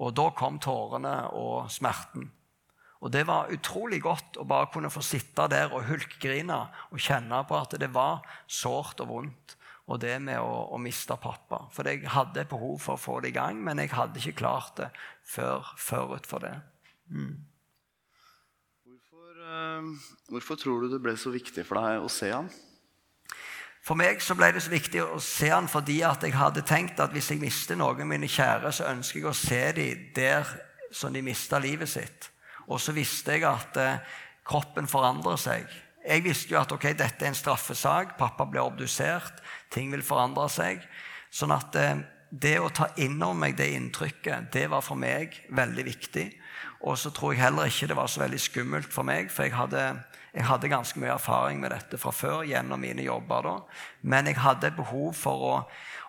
Og 0.00 0.14
da 0.16 0.30
kom 0.34 0.58
tårene 0.58 1.30
og 1.36 1.70
smerten. 1.70 2.30
Og 3.00 3.12
det 3.12 3.22
var 3.28 3.52
utrolig 3.52 4.02
godt 4.04 4.36
å 4.40 4.44
bare 4.48 4.68
kunne 4.72 4.90
få 4.92 5.00
sitte 5.04 5.46
der 5.48 5.72
og 5.72 5.86
hulkgrine 5.88 6.58
og 6.92 7.00
kjenne 7.00 7.40
på 7.48 7.56
at 7.56 7.78
det 7.80 7.88
var 7.94 8.20
sårt 8.44 9.00
og 9.00 9.12
vondt. 9.14 9.56
Og 9.90 9.98
det 9.98 10.20
med 10.22 10.38
å, 10.38 10.68
å 10.70 10.78
miste 10.78 11.16
pappa. 11.18 11.64
For 11.74 11.88
jeg 11.88 12.04
hadde 12.12 12.46
behov 12.50 12.76
for 12.84 12.94
å 12.94 13.00
få 13.00 13.16
det 13.24 13.32
i 13.32 13.38
gang, 13.40 13.58
men 13.64 13.80
jeg 13.82 13.90
hadde 13.96 14.20
ikke 14.20 14.38
klart 14.44 14.76
det 14.78 14.90
før 15.26 15.72
forut 15.80 16.28
for 16.30 16.44
det. 16.44 16.52
Mm. 17.10 17.32
Hvorfor, 18.86 19.40
uh, 19.48 20.10
hvorfor 20.30 20.60
tror 20.60 20.84
du 20.84 20.92
det 20.92 21.00
ble 21.02 21.16
så 21.18 21.32
viktig 21.34 21.64
for 21.66 21.80
deg 21.80 22.04
å 22.04 22.12
se 22.12 22.30
han? 22.30 22.52
For 23.80 23.96
meg 23.98 24.20
så 24.22 24.36
ble 24.36 24.52
det 24.52 24.60
så 24.62 24.70
viktig 24.70 25.00
å 25.02 25.18
se 25.24 25.48
han 25.50 25.66
fordi 25.70 26.02
at 26.06 26.22
jeg 26.22 26.36
hadde 26.36 26.62
tenkt 26.68 27.00
at 27.00 27.14
hvis 27.16 27.32
jeg 27.32 27.40
mister 27.40 27.78
noen 27.80 28.04
av 28.04 28.10
mine 28.12 28.28
kjære, 28.28 28.70
så 28.76 28.90
ønsker 28.92 29.22
jeg 29.22 29.30
å 29.30 29.36
se 29.36 29.62
dem 29.80 30.04
der 30.14 30.52
som 30.92 31.14
de 31.14 31.24
mista 31.24 31.58
livet 31.58 31.88
sitt. 31.88 32.28
Og 32.70 32.80
så 32.82 32.94
visste 32.94 33.36
jeg 33.36 33.46
at 33.48 33.78
eh, 33.80 34.18
kroppen 34.46 34.88
forandrer 34.90 35.40
seg. 35.40 35.66
Jeg 36.00 36.24
visste 36.24 36.54
jo 36.54 36.60
at 36.62 36.72
ok, 36.72 36.92
dette 36.96 37.26
er 37.26 37.32
en 37.32 37.36
straffesak, 37.36 38.16
pappa 38.18 38.46
ble 38.48 38.62
obdusert, 38.62 39.42
ting 39.72 39.90
vil 39.92 40.04
forandre 40.06 40.46
seg. 40.52 40.84
Sånn 41.34 41.52
at 41.54 41.76
eh, 41.76 42.04
det 42.30 42.56
å 42.62 42.70
ta 42.70 42.92
inn 43.02 43.18
over 43.18 43.36
meg 43.42 43.58
det 43.58 43.72
inntrykket, 43.74 44.52
det 44.54 44.68
var 44.70 44.84
for 44.86 44.98
meg 44.98 45.34
veldig 45.50 45.86
viktig. 45.90 46.28
Og 46.86 46.96
så 46.96 47.10
tror 47.12 47.34
jeg 47.34 47.42
heller 47.42 47.68
ikke 47.68 47.90
det 47.90 47.98
var 47.98 48.08
så 48.08 48.22
veldig 48.22 48.40
skummelt 48.40 48.94
for 48.94 49.06
meg, 49.06 49.28
for 49.34 49.48
jeg 49.48 49.58
hadde 49.58 49.90
jeg 50.30 50.46
hadde 50.46 50.70
ganske 50.70 51.00
mye 51.02 51.16
erfaring 51.16 51.58
med 51.58 51.72
dette 51.74 51.98
fra 51.98 52.12
før 52.14 52.44
gjennom 52.46 52.78
mine 52.78 53.02
jobber. 53.02 53.42
da. 53.42 53.54
Men 54.06 54.28
jeg 54.30 54.38
hadde 54.38 54.70
behov 54.76 55.16
for 55.18 55.42
å, 55.42 55.54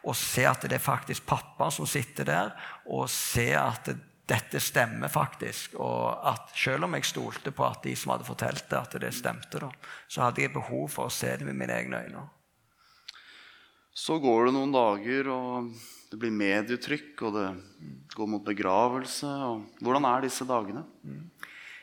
å 0.05 0.13
se 0.13 0.45
at 0.45 0.61
det 0.69 0.77
er 0.77 0.83
faktisk 0.83 1.25
pappa 1.25 1.71
som 1.73 1.89
sitter 1.89 2.29
der, 2.29 2.51
og 2.85 3.09
se 3.09 3.47
at 3.57 3.89
det, 3.89 3.97
dette 4.31 4.61
stemmer 4.63 5.11
faktisk. 5.11 5.75
Og 5.83 6.27
at 6.31 6.53
selv 6.57 6.87
om 6.87 6.95
jeg 6.95 7.09
stolte 7.09 7.53
på 7.55 7.65
at 7.67 7.83
de 7.83 7.95
som 7.99 8.13
hadde 8.15 8.27
fortalt 8.27 8.67
det, 8.69 8.79
at 8.79 8.99
det 9.03 9.13
stemte, 9.15 9.61
da, 9.63 9.71
så 10.07 10.27
hadde 10.27 10.45
jeg 10.45 10.55
behov 10.55 10.87
for 10.93 11.09
å 11.09 11.13
se 11.13 11.33
det 11.37 11.47
med 11.47 11.59
mine 11.59 11.75
egne 11.75 12.05
øyne. 12.05 12.27
Så 13.91 14.21
går 14.23 14.47
det 14.47 14.55
noen 14.55 14.71
dager, 14.71 15.27
og 15.33 15.71
det 16.11 16.19
blir 16.19 16.31
medietrykk, 16.31 17.25
og 17.27 17.35
det 17.35 17.47
går 18.15 18.29
mot 18.31 18.45
begravelse. 18.45 19.27
Hvordan 19.83 20.07
er 20.07 20.23
disse 20.25 20.47
dagene? 20.47 20.85
Mm. 21.03 21.25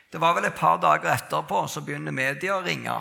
Det 0.09 0.17
var 0.17 0.33
vel 0.33 0.47
et 0.49 0.57
par 0.57 0.79
dager 0.81 1.11
etterpå 1.13 1.67
så 1.69 1.83
begynner 1.85 2.15
media 2.15 2.55
å 2.57 2.63
ringe. 2.65 2.95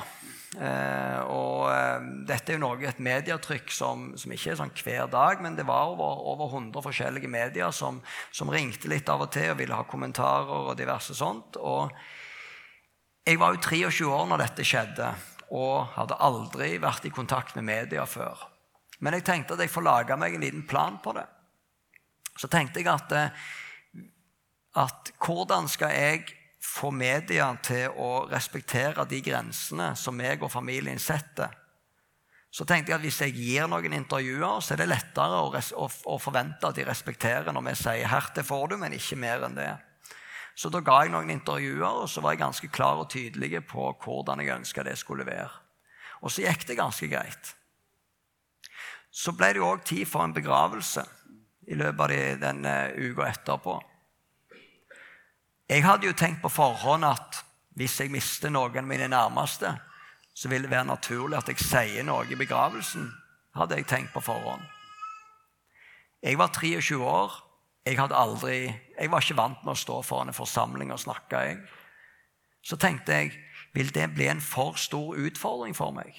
Eh, 0.57 1.19
og 1.29 1.67
eh, 1.69 2.05
dette 2.29 2.55
er 2.55 2.57
jo 2.57 2.63
noe, 2.63 2.81
et 2.89 3.01
medietrykk 3.05 3.73
som, 3.75 4.07
som, 4.17 4.33
ikke 4.33 4.55
er 4.55 4.61
sånn 4.63 4.73
hver 4.73 5.11
dag, 5.13 5.43
men 5.45 5.59
det 5.59 5.67
var 5.69 5.91
over, 5.93 6.23
over 6.33 6.55
100 6.57 6.85
forskjellige 6.87 7.29
medier 7.29 7.75
som, 7.75 8.01
som, 8.33 8.49
ringte 8.49 8.89
litt 8.89 9.11
av 9.13 9.27
og 9.27 9.33
til 9.35 9.51
og 9.53 9.59
ville 9.61 9.77
ha 9.77 9.85
kommentarer 9.89 10.71
og 10.71 10.79
diverse 10.79 11.17
sånt. 11.19 11.61
Og 11.61 11.93
jeg 13.29 13.41
var 13.41 13.53
jo 13.53 13.61
23 13.61 14.09
år 14.09 14.31
når 14.31 14.47
dette 14.47 14.65
skjedde, 14.65 15.11
og 15.53 15.93
hadde 15.97 16.17
aldri 16.25 16.75
vært 16.81 17.05
i 17.09 17.13
kontakt 17.13 17.55
med 17.57 17.69
media 17.69 18.09
før. 18.09 18.41
Men 19.05 19.19
jeg 19.19 19.29
tenkte 19.29 19.55
at 19.55 19.63
jeg 19.63 19.73
får 19.73 19.85
lage 19.85 20.17
meg 20.21 20.35
en 20.37 20.45
liten 20.45 20.65
plan 20.69 20.97
på 21.05 21.13
det. 21.17 21.29
Så 22.41 22.49
tenkte 22.49 22.81
jeg 22.81 22.89
at, 22.89 23.13
eh, 23.13 24.09
at 24.81 25.13
hvordan 25.21 25.69
skal 25.69 25.93
jeg 25.93 26.38
få 26.69 26.91
media 26.93 27.49
til 27.65 27.95
å 27.97 28.27
respektere 28.31 29.07
de 29.09 29.23
grensene 29.25 29.95
som 29.97 30.17
meg 30.17 30.43
og 30.45 30.53
familien 30.53 31.01
setter, 31.01 31.55
så 32.51 32.65
tenkte 32.65 32.93
jeg 32.93 32.97
at 32.97 33.05
hvis 33.05 33.21
jeg 33.21 33.35
gir 33.37 33.67
noen 33.69 33.93
intervjuer, 33.93 34.63
så 34.65 34.73
er 34.75 34.81
det 34.81 34.89
lettere 34.89 35.43
å, 35.45 35.51
å, 35.53 35.89
å 36.15 36.17
forvente 36.21 36.71
at 36.71 36.79
de 36.79 36.87
respekterer 36.89 37.53
når 37.53 37.67
vi 37.67 37.75
sier 37.77 38.09
'hertil 38.09 38.47
får 38.49 38.69
du', 38.69 38.79
men 38.81 38.97
ikke 38.97 39.21
mer 39.21 39.45
enn 39.45 39.59
det. 39.59 39.75
Så 40.57 40.73
da 40.73 40.81
ga 40.83 41.03
jeg 41.05 41.13
noen 41.13 41.31
intervjuer, 41.31 42.03
og 42.03 42.09
så 42.11 42.25
var 42.25 42.35
jeg 42.35 42.43
ganske 42.43 42.71
klar 42.73 42.99
og 42.99 43.11
tydelig 43.13 43.61
på 43.69 43.93
hvordan 44.03 44.41
jeg 44.43 44.57
ønska 44.57 44.83
det 44.83 44.97
skulle 44.99 45.27
være. 45.29 45.53
Og 46.23 46.33
så 46.33 46.43
gikk 46.43 46.67
det 46.67 46.81
ganske 46.81 47.07
greit. 47.07 47.53
Så 49.11 49.37
ble 49.37 49.53
det 49.55 49.63
òg 49.63 49.85
tid 49.87 50.09
for 50.09 50.25
en 50.25 50.35
begravelse 50.35 51.05
i 51.69 51.77
løpet 51.79 52.01
av 52.01 52.43
den 52.43 52.67
uka 52.97 53.29
etterpå. 53.29 53.77
Jeg 55.69 55.85
hadde 55.85 56.07
jo 56.09 56.17
tenkt 56.17 56.41
på 56.41 56.49
forhånd 56.49 57.05
at 57.05 57.43
hvis 57.77 57.99
jeg 58.01 58.11
mister 58.11 58.49
noen 58.49 58.81
av 58.81 58.89
mine 58.89 59.09
nærmeste, 59.13 59.75
så 60.35 60.49
vil 60.49 60.65
det 60.65 60.71
være 60.71 60.89
naturlig 60.89 61.37
at 61.37 61.51
jeg 61.53 61.61
sier 61.61 62.07
noe 62.07 62.25
i 62.25 62.39
begravelsen, 62.39 63.11
hadde 63.59 63.77
jeg 63.77 63.89
tenkt 63.91 64.15
på 64.15 64.23
forhånd. 64.25 64.65
Jeg 66.23 66.39
var 66.39 66.55
23 66.55 66.99
år. 67.05 67.37
Jeg, 67.87 67.99
aldri, 68.01 68.57
jeg 69.01 69.11
var 69.11 69.23
ikke 69.23 69.37
vant 69.39 69.61
med 69.65 69.73
å 69.73 69.81
stå 69.81 70.01
foran 70.05 70.33
en 70.33 70.37
forsamling 70.37 70.91
og 70.93 71.01
snakke. 71.01 71.45
Jeg. 71.45 71.61
Så 72.65 72.77
tenkte 72.77 73.21
jeg 73.21 73.33
vil 73.77 73.93
det 73.95 74.11
bli 74.17 74.27
en 74.29 74.41
for 74.41 74.77
stor 74.81 75.17
utfordring 75.17 75.77
for 75.77 75.95
meg? 75.95 76.17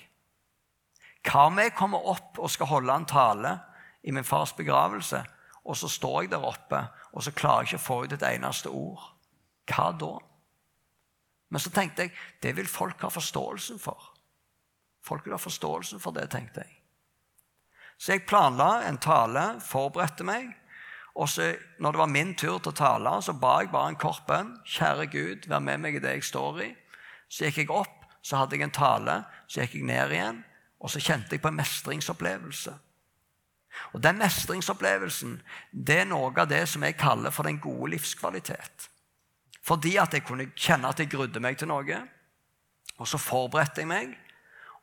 Hva 1.25 1.49
om 1.49 1.59
jeg 1.59 1.75
kommer 1.77 2.05
opp 2.07 2.39
og 2.39 2.51
skal 2.53 2.69
holde 2.69 2.95
en 2.95 3.09
tale 3.09 3.57
i 4.05 4.13
min 4.15 4.25
fars 4.25 4.53
begravelse, 4.55 5.19
og 5.65 5.77
så 5.77 5.89
står 5.91 6.21
jeg 6.21 6.31
der 6.31 6.45
oppe, 6.45 6.85
og 7.11 7.25
så 7.25 7.33
klarer 7.35 7.65
jeg 7.65 7.73
ikke 7.73 7.81
å 7.81 7.87
få 7.89 8.03
ut 8.05 8.15
et 8.15 8.29
eneste 8.29 8.71
ord? 8.71 9.18
Hva 9.69 9.91
da? 9.93 10.15
Men 11.49 11.61
så 11.61 11.71
tenkte 11.73 12.05
jeg 12.05 12.15
det 12.43 12.55
vil 12.57 12.69
folk 12.69 13.01
ha 13.01 13.09
forståelsen 13.13 13.79
for. 13.81 14.11
Folk 15.05 15.25
vil 15.25 15.33
ha 15.33 15.41
forståelsen 15.41 16.01
for 16.01 16.13
det, 16.15 16.29
tenkte 16.29 16.65
jeg. 16.65 16.75
Så 17.99 18.15
jeg 18.15 18.27
planla 18.27 18.85
en 18.87 18.99
tale, 19.01 19.59
forberedte 19.63 20.23
meg. 20.23 20.51
Og 21.19 21.27
så, 21.29 21.55
når 21.79 21.91
det 21.91 21.99
var 21.99 22.11
min 22.11 22.35
tur 22.37 22.59
til 22.59 22.71
å 22.71 22.77
tale, 22.77 23.15
så 23.21 23.33
ba 23.35 23.57
jeg 23.59 23.71
bare 23.73 23.91
en 23.91 23.99
kort 23.99 24.23
bønn. 24.27 24.53
Kjære 24.63 25.07
Gud, 25.11 25.47
vær 25.51 25.63
med 25.63 25.81
meg 25.83 25.97
i 25.97 26.03
det 26.03 26.13
jeg 26.19 26.29
står 26.29 26.61
i. 26.63 26.69
Så 27.27 27.49
gikk 27.49 27.63
jeg 27.63 27.73
opp, 27.75 28.05
så 28.23 28.39
hadde 28.39 28.55
jeg 28.55 28.67
en 28.69 28.75
tale. 28.75 29.17
Så 29.47 29.65
gikk 29.65 29.81
jeg 29.81 29.89
ned 29.89 30.13
igjen, 30.15 30.43
og 30.79 30.93
så 30.93 31.01
kjente 31.03 31.35
jeg 31.35 31.43
på 31.43 31.51
en 31.51 31.59
mestringsopplevelse. 31.59 32.75
Og 33.93 34.03
Den 34.03 34.17
mestringsopplevelsen 34.21 35.35
det 35.71 35.99
er 36.03 36.07
noe 36.09 36.31
av 36.31 36.47
det 36.49 36.63
som 36.69 36.83
jeg 36.83 36.97
kaller 36.99 37.33
for 37.35 37.47
den 37.47 37.59
gode 37.61 37.91
livskvalitet. 37.95 38.89
Fordi 39.65 39.97
at 40.01 40.13
jeg 40.15 40.25
kunne 40.25 40.49
kjenne 40.55 40.89
at 40.89 40.99
jeg 40.99 41.11
grudde 41.11 41.41
meg 41.43 41.57
til 41.59 41.69
noe. 41.71 41.99
Og 42.99 43.07
så 43.07 43.19
forberedte 43.21 43.83
jeg 43.83 43.89
meg, 43.89 44.15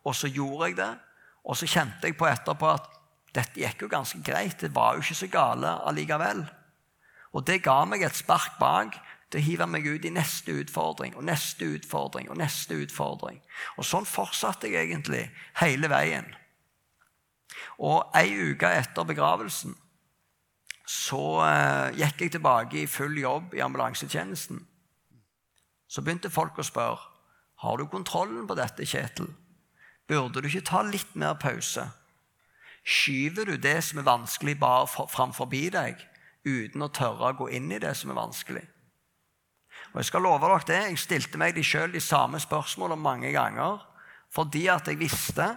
og 0.05 0.15
så 0.17 0.31
gjorde 0.33 0.71
jeg 0.71 0.79
det. 0.79 0.93
Og 1.47 1.59
så 1.59 1.69
kjente 1.69 2.09
jeg 2.09 2.17
på 2.19 2.29
etterpå 2.29 2.71
at 2.73 2.87
dette 3.37 3.61
gikk 3.61 3.85
jo 3.85 3.91
ganske 3.93 4.21
greit. 4.25 4.61
Det 4.61 4.73
var 4.75 4.97
jo 4.97 5.05
ikke 5.05 5.19
så 5.19 5.29
gale 5.31 5.75
allikevel. 5.89 6.45
Og 7.37 7.45
det 7.47 7.61
ga 7.65 7.83
meg 7.89 8.07
et 8.07 8.17
spark 8.17 8.57
bak 8.61 8.97
til 9.31 9.41
å 9.41 9.45
hive 9.45 9.67
meg 9.69 9.87
ut 9.87 10.07
i 10.07 10.15
neste 10.15 10.55
utfordring 10.63 11.17
og 11.19 11.27
neste 11.27 11.67
utfordring 11.77 12.31
og 12.31 12.39
neste 12.41 12.79
utfordring. 12.79 13.41
Og 13.77 13.87
sånn 13.87 14.07
fortsatte 14.09 14.71
jeg 14.71 14.89
egentlig 14.89 15.27
hele 15.61 15.91
veien. 15.93 16.29
Og 17.83 18.07
ei 18.17 18.31
uke 18.53 18.71
etter 18.79 19.09
begravelsen 19.09 19.75
så 20.87 21.23
uh, 21.43 21.91
gikk 21.99 22.23
jeg 22.23 22.37
tilbake 22.37 22.83
i 22.83 22.87
full 22.91 23.19
jobb 23.19 23.55
i 23.57 23.63
ambulansetjenesten. 23.65 24.61
Så 25.87 26.03
begynte 26.03 26.31
folk 26.31 26.59
å 26.59 26.67
spørre 26.67 27.13
har 27.65 27.79
du 27.81 27.87
kontrollen 27.89 28.47
på 28.47 28.55
dette, 28.55 28.85
Kjetil. 28.85 29.31
Burde 30.07 30.43
du 30.43 30.49
ikke 30.49 30.67
ta 30.69 30.83
litt 30.85 31.15
mer 31.17 31.39
pause? 31.41 31.87
Skyver 32.87 33.49
du 33.49 33.57
det 33.57 33.81
som 33.83 33.99
er 33.99 34.07
vanskelig, 34.07 34.59
bare 34.61 34.87
framfor 34.87 35.49
deg, 35.51 35.97
uten 36.45 36.83
å 36.83 36.93
tørre 36.93 37.33
å 37.33 37.39
gå 37.41 37.49
inn 37.57 37.73
i 37.73 37.81
det 37.83 37.95
som 37.97 38.11
er 38.13 38.21
vanskelig? 38.21 38.63
Og 39.93 39.97
Jeg 39.97 40.05
skal 40.05 40.23
love 40.23 40.47
dere 40.47 40.67
det, 40.67 40.83
jeg 40.91 40.99
stilte 40.99 41.39
meg 41.39 41.55
de 41.57 41.65
sjøl 41.65 41.93
de 41.93 42.01
samme 42.01 42.39
spørsmålene 42.39 43.03
mange 43.03 43.33
ganger 43.33 43.83
fordi 44.37 44.67
at 44.69 44.89
jeg 44.89 44.99
visste, 45.01 45.57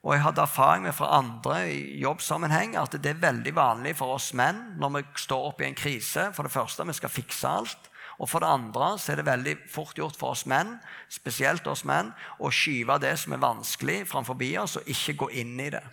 og 0.00 0.14
jeg 0.14 0.22
hadde 0.24 0.40
erfaring 0.40 0.86
med 0.86 0.94
fra 0.96 1.10
andre 1.18 1.56
i 1.68 2.00
jobbsammenheng, 2.00 2.72
at 2.80 2.94
det 2.96 3.10
er 3.10 3.20
veldig 3.20 3.52
vanlig 3.56 3.92
for 3.98 4.16
oss 4.16 4.30
menn 4.32 4.62
når 4.80 4.94
vi 4.94 5.02
står 5.26 5.50
oppe 5.50 5.66
i 5.66 5.68
en 5.68 5.76
krise 5.76 6.30
For 6.32 6.46
det 6.46 6.54
første, 6.54 6.86
vi 6.88 6.96
skal 6.96 7.12
fikse 7.12 7.48
alt. 7.48 7.90
Og 8.20 8.28
for 8.28 8.40
det 8.40 8.48
andre 8.48 8.94
så 9.00 9.12
er 9.12 9.20
det 9.20 9.28
veldig 9.28 9.54
fort 9.68 9.96
gjort 9.96 10.16
for 10.16 10.32
oss 10.32 10.46
menn, 10.48 10.74
spesielt 11.08 11.66
oss 11.68 11.86
menn, 11.88 12.12
å 12.40 12.52
skyve 12.52 12.98
det 13.00 13.14
som 13.20 13.32
er 13.32 13.44
vanskelig, 13.44 14.02
framfor 14.08 14.36
oss, 14.60 14.76
og 14.76 14.88
ikke 14.88 15.16
gå 15.24 15.30
inn 15.40 15.60
i 15.60 15.70
det. 15.72 15.84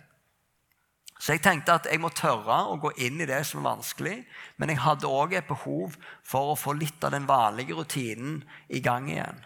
Så 1.18 1.34
jeg 1.34 1.42
tenkte 1.42 1.74
at 1.74 1.88
jeg 1.90 2.00
må 2.00 2.12
tørre 2.14 2.60
å 2.70 2.76
gå 2.78 2.92
inn 3.02 3.20
i 3.20 3.26
det 3.26 3.40
som 3.48 3.60
er 3.60 3.72
vanskelig. 3.72 4.18
Men 4.56 4.70
jeg 4.70 4.84
hadde 4.84 5.10
òg 5.10 5.34
et 5.34 5.48
behov 5.48 5.96
for 6.22 6.52
å 6.52 6.58
få 6.58 6.76
litt 6.78 7.02
av 7.04 7.16
den 7.16 7.26
vanlige 7.26 7.74
rutinen 7.74 8.44
i 8.68 8.80
gang 8.84 9.08
igjen. 9.10 9.40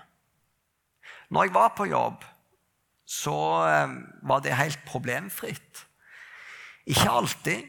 Når 1.33 1.48
jeg 1.48 1.55
var 1.55 1.72
på 1.79 1.88
jobb, 1.88 2.27
så 3.12 3.37
eh, 3.68 3.94
var 4.22 4.42
det 4.44 4.57
helt 4.57 4.81
problemfritt. 4.88 5.85
Ikke 6.88 7.11
alltid. 7.11 7.68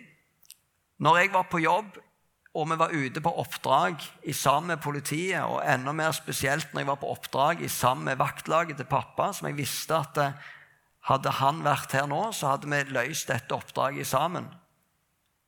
Når 1.03 1.17
jeg 1.19 1.33
var 1.33 1.49
på 1.51 1.61
jobb 1.63 1.99
og 2.53 2.67
vi 2.69 2.75
var 2.77 2.93
ute 2.93 3.21
på 3.23 3.31
oppdrag 3.41 4.03
i 4.29 4.33
sammen 4.37 4.75
med 4.75 4.81
politiet, 4.83 5.41
og 5.41 5.63
enda 5.65 5.91
mer 5.95 6.13
spesielt 6.13 6.69
når 6.73 6.83
jeg 6.83 6.89
var 6.91 6.99
på 7.01 7.13
oppdrag 7.15 7.63
i 7.65 7.69
sammen 7.69 8.05
med 8.11 8.19
vaktlaget 8.21 8.77
til 8.77 8.89
pappa, 8.89 9.31
som 9.33 9.49
jeg 9.49 9.57
visste 9.57 9.97
at 9.97 10.19
eh, 10.21 10.43
hadde 11.09 11.33
han 11.39 11.63
vært 11.65 11.95
her 11.97 12.05
nå, 12.07 12.27
så 12.31 12.53
hadde 12.53 12.69
vi 12.69 12.93
løst 12.93 13.31
dette 13.31 13.57
oppdraget 13.57 14.07
sammen. 14.07 14.45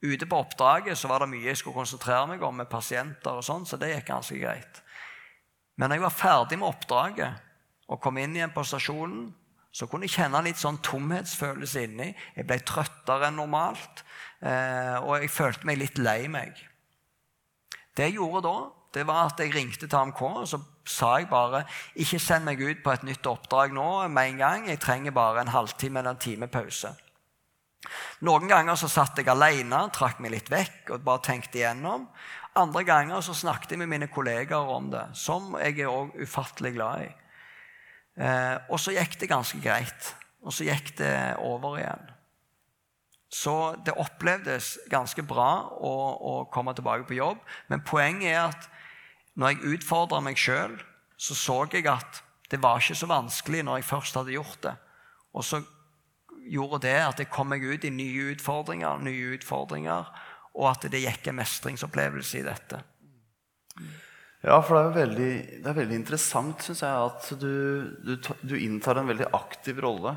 Ute 0.02 0.26
på 0.26 0.42
oppdraget 0.42 0.98
så 0.98 1.10
var 1.10 1.22
det 1.22 1.30
mye 1.32 1.46
jeg 1.46 1.62
skulle 1.62 1.78
konsentrere 1.78 2.26
meg 2.34 2.44
om 2.44 2.58
med 2.58 2.72
pasienter, 2.74 3.38
og 3.38 3.46
sånn, 3.46 3.70
så 3.70 3.78
det 3.78 3.94
gikk 3.94 4.10
ganske 4.10 4.42
greit. 4.42 4.82
Men 5.78 5.92
når 5.92 6.00
jeg 6.00 6.08
var 6.08 6.18
ferdig 6.18 6.60
med 6.60 6.72
oppdraget 6.72 7.42
og 7.86 8.02
kom 8.02 8.18
inn 8.18 8.34
igjen 8.34 8.54
på 8.54 8.66
stasjonen, 8.66 9.30
så 9.76 9.90
kunne 9.92 10.08
jeg 10.08 10.16
kjenne 10.22 10.40
litt 10.46 10.60
sånn 10.62 10.80
tomhetsfølelse 10.86 11.84
inni. 11.84 12.14
Jeg 12.38 12.48
ble 12.48 12.62
trøttere 12.64 13.28
enn 13.28 13.42
normalt, 13.42 14.06
eh, 14.40 14.96
og 15.02 15.20
jeg 15.20 15.34
følte 15.34 15.68
meg 15.68 15.82
litt 15.82 16.00
lei 16.00 16.30
meg. 16.32 16.56
Det 17.96 18.08
jeg 18.08 18.16
gjorde 18.16 18.46
da, 18.48 18.56
det 18.96 19.04
var 19.08 19.28
at 19.28 19.42
jeg 19.44 19.52
ringte 19.52 19.90
til 19.90 20.00
AMK 20.00 20.22
og 20.30 20.46
så 20.48 20.62
sa 20.88 21.18
jeg 21.20 21.28
bare 21.28 21.66
ikke 22.00 22.20
send 22.24 22.48
meg 22.48 22.62
ut 22.64 22.84
på 22.84 22.94
et 22.94 23.04
nytt 23.04 23.28
oppdrag 23.28 23.74
nå 23.76 23.88
med 24.08 24.30
en 24.30 24.40
gang. 24.40 24.70
Jeg 24.72 24.80
trenger 24.84 25.16
bare 25.16 25.44
en 25.44 25.52
halvtime 25.52 26.00
eller 26.00 26.16
en 26.16 26.24
time 26.24 26.48
pause. 26.52 26.94
Noen 28.26 28.48
ganger 28.50 28.80
så 28.80 28.88
satt 28.90 29.20
jeg 29.20 29.28
alene, 29.30 29.84
trakk 29.94 30.24
meg 30.24 30.38
litt 30.38 30.50
vekk 30.52 30.96
og 30.96 31.04
bare 31.06 31.24
tenkte 31.28 31.60
igjennom. 31.60 32.08
Andre 32.56 32.86
ganger 32.88 33.22
så 33.26 33.36
snakket 33.36 33.76
jeg 33.76 33.84
med 33.84 33.92
mine 33.92 34.08
kollegaer 34.08 34.72
om 34.72 34.88
det, 34.94 35.10
som 35.20 35.58
jeg 35.60 35.82
er 35.84 35.92
også 35.92 36.24
ufattelig 36.24 36.74
glad 36.78 37.04
i. 37.10 37.12
Eh, 38.16 38.56
og 38.72 38.80
så 38.80 38.96
gikk 38.96 39.18
det 39.20 39.32
ganske 39.32 39.60
greit. 39.64 40.12
Og 40.46 40.54
så 40.54 40.68
gikk 40.68 40.94
det 41.00 41.16
over 41.44 41.80
igjen. 41.80 42.12
Så 43.36 43.76
det 43.84 43.98
opplevdes 44.00 44.76
ganske 44.92 45.24
bra 45.28 45.66
å, 45.68 45.94
å 46.16 46.34
komme 46.54 46.76
tilbake 46.78 47.08
på 47.10 47.18
jobb. 47.18 47.42
Men 47.68 47.84
poenget 47.84 48.32
er 48.32 48.42
at 48.46 48.70
når 49.36 49.52
jeg 49.52 49.76
utfordra 49.76 50.22
meg 50.24 50.40
sjøl, 50.40 50.78
så 51.18 51.36
så 51.36 51.58
jeg 51.74 51.88
at 51.92 52.22
det 52.52 52.62
var 52.64 52.80
ikke 52.80 52.96
så 52.96 53.10
vanskelig 53.10 53.64
når 53.66 53.82
jeg 53.82 53.90
først 53.90 54.20
hadde 54.20 54.36
gjort 54.36 54.62
det. 54.64 54.76
Og 55.36 55.44
så 55.44 55.60
gjorde 56.46 56.84
det 56.86 56.96
at 57.02 57.20
jeg 57.20 57.32
kom 57.34 57.50
meg 57.52 57.66
ut 57.66 57.84
i 57.84 57.92
nye 57.92 58.32
utfordringer, 58.36 59.02
nye 59.04 59.36
utfordringer, 59.36 60.12
og 60.56 60.68
at 60.70 60.88
det 60.92 61.04
gikk 61.04 61.32
en 61.32 61.40
mestringsopplevelse 61.42 62.40
i 62.40 62.46
dette. 62.46 62.80
Ja, 64.46 64.60
for 64.62 64.78
det 64.78 64.82
er 64.82 64.86
jo 64.86 65.00
veldig, 65.00 65.32
det 65.64 65.70
er 65.72 65.78
veldig 65.80 65.96
interessant, 65.98 66.62
syns 66.62 66.84
jeg, 66.86 67.06
at 67.10 67.30
du, 67.42 67.54
du, 68.06 68.14
du, 68.46 68.56
inntar 68.62 69.00
en 69.02 69.10
veldig 69.10 69.32
aktiv 69.34 69.80
rolle. 69.82 70.14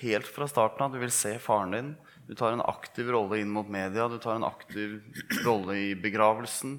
Helt 0.00 0.28
fra 0.32 0.48
starten 0.48 0.86
av. 0.86 0.94
Du 0.94 1.02
vil 1.02 1.12
se 1.12 1.34
faren 1.42 1.74
din. 1.76 1.90
Du 2.24 2.32
tar 2.38 2.54
en 2.54 2.64
aktiv 2.64 3.10
rolle 3.12 3.42
inn 3.42 3.52
mot 3.52 3.68
media. 3.68 4.08
Du 4.08 4.16
tar 4.22 4.38
en 4.38 4.48
aktiv 4.48 5.02
rolle 5.44 5.76
i 5.82 5.90
begravelsen. 6.00 6.78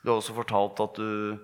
Du 0.00 0.10
har 0.10 0.16
også 0.22 0.38
fortalt 0.38 0.80
at 0.80 0.96
du 0.96 1.36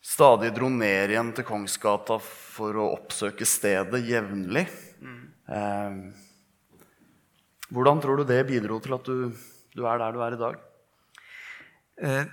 stadig 0.00 0.54
dro 0.56 0.72
ned 0.72 1.12
igjen 1.12 1.34
til 1.36 1.44
Kongsgata 1.46 2.16
for 2.24 2.72
å 2.80 2.88
oppsøke 2.96 3.44
stedet 3.48 4.00
jevnlig. 4.08 4.64
Mm. 5.04 5.22
Eh, 5.58 6.00
hvordan 7.68 8.00
tror 8.00 8.16
du 8.16 8.24
det 8.32 8.40
bidro 8.48 8.80
til 8.80 8.96
at 8.96 9.04
du, 9.12 9.28
du, 9.76 9.84
er 9.84 10.00
der 10.00 10.16
du 10.16 10.24
er 10.24 10.34
i 10.34 10.40
dag? 10.40 10.60
Eh, 12.00 12.24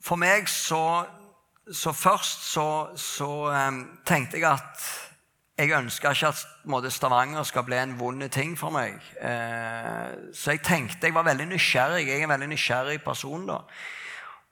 for 0.00 0.20
meg 0.20 0.48
så, 0.48 1.04
så 1.72 1.92
først 1.92 2.44
så, 2.52 2.68
så 2.96 3.28
um, 3.50 3.82
tenkte 4.06 4.38
jeg 4.38 4.50
at 4.52 4.88
jeg 5.58 5.74
ønska 5.74 6.12
ikke 6.14 6.28
at 6.30 6.42
måte, 6.70 6.90
Stavanger 6.90 7.42
skal 7.42 7.64
bli 7.66 7.78
en 7.80 7.96
vond 7.98 8.22
ting 8.30 8.52
for 8.58 8.70
meg. 8.70 8.94
Eh, 9.18 10.12
så 10.34 10.54
jeg 10.54 10.62
tenkte, 10.62 11.06
jeg 11.08 11.14
var 11.14 11.26
veldig 11.26 11.48
nysgjerrig. 11.50 12.04
Jeg 12.06 12.20
er 12.20 12.28
en 12.28 12.30
veldig 12.30 12.48
nysgjerrig 12.52 13.00
person. 13.02 13.48
da. 13.48 13.56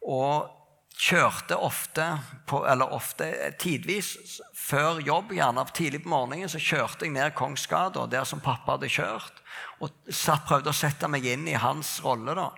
Og 0.02 0.50
kjørte 0.96 1.56
ofte, 1.60 2.04
på, 2.48 2.62
eller 2.68 2.92
ofte 2.96 3.28
tidvis 3.60 4.40
før 4.56 5.02
jobb, 5.04 5.34
gjerne 5.36 5.66
tidlig 5.76 6.02
på 6.04 6.12
morgenen, 6.12 6.48
så 6.48 6.60
kjørte 6.62 7.04
jeg 7.04 7.12
ned 7.14 7.34
Kongsgata, 7.36 8.06
der 8.10 8.24
som 8.24 8.40
pappa 8.40 8.76
hadde 8.76 8.90
kjørt, 8.90 9.42
og 9.84 9.92
satt, 10.08 10.46
prøvde 10.48 10.72
å 10.72 10.76
sette 10.76 11.08
meg 11.12 11.26
inn 11.28 11.44
i 11.50 11.58
hans 11.60 11.98
rolle. 12.04 12.34
da. 12.34 12.48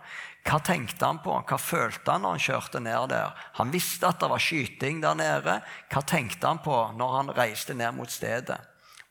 Hva 0.46 0.60
tenkte 0.64 1.04
han 1.04 1.18
på? 1.24 1.34
Hva 1.48 1.58
følte 1.60 2.14
han 2.14 2.22
når 2.24 2.36
han 2.36 2.46
kjørte 2.46 2.80
ned 2.80 3.10
der? 3.10 3.34
Han 3.58 3.74
visste 3.74 4.08
at 4.08 4.22
det 4.22 4.30
var 4.30 4.42
skyting 4.42 5.02
der 5.02 5.18
nede. 5.18 5.60
Hva 5.90 6.02
tenkte 6.06 6.46
han 6.46 6.62
på 6.64 6.76
når 6.96 7.16
han 7.16 7.34
reiste 7.36 7.74
ned 7.76 7.98
mot 7.98 8.12
stedet? 8.12 8.60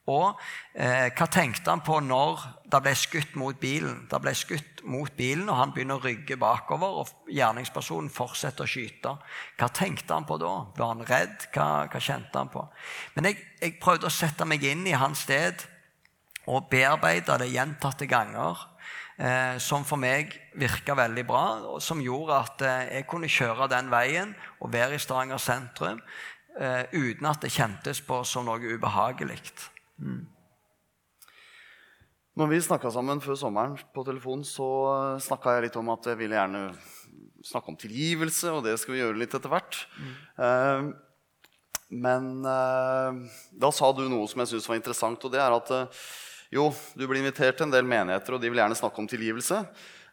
Og 0.07 0.39
eh, 0.71 1.09
hva 1.11 1.25
tenkte 1.27 1.73
han 1.73 1.83
på 1.83 1.99
når 1.99 2.43
det 2.71 2.79
ble 2.83 2.93
skutt 2.95 3.33
mot 3.39 3.57
bilen? 3.59 4.05
Det 4.07 4.19
ble 4.23 4.31
skutt 4.37 4.83
mot 4.87 5.11
bilen, 5.17 5.49
og 5.51 5.59
han 5.59 5.73
begynner 5.75 5.99
å 5.99 6.05
rygge 6.05 6.37
bakover, 6.39 7.01
og 7.01 7.31
gjerningspersonen 7.33 8.07
fortsetter 8.13 8.63
å 8.63 8.71
skyte. 8.71 9.17
Hva 9.59 9.67
tenkte 9.75 10.15
han 10.15 10.27
på 10.27 10.39
da? 10.39 10.53
Var 10.77 10.93
han 10.93 11.03
redd? 11.07 11.49
Hva, 11.51 11.67
hva 11.91 12.03
kjente 12.03 12.39
han 12.39 12.53
på? 12.53 12.63
Men 13.17 13.31
jeg, 13.31 13.41
jeg, 13.59 13.75
prøvde 13.83 14.07
å 14.07 14.13
sette 14.13 14.47
meg 14.47 14.63
inn 14.63 14.87
i 14.87 14.95
hans 14.95 15.25
sted 15.27 15.67
og 16.47 16.69
bearbeide 16.71 17.35
det 17.41 17.51
gjentatte 17.51 18.07
ganger. 18.07 18.63
Eh, 19.17 19.55
som 19.57 19.81
for 19.81 19.97
meg 19.97 20.35
virka 20.61 20.93
veldig 20.95 21.23
bra, 21.25 21.45
og 21.73 21.79
som 21.81 21.99
gjorde 22.05 22.35
at 22.37 22.61
eh, 22.61 22.89
jeg 22.99 23.07
kunne 23.09 23.31
kjøre 23.33 23.65
den 23.71 23.89
veien 23.89 24.35
og 24.61 24.69
være 24.71 24.93
i 24.93 25.01
Stavanger 25.01 25.41
sentrum 25.41 25.97
eh, 26.53 26.85
uten 26.93 27.25
at 27.25 27.41
det 27.41 27.49
kjentes 27.49 28.03
på 28.05 28.21
som 28.29 28.45
noe 28.45 28.77
ubehagelig. 28.77 29.41
Mm. 29.97 30.25
Når 32.37 32.51
vi 32.51 32.59
snakka 32.61 32.91
sammen 32.93 33.21
før 33.23 33.37
sommeren 33.39 33.79
på 33.95 34.03
telefon, 34.05 34.43
så 34.45 34.67
snakka 35.25 35.55
jeg 35.55 35.67
litt 35.67 35.77
om 35.79 35.87
at 35.89 36.05
jeg 36.11 36.19
ville 36.19 36.37
gjerne 36.37 36.67
snakke 37.47 37.71
om 37.71 37.77
tilgivelse, 37.79 38.51
og 38.53 38.63
det 38.65 38.75
skal 38.77 38.95
vi 38.95 39.01
gjøre 39.01 39.17
litt 39.17 39.33
etter 39.33 39.51
hvert. 39.51 39.79
Mm. 39.97 40.15
Uh, 40.37 41.83
men 41.97 42.31
uh, 42.45 43.39
da 43.55 43.71
sa 43.73 43.89
du 43.95 44.03
noe 44.11 44.27
som 44.29 44.43
jeg 44.43 44.51
syntes 44.51 44.67
var 44.69 44.79
interessant, 44.79 45.23
og 45.23 45.33
det 45.33 45.41
er 45.41 45.55
at 45.55 45.71
uh, 45.73 46.01
jo, 46.53 46.69
du 46.93 47.05
blir 47.07 47.21
invitert 47.23 47.57
til 47.57 47.67
en 47.67 47.73
del 47.73 47.87
menigheter, 47.87 48.35
og 48.35 48.43
de 48.43 48.51
vil 48.51 48.61
gjerne 48.61 48.77
snakke 48.77 49.01
om 49.01 49.09
tilgivelse. 49.09 49.63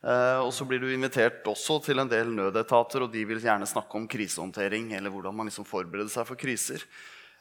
og 0.05 0.51
så 0.53 0.65
blir 0.69 0.81
du 0.83 0.89
invitert 0.91 1.47
også 1.47 1.79
til 1.85 2.03
en 2.03 2.09
del 2.11 2.33
nødetater, 2.35 3.05
og 3.05 3.13
de 3.13 3.23
vil 3.25 3.39
gjerne 3.41 3.69
snakke 3.69 3.95
om 3.97 4.09
krisehåndtering, 4.11 4.91
eller 4.99 5.15
hvordan 5.15 5.37
man 5.37 5.47
liksom 5.47 5.65
forbereder 5.65 6.11
seg 6.11 6.27
for 6.27 6.37
kriser. 6.37 6.83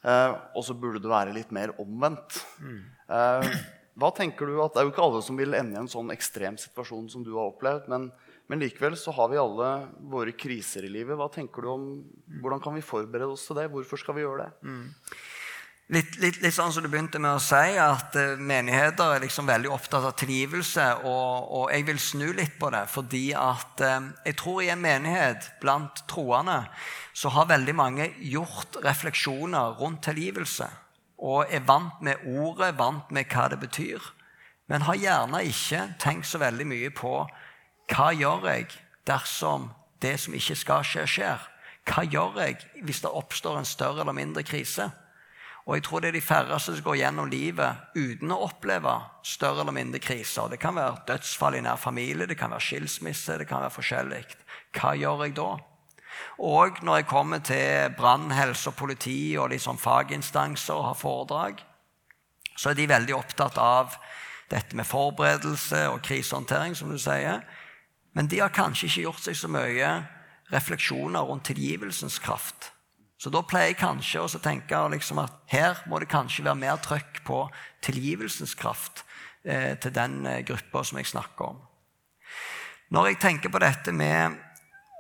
Eh, 0.03 0.33
og 0.55 0.65
så 0.67 0.75
burde 0.75 0.99
det 1.03 1.11
være 1.11 1.35
litt 1.35 1.53
mer 1.55 1.71
omvendt. 1.81 2.41
Eh, 3.07 3.55
hva 3.99 4.09
tenker 4.15 4.49
du 4.49 4.57
at 4.63 4.73
Det 4.73 4.81
er 4.81 4.87
jo 4.87 4.93
ikke 4.93 5.05
alle 5.05 5.21
som 5.21 5.37
vil 5.37 5.53
ende 5.53 5.77
i 5.77 5.81
en 5.81 5.91
sånn 5.91 6.11
ekstrem 6.13 6.57
situasjon 6.59 7.09
som 7.13 7.23
du 7.25 7.33
har 7.35 7.51
opplevd. 7.51 7.87
Men, 7.91 8.09
men, 8.49 8.63
likevel 8.63 8.97
så 8.99 9.13
har 9.15 9.29
vi 9.31 9.41
alle 9.41 9.69
våre 10.13 10.33
kriser 10.35 10.87
i 10.87 10.91
livet. 10.91 11.17
Hva 11.19 11.29
tenker 11.31 11.63
du 11.63 11.69
om, 11.71 11.85
Hvordan 12.41 12.63
kan 12.63 12.75
vi 12.75 12.85
forberede 12.85 13.35
oss 13.35 13.45
til 13.47 13.61
det? 13.61 13.69
Hvorfor 13.71 14.01
skal 14.01 14.17
vi 14.17 14.25
gjøre 14.25 14.47
det? 14.47 14.67
Mm. 14.67 14.87
Litt, 15.91 16.13
litt, 16.15 16.37
litt, 16.39 16.53
sånn 16.55 16.71
som 16.71 16.85
du 16.85 16.87
begynte 16.87 17.19
med 17.19 17.35
å 17.35 17.41
si, 17.43 17.75
at 17.75 18.15
uh, 18.15 18.37
menigheter 18.39 19.17
er 19.17 19.23
liksom 19.25 19.49
veldig 19.49 19.67
opptatt 19.75 20.05
av 20.07 20.13
tilgivelse. 20.15 20.85
Og, 21.03 21.49
og, 21.57 21.65
jeg 21.73 21.83
vil 21.89 21.99
snu 21.99 22.29
litt 22.37 22.55
på 22.59 22.69
det, 22.71 22.85
fordi 22.87 23.25
at 23.35 23.83
uh, 23.83 24.07
jeg 24.23 24.37
tror 24.39 24.61
i 24.63 24.69
en 24.71 24.79
menighet 24.79 25.49
blant 25.59 26.05
troende 26.07 26.61
så 27.11 27.33
har 27.35 27.51
veldig 27.51 27.75
mange 27.75 28.07
gjort 28.23 28.79
refleksjoner 28.85 29.75
rundt 29.81 30.05
tilgivelse. 30.07 30.69
Og 31.19 31.51
er 31.51 31.67
vant 31.67 31.99
med 32.03 32.23
ordet, 32.31 32.71
vant 32.79 33.11
med 33.11 33.27
hva 33.27 33.49
det 33.51 33.59
betyr. 33.59 34.07
Men 34.71 34.87
har 34.87 34.95
gjerne 34.95 35.43
ikke 35.51 35.83
tenkt 35.99 36.31
så 36.31 36.39
veldig 36.39 36.69
mye 36.71 36.95
på 36.95 37.17
hva 37.91 38.09
gjør 38.15 38.47
jeg 38.53 38.71
dersom 39.03 39.67
det 40.01 40.15
som 40.23 40.35
ikke 40.39 40.55
skal 40.55 40.87
skje, 40.87 41.07
skjer? 41.11 41.47
Hva 41.91 42.07
gjør 42.07 42.39
jeg 42.39 42.61
hvis 42.87 43.03
det 43.03 43.11
oppstår 43.11 43.59
en 43.59 43.67
større 43.67 44.07
eller 44.07 44.15
mindre 44.15 44.47
krise? 44.47 44.93
Og 45.63 45.77
jeg 45.77 45.83
tror 45.85 46.01
det 46.03 46.09
er 46.09 46.17
de 46.17 46.21
færreste 46.21 46.73
som 46.75 46.83
går 46.83 46.97
gjennom 46.99 47.29
livet 47.31 47.95
uten 47.95 48.33
å 48.35 48.41
oppleve 48.49 48.97
større 49.23 49.63
eller 49.63 49.75
mindre 49.75 50.01
kriser. 50.03 50.49
Det 50.51 50.59
kan 50.59 50.75
være 50.75 51.05
dødsfall 51.07 51.55
i 51.55 51.61
nær 51.63 51.79
familie, 51.79 52.27
det 52.27 52.35
kan 52.39 52.51
være 52.51 52.65
skilsmisse, 52.67 53.37
det 53.39 53.47
kan 53.47 53.63
være 53.63 53.77
forskjellig. 53.77 54.23
Hva 54.75 54.91
gjør 54.99 55.23
jeg 55.23 55.37
da? 55.39 55.51
Og 56.43 56.83
når 56.83 56.99
jeg 56.99 57.07
kommer 57.07 57.39
til 57.39 57.95
brann, 57.95 58.27
helse 58.35 58.69
og 58.69 58.75
politi 58.75 59.37
og 59.39 59.53
liksom 59.53 59.79
faginstanser 59.79 60.75
og 60.75 60.89
har 60.89 60.99
foredrag, 60.99 61.63
så 62.57 62.69
er 62.69 62.77
de 62.77 62.89
veldig 62.91 63.15
opptatt 63.15 63.57
av 63.57 63.95
dette 64.51 64.75
med 64.75 64.85
forberedelse 64.85 65.87
og 65.93 66.03
krisehåndtering, 66.05 66.75
som 66.75 66.91
du 66.91 66.99
sier. 67.01 67.39
Men 68.13 68.27
de 68.27 68.43
har 68.43 68.53
kanskje 68.53 68.89
ikke 68.89 69.07
gjort 69.07 69.23
seg 69.23 69.39
så 69.39 69.49
mye 69.49 69.93
refleksjoner 70.51 71.23
rundt 71.23 71.47
tilgivelsens 71.49 72.19
kraft. 72.21 72.72
Så 73.23 73.31
da 73.31 73.39
pleier 73.47 73.69
jeg 73.71 73.79
kanskje 73.79 74.19
å 74.19 74.39
tenke 74.43 74.75
liksom 74.91 75.21
at 75.21 75.35
her 75.47 75.77
må 75.87 75.95
det 76.01 76.09
kanskje 76.11 76.43
være 76.43 76.59
mer 76.59 76.79
trøkk 76.83 77.21
på 77.23 77.45
tilgivelsens 77.85 78.55
kraft. 78.59 79.05
eh, 79.45 79.77
til 79.77 79.91
den 79.91 80.25
eh, 80.25 80.43
gruppa 80.45 80.83
som 80.83 80.97
jeg 80.97 81.05
snakker 81.05 81.45
om. 81.45 81.57
Når 82.89 83.07
jeg 83.07 83.19
tenker 83.19 83.49
på 83.49 83.59
dette 83.59 83.91
med 83.91 84.37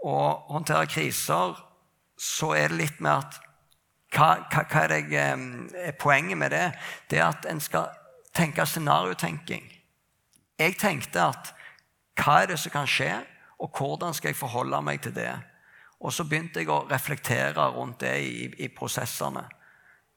å 0.03 0.17
håndtere 0.51 0.85
kriser, 0.85 1.55
så 2.17 2.51
er 2.51 2.67
det 2.67 2.77
litt 2.77 2.99
med 2.99 3.11
at 3.11 3.39
hva, 4.11 4.43
hva, 4.51 4.65
hva 4.67 4.83
er, 4.83 4.87
det, 4.87 5.15
eh, 5.15 5.87
er 5.87 5.95
poenget 5.99 6.37
med 6.37 6.51
det? 6.51 6.73
Det 7.09 7.19
er 7.19 7.29
at 7.29 7.45
en 7.45 7.59
skal 7.59 7.87
tenke 8.35 8.65
scenariotenking. 8.65 9.71
Jeg 10.59 10.75
tenkte 10.77 11.23
at 11.23 11.53
hva 12.19 12.41
er 12.41 12.51
det 12.51 12.59
som 12.59 12.71
kan 12.71 12.87
skje, 12.87 13.13
og 13.59 13.71
hvordan 13.71 14.13
skal 14.13 14.33
jeg 14.33 14.39
forholde 14.43 14.81
meg 14.81 15.01
til 15.01 15.15
det? 15.15 15.31
Og 16.03 16.11
så 16.11 16.25
begynte 16.27 16.59
jeg 16.59 16.69
å 16.71 16.83
reflektere 16.89 17.69
rundt 17.75 18.01
det 18.03 18.13
i, 18.27 18.47
i 18.65 18.67
prosessene. 18.75 19.45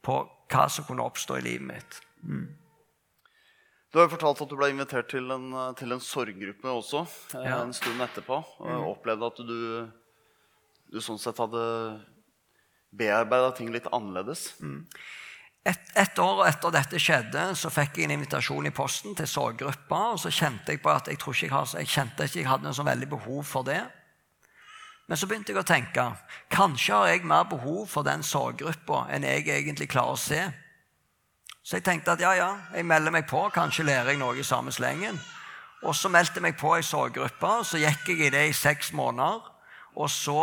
På 0.02 0.20
hva 0.50 0.64
som 0.70 0.86
kunne 0.86 1.04
oppstå 1.06 1.38
i 1.38 1.44
livet 1.46 1.66
mitt. 1.66 2.00
Mm. 2.26 2.46
Du 3.90 4.00
har 4.00 4.08
jo 4.08 4.12
fortalt 4.16 4.42
at 4.42 4.50
du 4.50 4.56
ble 4.58 4.68
invitert 4.74 5.08
til 5.08 5.30
en, 5.32 5.46
til 5.78 5.94
en 5.94 6.02
sorggruppe 6.02 6.68
også 6.68 7.04
eh, 7.38 7.46
Ja. 7.46 7.60
en 7.62 7.72
stund 7.74 8.02
etterpå. 8.02 8.40
Og 8.66 8.90
opplevde 8.90 9.30
at 9.30 9.38
du, 9.46 9.60
du 10.92 10.98
sånn 11.02 11.22
sett 11.22 11.38
hadde 11.40 11.62
bearbeida 12.96 13.52
ting 13.56 13.70
litt 13.74 13.86
annerledes. 13.94 14.50
Et, 15.66 15.88
et 15.98 16.18
år 16.22 16.44
etter 16.46 16.74
dette 16.74 16.98
skjedde, 17.02 17.46
så 17.58 17.70
fikk 17.74 17.98
jeg 17.98 18.06
en 18.06 18.16
invitasjon 18.18 18.68
i 18.68 18.74
posten 18.74 19.16
til 19.18 19.26
sorggruppa. 19.30 20.02
Og 20.14 20.20
så 20.22 20.34
kjente 20.34 20.74
jeg 20.74 20.82
på 20.82 20.92
at 20.92 21.10
jeg, 21.10 21.18
tror 21.22 21.34
ikke 21.38 21.48
jeg, 21.50 21.72
jeg 21.82 21.94
kjente 21.94 22.26
ikke 22.28 22.42
jeg 22.42 22.50
hadde 22.50 22.68
noe 22.68 22.76
så 22.78 22.86
veldig 22.86 23.08
behov 23.16 23.42
for 23.48 23.66
det. 23.66 23.80
Men 25.06 25.18
så 25.18 25.28
begynte 25.30 25.52
jeg 25.54 25.60
å 25.60 25.66
tenke 25.66 26.04
kanskje 26.50 26.94
har 26.94 27.10
jeg 27.12 27.26
mer 27.26 27.46
behov 27.50 27.84
for 27.90 28.06
den 28.06 28.24
sorggruppa 28.26 29.04
enn 29.14 29.26
jeg 29.26 29.46
egentlig 29.54 29.90
klarer 29.92 30.16
å 30.16 30.20
se. 30.20 30.40
Så 31.66 31.78
jeg 31.78 31.86
tenkte 31.86 32.14
at 32.14 32.22
ja, 32.22 32.32
ja, 32.38 32.50
jeg 32.74 32.86
melder 32.86 33.14
meg 33.14 33.26
på. 33.30 33.40
Kanskje 33.54 33.86
lærer 33.86 34.12
jeg 34.12 34.20
noe 34.20 34.38
i 34.38 34.46
samme 34.46 34.74
slengen. 34.74 35.18
Og 35.86 35.94
så 35.94 36.10
meldte 36.10 36.40
jeg 36.40 36.46
meg 36.46 36.58
på 36.58 36.72
i 36.78 36.84
sorggruppe, 36.86 37.52
så 37.66 37.78
gikk 37.78 38.10
jeg 38.10 38.26
i 38.26 38.32
det 38.34 38.44
i 38.48 38.54
seks 38.56 38.92
måneder. 38.96 39.42
Og 39.96 40.10
så 40.12 40.36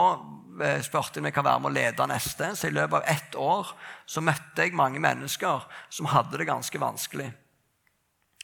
eh, 0.64 0.82
spurte 0.84 1.20
jeg 1.20 1.24
om 1.24 1.30
jeg 1.30 1.36
kan 1.36 1.46
være 1.46 1.62
med 1.62 1.72
å 1.72 1.76
lede 1.76 2.08
neste. 2.10 2.54
Så 2.58 2.70
i 2.70 2.76
løpet 2.76 3.00
av 3.00 3.10
ett 3.16 3.38
år 3.40 3.72
så 4.10 4.24
møtte 4.26 4.66
jeg 4.66 4.76
mange 4.78 5.02
mennesker 5.04 5.68
som 5.94 6.10
hadde 6.12 6.40
det 6.40 6.50
ganske 6.50 6.82
vanskelig. 6.82 7.30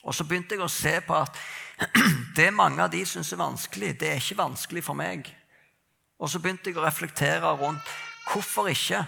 Og 0.03 0.15
så 0.15 0.23
begynte 0.23 0.55
jeg 0.55 0.63
å 0.63 0.71
se 0.71 0.95
på 1.03 1.17
at 1.17 1.39
det 2.37 2.51
mange 2.55 2.83
av 2.83 2.91
de 2.93 3.03
syns 3.07 3.33
er 3.33 3.41
vanskelig, 3.41 3.95
det 3.99 4.13
er 4.13 4.21
ikke 4.21 4.39
vanskelig 4.39 4.85
for 4.85 4.99
meg. 4.99 5.27
Og 6.19 6.29
så 6.29 6.41
begynte 6.43 6.71
jeg 6.71 6.79
å 6.79 6.83
reflektere 6.83 7.55
rundt 7.59 7.95
hvorfor 8.29 8.69
ikke. 8.71 9.03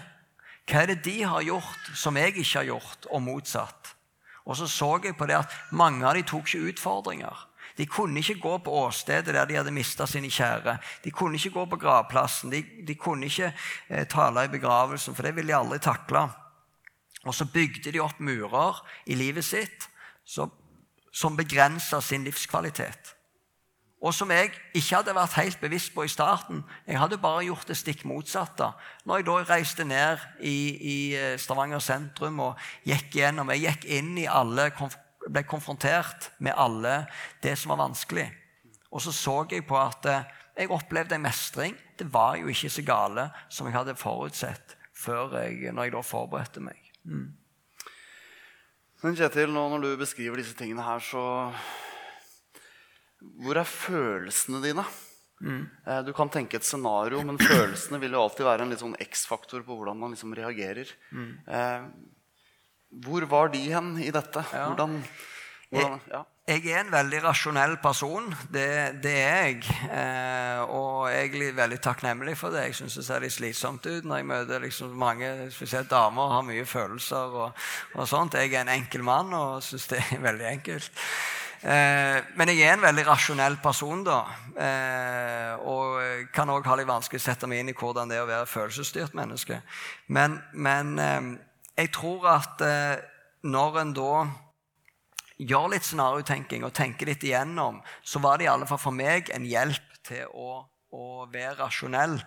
Hva 0.68 0.82
er 0.82 0.92
det 0.92 1.02
de 1.04 1.18
har 1.26 1.44
gjort 1.44 1.90
som 1.98 2.16
jeg 2.16 2.36
ikke 2.36 2.58
har 2.60 2.68
gjort, 2.70 3.08
og 3.10 3.22
motsatt? 3.22 3.94
Og 4.46 4.56
så 4.58 4.66
så 4.66 4.96
jeg 5.04 5.16
på 5.18 5.26
det 5.30 5.38
at 5.38 5.56
mange 5.70 6.06
av 6.06 6.16
de 6.16 6.24
tok 6.26 6.48
ikke 6.48 6.72
utfordringer. 6.72 7.48
De 7.76 7.86
kunne 7.86 8.20
ikke 8.20 8.40
gå 8.40 8.56
på 8.64 8.74
åstedet 8.84 9.32
der 9.32 9.46
de 9.48 9.56
hadde 9.56 9.72
mista 9.72 10.06
sine 10.06 10.30
kjære. 10.30 10.76
De 11.04 11.10
kunne 11.10 11.38
ikke 11.38 11.54
gå 11.54 11.64
på 11.70 11.78
gravplassen. 11.80 12.50
De, 12.52 12.62
de 12.86 12.94
kunne 12.94 13.26
ikke 13.26 13.52
eh, 13.88 14.06
tale 14.08 14.44
i 14.44 14.52
begravelsen, 14.52 15.14
for 15.14 15.22
det 15.22 15.36
ville 15.36 15.52
de 15.52 15.56
aldri 15.56 15.78
takle. 15.80 16.26
Og 17.24 17.34
så 17.34 17.46
bygde 17.46 17.92
de 17.94 18.02
opp 18.02 18.20
murer 18.20 18.82
i 19.06 19.16
livet 19.16 19.46
sitt 19.46 19.88
som, 20.24 20.50
som 21.12 21.36
begrensa 21.38 22.00
sin 22.00 22.26
livskvalitet. 22.26 23.14
Og 24.02 24.10
som 24.14 24.30
jeg 24.34 24.50
ikke 24.74 24.96
hadde 24.96 25.14
vært 25.14 25.36
helt 25.38 25.60
bevisst 25.62 25.92
på 25.94 26.02
i 26.02 26.10
starten. 26.10 26.64
Jeg 26.88 26.98
hadde 26.98 27.20
bare 27.22 27.44
gjort 27.46 27.68
det 27.70 27.76
stikk 27.78 28.02
motsatte. 28.10 28.72
Når 29.06 29.20
jeg 29.20 29.26
da 29.28 29.36
reiste 29.46 29.86
ned 29.86 30.24
i, 30.40 30.56
i 30.74 30.96
eh, 31.14 31.36
Stavanger 31.38 31.82
sentrum 31.82 32.40
og 32.42 32.58
gikk 32.88 33.14
gjennom 33.20 33.52
Jeg 33.54 33.62
gikk 33.68 33.86
inn 34.00 34.16
i 34.18 34.26
alle 34.26 34.72
ble 35.22 35.44
konfrontert 35.46 36.32
med 36.42 36.58
alle 36.58 37.04
det 37.44 37.54
som 37.58 37.70
var 37.70 37.84
vanskelig. 37.84 38.26
Og 38.90 39.04
så 39.04 39.14
så 39.14 39.36
jeg 39.52 39.66
på 39.70 39.78
at 39.78 40.10
eh, 40.10 40.26
jeg 40.58 40.74
opplevde 40.74 41.14
en 41.14 41.24
mestring. 41.28 41.78
Det 41.98 42.08
var 42.12 42.40
jo 42.40 42.50
ikke 42.50 42.72
så 42.74 42.82
gale 42.82 43.28
som 43.48 43.70
jeg 43.70 43.76
hadde 43.76 43.94
forutsett 43.96 44.76
før 45.02 45.38
jeg, 45.38 45.70
når 45.72 45.88
jeg 45.88 45.94
da 45.94 46.02
forberedte 46.04 46.62
meg. 46.62 46.90
Men 49.02 49.16
Kjetil, 49.18 49.50
nå 49.50 49.64
når 49.72 49.82
du 49.82 49.96
beskriver 49.98 50.38
disse 50.38 50.54
tingene 50.58 50.84
her, 50.86 51.00
så 51.02 51.22
Hvor 53.42 53.58
er 53.60 53.68
følelsene 53.68 54.62
dine? 54.64 54.84
Mm. 55.42 55.64
Du 56.06 56.12
kan 56.14 56.30
tenke 56.30 56.54
et 56.60 56.66
scenario, 56.66 57.18
men 57.26 57.38
følelsene 57.40 57.98
vil 58.02 58.14
jo 58.14 58.20
alltid 58.22 58.46
være 58.46 58.62
en 58.62 58.70
litt 58.70 58.82
sånn 58.84 58.94
X-faktor 59.02 59.64
på 59.66 59.74
hvordan 59.74 59.98
man 59.98 60.14
liksom 60.14 60.34
reagerer. 60.38 60.92
Eh, 61.10 61.88
Hvor 63.02 63.26
var 63.26 63.50
de 63.50 63.62
hen 63.72 63.96
i 64.04 64.10
dette? 64.14 64.44
Ja. 64.52 64.68
Hvordan, 64.70 65.00
hvordan 65.72 65.98
ja. 66.12 66.22
Jeg 66.50 66.64
er 66.74 66.80
en 66.82 66.90
veldig 66.90 67.20
rasjonell 67.22 67.76
person. 67.82 68.24
Det, 68.50 68.66
det 69.02 69.12
er 69.22 69.44
jeg. 69.46 69.74
Eh, 69.94 70.62
og 70.74 71.06
er 71.10 71.54
veldig 71.54 71.78
takknemlig 71.82 72.34
for 72.38 72.50
det. 72.50 72.64
Jeg 72.66 72.80
syns 72.80 72.96
det 72.98 73.04
ser 73.06 73.22
litt 73.22 73.34
slitsomt 73.34 73.86
ut 73.86 74.06
når 74.06 74.18
jeg 74.20 74.26
møter 74.26 74.64
liksom 74.66 74.96
mange 74.98 75.30
spesielt 75.54 75.90
damer 75.90 76.34
har 76.34 76.42
mye 76.46 76.64
følelser. 76.66 77.36
og, 77.46 77.62
og 77.94 78.10
sånt. 78.10 78.34
Jeg 78.34 78.50
er 78.54 78.64
en 78.64 78.74
enkel 78.74 79.06
mann 79.06 79.30
og 79.38 79.62
syns 79.62 79.86
det 79.94 80.02
er 80.02 80.22
veldig 80.28 80.48
enkelt. 80.50 80.90
Eh, 81.62 82.18
men 82.34 82.50
jeg 82.50 82.66
er 82.66 82.74
en 82.74 82.82
veldig 82.82 83.04
rasjonell 83.06 83.56
person, 83.62 84.02
da. 84.06 84.18
Eh, 84.58 85.62
og 85.62 86.26
kan 86.34 86.50
òg 86.50 86.66
ha 86.66 86.76
litt 86.78 86.90
vanskelig 86.90 87.22
å 87.22 87.26
sette 87.28 87.46
meg 87.50 87.62
inn 87.62 87.70
i 87.70 87.76
hvordan 87.78 88.10
det 88.10 88.18
er 88.18 88.24
å 88.24 88.30
være 88.30 88.50
følelsesstyrt 88.50 89.14
menneske. 89.14 89.60
Men, 90.10 90.40
men 90.52 90.96
eh, 90.98 91.28
jeg 91.78 91.92
tror 91.94 92.26
at 92.34 92.64
eh, 92.66 92.96
når 93.46 93.78
en 93.82 93.94
da 93.94 94.16
gjør 95.42 95.72
litt 95.72 95.86
scenariotenking 95.86 96.66
og 96.66 96.74
tenker 96.76 97.08
litt 97.10 97.24
igjennom, 97.26 97.80
så 98.02 98.22
var 98.22 98.38
det 98.38 98.46
i 98.46 98.52
alle 98.52 98.66
fall 98.68 98.82
for 98.82 98.94
meg 98.94 99.30
en 99.34 99.46
hjelp 99.46 99.98
til 100.06 100.26
å, 100.34 100.64
å 100.94 101.06
være 101.30 101.60
rasjonell 101.62 102.18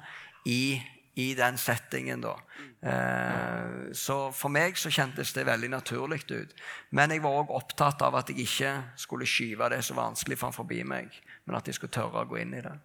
i, 0.47 0.79
i 1.15 1.33
den 1.35 1.57
settingen. 1.57 2.21
da. 2.21 2.35
Eh, 2.81 3.93
så 3.95 4.17
for 4.35 4.51
meg 4.51 4.77
så 4.77 4.91
kjentes 4.91 5.33
det 5.33 5.45
veldig 5.47 5.69
naturlig 5.71 6.21
ut. 6.31 6.53
Men 6.91 7.13
jeg 7.13 7.23
var 7.23 7.39
òg 7.39 7.53
opptatt 7.55 8.03
av 8.05 8.17
at 8.19 8.29
jeg 8.29 8.45
ikke 8.45 8.73
skulle 8.99 9.27
skyve 9.29 9.69
det 9.71 9.81
så 9.87 9.95
vanskelig 9.97 10.37
for 10.41 10.55
forbi 10.55 10.83
meg, 10.83 11.15
men 11.45 11.57
at 11.57 11.67
jeg 11.67 11.79
skulle 11.79 11.95
tørre 11.95 12.25
å 12.25 12.29
gå 12.29 12.41
inn 12.43 12.53
i 12.57 12.63
det. 12.65 12.75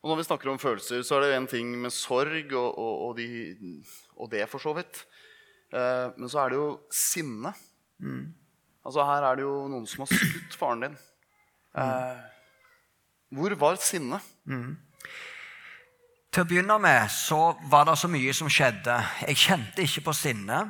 Og 0.00 0.12
når 0.12 0.20
vi 0.20 0.28
snakker 0.28 0.52
om 0.52 0.60
følelser, 0.60 1.02
så 1.04 1.18
er 1.18 1.26
det 1.26 1.36
en 1.36 1.48
ting 1.50 1.72
med 1.80 1.92
sorg 1.92 2.52
og, 2.56 2.68
og, 2.78 2.94
og, 3.08 3.16
de, 3.18 3.80
og 4.16 4.30
det, 4.32 4.46
for 4.48 4.62
så 4.62 4.72
vidt. 4.76 5.02
Eh, 5.72 6.06
men 6.16 6.28
så 6.32 6.44
er 6.44 6.52
det 6.52 6.60
jo 6.60 6.68
sinne. 6.94 7.52
Altså 8.84 9.04
Her 9.04 9.26
er 9.28 9.40
det 9.40 9.44
jo 9.44 9.56
noen 9.68 9.88
som 9.88 10.04
har 10.04 10.12
skutt 10.12 10.56
faren 10.56 10.86
din. 10.86 11.00
Eh, 11.76 12.22
hvor 13.36 13.54
var 13.60 13.76
sinnet? 13.80 14.24
Til 16.30 16.44
å 16.44 16.46
begynne 16.46 16.76
med 16.78 17.10
så 17.10 17.56
var 17.66 17.88
det 17.88 17.96
så 17.98 18.06
mye 18.06 18.32
som 18.36 18.50
skjedde. 18.50 18.94
Jeg 19.26 19.38
kjente 19.40 19.82
ikke 19.82 20.04
på 20.06 20.12
sinne 20.14 20.60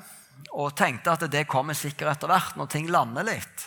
og 0.57 0.73
tenkte 0.73 1.13
at 1.13 1.27
det 1.29 1.45
kommer 1.53 1.77
sikkert 1.77 2.15
etter 2.15 2.33
hvert 2.33 2.57
når 2.57 2.71
ting 2.73 2.89
lander 2.89 3.29
litt. 3.29 3.67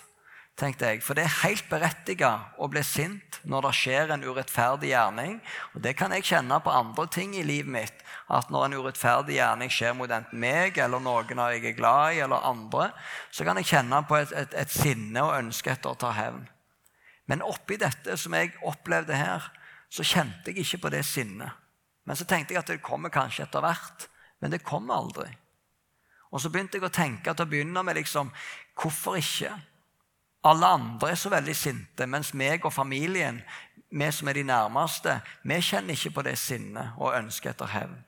tenkte 0.57 0.85
jeg. 0.89 1.03
For 1.05 1.17
det 1.17 1.23
er 1.25 1.37
helt 1.43 1.69
berettiget 1.69 2.57
å 2.61 2.67
bli 2.69 2.81
sint 2.85 3.39
når 3.45 3.67
det 3.67 3.71
skjer 3.77 4.11
en 4.13 4.25
urettferdig 4.25 4.89
gjerning. 4.89 5.39
Og 5.73 5.85
det 5.85 5.95
kan 5.97 6.13
jeg 6.13 6.25
kjenne 6.25 6.59
på 6.65 6.73
andre 6.73 7.07
ting 7.13 7.37
i 7.37 7.45
livet 7.45 7.71
mitt. 7.73 8.03
At 8.29 8.49
når 8.49 8.65
en 8.65 8.77
urettferdig 8.81 9.37
gjerning 9.37 9.69
skjer 9.69 9.93
mot 9.97 10.09
enten 10.09 10.41
meg 10.41 10.77
eller 10.77 11.01
noen 11.01 11.45
av 11.45 11.53
jeg 11.53 11.65
er 11.65 11.77
glad 11.77 12.17
i, 12.17 12.21
eller 12.25 12.41
andre, 12.41 12.89
så 13.29 13.45
kan 13.45 13.57
jeg 13.61 13.69
kjenne 13.69 14.01
på 14.09 14.17
et, 14.17 14.33
et, 14.33 14.53
et 14.53 14.77
sinne 14.81 15.25
og 15.25 15.37
ønske 15.37 15.73
etter 15.73 15.93
å 15.93 15.97
ta 15.97 16.13
hevn. 16.17 16.45
Men 17.29 17.45
oppi 17.45 17.77
dette 17.77 18.17
som 18.17 18.33
jeg 18.33 18.55
opplevde 18.65 19.13
her, 19.13 19.51
så 19.93 20.05
kjente 20.05 20.49
jeg 20.49 20.65
ikke 20.65 20.87
på 20.87 20.93
det 20.97 21.05
sinnet. 21.05 21.62
Men 22.03 22.19
så 22.19 22.27
tenkte 22.27 22.53
jeg 22.53 22.63
at 22.63 22.71
det 22.71 22.83
kommer 22.83 23.13
kanskje 23.13 23.45
etter 23.45 23.63
hvert. 23.63 24.07
Men 24.43 24.51
det 24.51 24.63
kom 24.67 24.91
aldri. 24.91 25.29
Og 26.33 26.41
så 26.41 26.49
begynte 26.51 26.79
jeg 26.79 26.87
å 26.87 26.93
tenke 26.93 27.31
til 27.31 27.45
å 27.45 27.49
begynne 27.49 27.83
med 27.85 27.95
liksom, 27.95 28.31
hvorfor 28.79 29.19
ikke? 29.19 29.53
Alle 30.43 30.71
andre 30.75 31.13
er 31.13 31.19
så 31.19 31.31
veldig 31.31 31.53
sinte, 31.55 32.07
mens 32.09 32.33
meg 32.35 32.65
og 32.67 32.73
familien, 32.75 33.37
vi 33.93 34.09
som 34.11 34.27
er 34.27 34.35
de 34.35 34.43
nærmeste, 34.49 35.13
vi 35.47 35.59
kjenner 35.63 35.95
ikke 35.95 36.15
på 36.17 36.25
det 36.27 36.33
sinnet 36.41 36.97
og 36.97 37.13
ønsket 37.15 37.53
etter 37.53 37.71
hevn. 37.71 38.01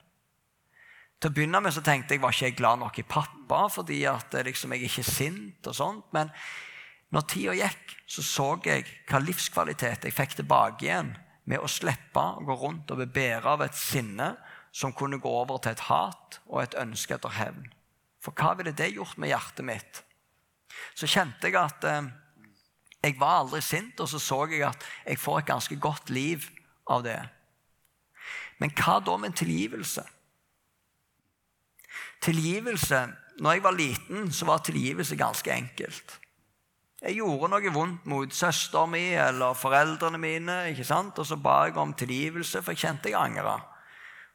Til 1.16 1.30
å 1.30 1.36
begynne 1.38 1.62
med 1.64 1.72
så 1.72 1.80
tenkte 1.80 2.12
jeg 2.12 2.20
var 2.20 2.34
ikke 2.34 2.50
jeg 2.50 2.56
glad 2.58 2.82
nok 2.82 2.98
i 3.00 3.06
pappa 3.08 3.62
fordi 3.72 4.02
at 4.10 4.34
liksom, 4.44 4.74
jeg 4.74 4.90
ikke 4.90 5.04
er 5.06 5.08
sint. 5.08 5.66
og 5.66 5.74
sånt, 5.78 6.04
Men 6.12 6.28
når 7.10 7.20
tida 7.30 7.54
gikk, 7.56 7.94
så 8.06 8.22
så 8.22 8.48
jeg 8.66 8.84
hva 9.08 9.22
livskvalitet 9.22 10.04
jeg 10.04 10.12
fikk 10.12 10.36
tilbake 10.36 10.84
igjen 10.84 11.14
med 11.46 11.62
å 11.62 11.70
slippe 11.70 12.20
å 12.20 12.44
gå 12.46 12.56
rundt 12.60 12.90
og 12.90 13.00
bli 13.00 13.06
båret 13.18 13.48
av 13.48 13.62
et 13.64 13.78
sinne 13.78 14.32
som 14.74 14.94
kunne 14.94 15.20
gå 15.22 15.30
over 15.30 15.60
til 15.62 15.72
et 15.72 15.86
hat 15.88 16.40
og 16.46 16.60
et 16.62 16.76
ønske 16.78 17.16
etter 17.16 17.36
hevn. 17.38 17.68
For 18.20 18.34
hva 18.36 18.56
ville 18.58 18.74
det 18.76 18.92
gjort 18.96 19.16
med 19.22 19.30
hjertet 19.30 19.66
mitt? 19.66 20.02
Så 20.98 21.08
kjente 21.08 21.48
jeg 21.48 21.56
at 21.60 21.86
eh, 21.86 22.10
jeg 23.06 23.16
var 23.20 23.44
aldri 23.44 23.62
sint, 23.62 24.00
og 24.02 24.10
så 24.10 24.18
så 24.20 24.42
jeg 24.50 24.66
at 24.66 24.84
jeg 25.06 25.20
får 25.22 25.40
et 25.40 25.50
ganske 25.52 25.78
godt 25.80 26.10
liv 26.10 26.48
av 26.90 27.04
det. 27.06 27.20
Men 28.58 28.72
hva 28.74 28.98
da 29.04 29.16
med 29.20 29.36
tilgivelse? 29.36 30.04
Tilgivelse 32.24 33.06
Når 33.36 33.52
jeg 33.52 33.62
var 33.62 33.74
liten, 33.76 34.30
så 34.32 34.46
var 34.48 34.62
tilgivelse 34.64 35.16
ganske 35.16 35.52
enkelt. 35.52 36.14
Jeg 37.06 37.20
gjorde 37.20 37.52
noe 37.52 37.70
vondt 37.70 38.06
mot 38.10 38.32
søsteren 38.34 38.90
min 38.90 39.12
eller 39.22 39.54
foreldrene 39.54 40.18
mine. 40.18 40.54
ikke 40.72 40.84
sant? 40.84 41.18
Og 41.22 41.26
så 41.28 41.36
ba 41.38 41.68
jeg 41.68 41.76
om 41.78 41.92
tilgivelse, 41.94 42.62
for 42.62 42.74
jeg 42.74 42.82
kjente 42.82 43.12
jeg 43.12 43.20
angra. 43.20 43.60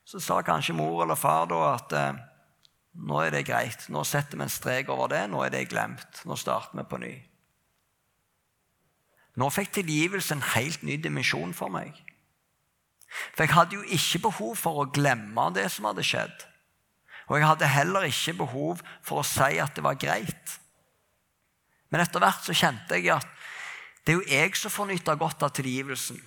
Så 0.08 0.22
sa 0.24 0.40
kanskje 0.42 0.78
mor 0.78 1.04
eller 1.04 1.20
far 1.20 1.50
da 1.52 1.60
at 1.74 1.96
eh, 2.00 2.22
nå 2.96 3.20
er 3.26 3.36
det 3.36 3.44
greit. 3.50 3.90
Nå 3.92 4.06
setter 4.08 4.40
vi 4.40 4.48
en 4.48 4.54
strek 4.54 4.90
over 4.90 5.12
det. 5.12 5.26
Nå 5.28 5.44
er 5.44 5.52
det 5.52 5.68
glemt. 5.68 6.24
Nå 6.24 6.40
starter 6.40 6.80
vi 6.80 6.88
på 6.88 7.02
ny. 7.04 7.12
Nå 9.36 9.52
fikk 9.52 9.76
tilgivelse 9.82 10.36
en 10.38 10.48
helt 10.56 10.88
ny 10.88 10.96
dimensjon 11.04 11.52
for 11.56 11.72
meg. 11.76 11.92
For 13.36 13.44
jeg 13.44 13.56
hadde 13.56 13.80
jo 13.82 13.84
ikke 14.00 14.24
behov 14.30 14.56
for 14.60 14.80
å 14.80 14.90
glemme 14.96 15.50
det 15.56 15.68
som 15.76 15.92
hadde 15.92 16.08
skjedd. 16.08 16.48
Og 17.28 17.36
jeg 17.36 17.48
hadde 17.48 17.76
heller 17.76 18.08
ikke 18.08 18.40
behov 18.46 18.82
for 19.04 19.20
å 19.20 19.28
si 19.28 19.60
at 19.60 19.76
det 19.76 19.84
var 19.84 20.00
greit. 20.00 20.61
Men 21.92 22.04
etter 22.04 22.24
hvert 22.24 22.46
så 22.48 22.56
kjente 22.56 22.98
jeg 22.98 23.12
at 23.14 23.40
det 24.02 24.14
er 24.14 24.18
jo 24.18 24.30
jeg 24.32 24.58
som 24.58 24.74
får 24.74 24.90
nyte 24.90 25.16
godt 25.20 25.44
av 25.46 25.52
tilgivelsen. 25.54 26.20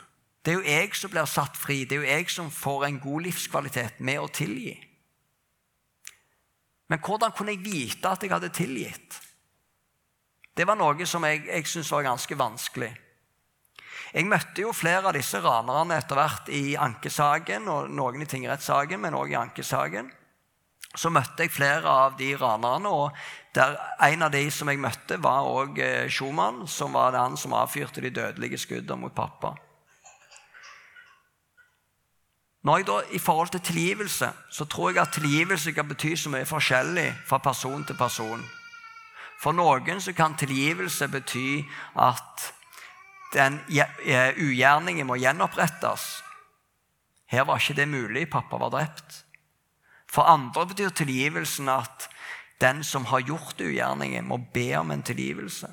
Det 0.45 0.53
er 0.53 0.59
jo 0.61 0.69
jeg 0.69 0.97
som 0.99 1.11
blir 1.11 1.29
satt 1.31 1.57
fri. 1.57 1.83
Det 1.89 1.97
er 1.97 2.03
jo 2.03 2.11
jeg 2.11 2.31
som 2.31 2.51
får 2.53 2.87
en 2.87 3.01
god 3.03 3.25
livskvalitet 3.27 4.03
med 4.05 4.21
å 4.21 4.29
tilgi. 4.29 4.75
Men 6.93 7.01
hvordan 7.01 7.33
kunne 7.35 7.55
jeg 7.55 7.65
vite 7.65 8.11
at 8.11 8.23
jeg 8.23 8.31
hadde 8.31 8.53
tilgitt? 8.55 9.17
Det 10.55 10.67
var 10.69 10.79
noe 10.79 11.07
som 11.09 11.25
jeg, 11.27 11.47
jeg 11.49 11.67
syntes 11.67 11.91
var 11.91 12.05
ganske 12.07 12.39
vanskelig. 12.39 12.93
Jeg 14.15 14.29
møtte 14.31 14.63
jo 14.63 14.75
flere 14.77 15.09
av 15.11 15.17
disse 15.17 15.41
ranerne 15.43 15.97
etter 15.99 16.19
hvert 16.19 16.51
i 16.55 16.77
ankesaken, 16.79 17.65
og 17.67 17.89
noen 17.91 18.23
i 18.23 18.29
tingrettssaken, 18.31 19.01
men 19.03 19.17
òg 19.19 19.33
i 19.33 19.41
ankesaken. 19.41 20.13
Så 20.95 21.11
møtte 21.11 21.43
jeg 21.43 21.51
flere 21.51 21.91
av 21.91 22.15
de 22.21 22.29
ranerne, 22.39 22.93
og 22.93 23.17
der, 23.55 23.77
en 24.03 24.23
av 24.27 24.33
de 24.35 24.43
som 24.51 24.69
jeg 24.69 24.81
møtte, 24.83 25.21
var 25.23 25.47
òg 25.47 25.79
eh, 25.79 26.09
Schumann, 26.11 26.65
som 26.67 26.97
var 26.97 27.15
den 27.15 27.37
som 27.39 27.55
avfyrte 27.55 28.03
de 28.03 28.11
dødelige 28.11 28.59
skuddene 28.59 29.05
mot 29.05 29.15
pappa. 29.15 29.55
Når 32.65 32.81
jeg 32.81 32.87
da, 32.89 32.99
I 33.13 33.21
forhold 33.21 33.49
til 33.53 33.61
tilgivelse 33.61 34.31
så 34.51 34.65
tror 34.65 34.91
jeg 34.91 35.03
at 35.03 35.13
tilgivelse 35.13 35.73
kan 35.77 35.89
bety 35.89 36.15
så 36.17 36.33
mye 36.33 36.49
forskjellig 36.49 37.11
fra 37.29 37.39
person 37.39 37.85
til 37.85 37.99
person. 37.99 38.45
For 39.43 39.53
noen 39.53 40.01
så 40.01 40.15
kan 40.17 40.37
tilgivelse 40.41 41.09
bety 41.13 41.61
at 42.01 42.47
den 43.35 43.61
ugjerningen 43.69 45.07
må 45.07 45.19
gjenopprettes. 45.21 46.07
Her 47.29 47.45
var 47.45 47.61
ikke 47.61 47.77
det 47.77 47.89
mulig. 47.91 48.31
Pappa 48.31 48.57
var 48.63 48.73
drept. 48.73 49.25
For 50.09 50.23
andre 50.23 50.67
betyr 50.71 50.95
tilgivelsen 50.95 51.69
at 51.69 52.09
den 52.65 52.85
som 52.85 53.05
har 53.13 53.21
gjort 53.21 53.61
ugjerningen, 53.61 54.27
må 54.27 54.41
be 54.55 54.71
om 54.81 54.91
en 54.91 55.05
tilgivelse. 55.05 55.69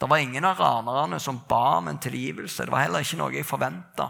Det 0.00 0.08
var 0.08 0.16
ingen 0.16 0.44
av 0.44 0.60
ranerne 0.60 1.20
som 1.20 1.42
ba 1.48 1.76
om 1.78 1.88
en 1.88 1.98
tilgivelse. 2.00 2.64
Det 2.64 2.72
var 2.72 2.86
heller 2.86 3.04
ikke 3.04 3.18
noe 3.20 3.34
jeg 3.36 3.48
forventa. 3.48 4.06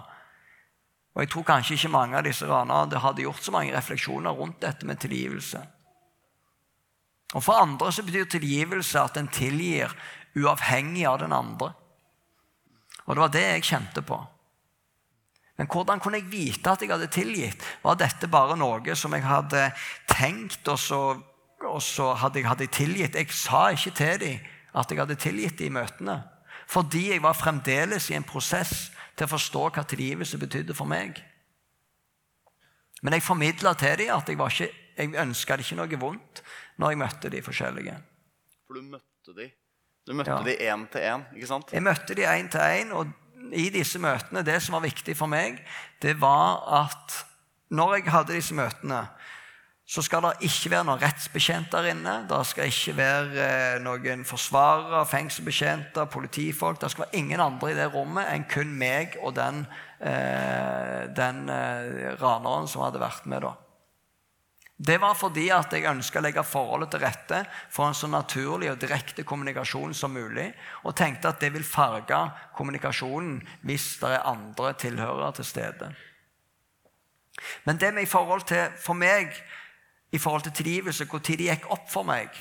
Og 1.15 1.25
jeg 1.25 1.31
tror 1.33 1.47
kanskje 1.49 1.75
ikke 1.75 1.91
mange 1.91 2.19
av 2.19 2.27
disse 2.27 2.47
ranerne 2.47 3.03
hadde 3.03 3.25
gjort 3.25 3.43
så 3.43 3.55
mange 3.55 3.75
refleksjoner 3.75 4.37
rundt 4.39 4.61
dette 4.63 4.87
med 4.87 5.01
tilgivelse. 5.03 5.63
Og 7.35 7.43
For 7.43 7.59
andre 7.63 7.91
så 7.93 8.03
betyr 8.07 8.31
tilgivelse 8.31 9.03
at 9.03 9.19
en 9.19 9.31
tilgir 9.31 9.95
uavhengig 10.39 11.07
av 11.07 11.19
den 11.23 11.35
andre. 11.35 11.73
Og 13.07 13.15
det 13.15 13.23
var 13.25 13.35
det 13.35 13.47
jeg 13.47 13.67
kjente 13.73 14.03
på. 14.07 14.19
Men 15.61 15.69
hvordan 15.69 16.01
kunne 16.01 16.17
jeg 16.17 16.31
vite 16.33 16.73
at 16.73 16.81
jeg 16.81 16.89
hadde 16.89 17.11
tilgitt? 17.13 17.65
Var 17.83 17.97
dette 18.01 18.31
bare 18.33 18.55
noe 18.57 18.95
som 18.97 19.13
jeg 19.13 19.27
hadde 19.29 19.67
tenkt, 20.09 20.65
og 20.73 20.79
så, 20.81 21.01
og 21.69 21.83
så 21.85 22.15
hadde 22.17 22.41
jeg 22.41 22.49
hadde 22.49 22.69
tilgitt? 22.73 23.19
Jeg 23.19 23.29
sa 23.37 23.67
ikke 23.75 23.93
til 23.99 24.23
dem 24.23 24.47
at 24.81 24.89
jeg 24.89 25.03
hadde 25.03 25.19
tilgitt 25.21 25.61
i 25.61 25.69
møtene. 25.69 26.17
Fordi 26.65 27.11
jeg 27.11 27.21
var 27.21 27.37
fremdeles 27.37 28.09
i 28.09 28.17
en 28.17 28.25
prosess 28.25 28.89
til 29.13 29.29
å 29.29 29.33
forstå 29.35 29.67
hva 29.75 29.85
tilgivelse 29.85 30.41
betydde 30.41 30.79
for 30.79 30.89
meg. 30.89 31.21
Men 33.05 33.19
jeg 33.19 33.29
formidla 33.29 33.77
til 33.77 34.01
dem 34.01 34.17
at 34.17 34.33
jeg, 34.33 34.41
var 34.41 34.57
ikke, 34.57 34.73
jeg 34.97 35.15
ønska 35.27 35.61
ikke 35.61 35.77
noe 35.77 36.01
vondt 36.01 36.41
når 36.81 36.95
jeg 36.95 37.05
møtte 37.05 37.37
de 37.37 37.45
forskjellige. 37.45 38.01
For 38.65 38.81
du 38.81 38.89
møtte 38.97 39.37
de 39.37 39.53
Du 40.09 40.17
møtte 40.17 40.33
ja. 40.33 40.43
de 40.43 40.55
én 40.73 40.89
til 40.89 41.05
én, 41.05 41.25
ikke 41.37 41.47
sant? 41.53 41.73
Jeg 41.77 41.85
møtte 41.85 42.17
de 42.17 42.25
én 42.25 42.49
til 42.49 42.65
én, 42.65 42.95
i 43.53 43.69
disse 43.73 43.99
møtene, 44.03 44.45
det 44.47 44.61
som 44.63 44.77
var 44.77 44.85
viktig 44.85 45.17
for 45.19 45.31
meg, 45.31 45.61
det 46.03 46.17
var 46.21 46.63
at 46.85 47.21
når 47.71 48.01
jeg 48.01 48.11
hadde 48.11 48.37
disse 48.37 48.57
møtene, 48.57 49.05
så 49.91 50.03
skal 50.07 50.23
det 50.23 50.47
ikke 50.47 50.71
være 50.71 50.87
noen 50.87 51.01
rettsbetjent 51.03 51.73
der 51.73 51.89
inne. 51.91 52.13
Det 52.31 52.39
skal 52.47 52.71
ikke 52.71 52.93
være 52.95 53.47
eh, 53.47 53.79
noen 53.83 54.23
forsvarere, 54.27 55.03
fengselsbetjenter, 55.11 56.07
politifolk. 56.13 56.79
Det 56.79 56.93
skal 56.93 57.09
være 57.09 57.19
ingen 57.19 57.43
andre 57.43 57.73
i 57.73 57.79
det 57.79 57.89
rommet 57.91 58.31
enn 58.31 58.47
kun 58.51 58.71
meg 58.79 59.17
og 59.19 59.35
den, 59.39 59.65
eh, 59.99 61.11
den 61.17 61.43
eh, 61.51 62.15
raneren 62.23 62.71
som 62.71 62.85
hadde 62.87 63.03
vært 63.03 63.27
med. 63.27 63.43
da. 63.49 63.70
Det 64.83 64.97
var 64.97 65.13
fordi 65.13 65.51
at 65.53 65.75
jeg 65.77 65.85
ønska 65.85 66.23
å 66.23 66.25
legge 66.25 66.43
forholdet 66.47 66.95
til 66.95 67.03
rette 67.03 67.41
for 67.69 67.85
en 67.85 67.97
så 67.97 68.09
naturlig 68.09 68.71
og 68.71 68.79
direkte 68.81 69.27
kommunikasjon 69.29 69.93
som 69.93 70.15
mulig, 70.17 70.47
og 70.89 70.97
tenkte 70.97 71.29
at 71.29 71.43
det 71.43 71.51
vil 71.53 71.67
farge 71.69 72.17
kommunikasjonen 72.57 73.43
hvis 73.69 73.91
det 74.01 74.15
er 74.17 74.31
andre 74.31 74.73
tilhørere 74.81 75.35
til 75.37 75.49
stede. 75.51 75.91
Men 77.69 77.77
det 77.77 77.93
med 77.93 78.09
i 78.09 78.09
forhold 78.09 78.47
til 78.49 78.73
for 78.81 78.97
meg 78.97 79.37
i 80.13 80.19
forhold 80.19 80.49
til 80.49 80.57
tilgivelse, 80.63 81.05
når 81.13 81.27
det 81.29 81.51
gikk 81.51 81.69
opp 81.71 81.85
for 81.91 82.09
meg, 82.09 82.33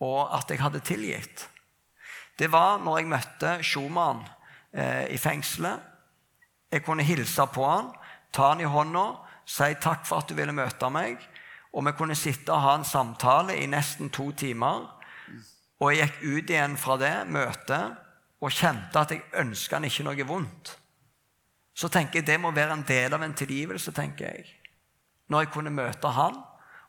og 0.00 0.30
at 0.38 0.50
jeg 0.50 0.62
hadde 0.62 0.80
tilgitt. 0.86 1.48
Det 2.38 2.46
var 2.52 2.78
når 2.78 2.98
jeg 2.98 3.10
møtte 3.10 3.56
Schumann 3.66 4.22
eh, 4.72 5.10
i 5.10 5.18
fengselet. 5.18 5.82
Jeg 6.70 6.84
kunne 6.86 7.02
hilse 7.02 7.42
på 7.50 7.66
han, 7.66 7.90
ta 8.30 8.52
han 8.52 8.62
i 8.62 8.70
hånda, 8.70 9.04
si 9.48 9.74
takk 9.82 10.06
for 10.06 10.22
at 10.22 10.30
du 10.30 10.38
ville 10.38 10.54
møte 10.54 10.90
meg. 10.94 11.18
Og 11.78 11.86
vi 11.86 11.94
kunne 11.94 12.18
sitte 12.18 12.50
og 12.50 12.64
ha 12.64 12.74
en 12.74 12.86
samtale 12.86 13.54
i 13.54 13.68
nesten 13.70 14.10
to 14.10 14.32
timer. 14.34 14.88
Og 15.78 15.94
jeg 15.94 16.10
gikk 16.10 16.18
ut 16.26 16.50
igjen 16.50 16.74
fra 16.80 16.98
det 16.98 17.14
møtet 17.30 18.04
og 18.42 18.54
kjente 18.54 18.98
at 18.98 19.14
jeg 19.14 19.22
ønska 19.38 19.78
han 19.78 19.86
ikke 19.86 20.06
noe 20.06 20.26
vondt. 20.26 20.74
Så 21.78 21.86
tenker 21.94 22.18
jeg 22.18 22.26
det 22.26 22.40
må 22.42 22.50
være 22.50 22.74
en 22.74 22.86
del 22.86 23.14
av 23.14 23.22
en 23.22 23.34
tilgivelse, 23.38 23.94
tenker 23.94 24.26
jeg. 24.26 24.48
Når 25.30 25.44
jeg 25.44 25.52
kunne 25.54 25.74
møte 25.74 26.10
han, 26.10 26.40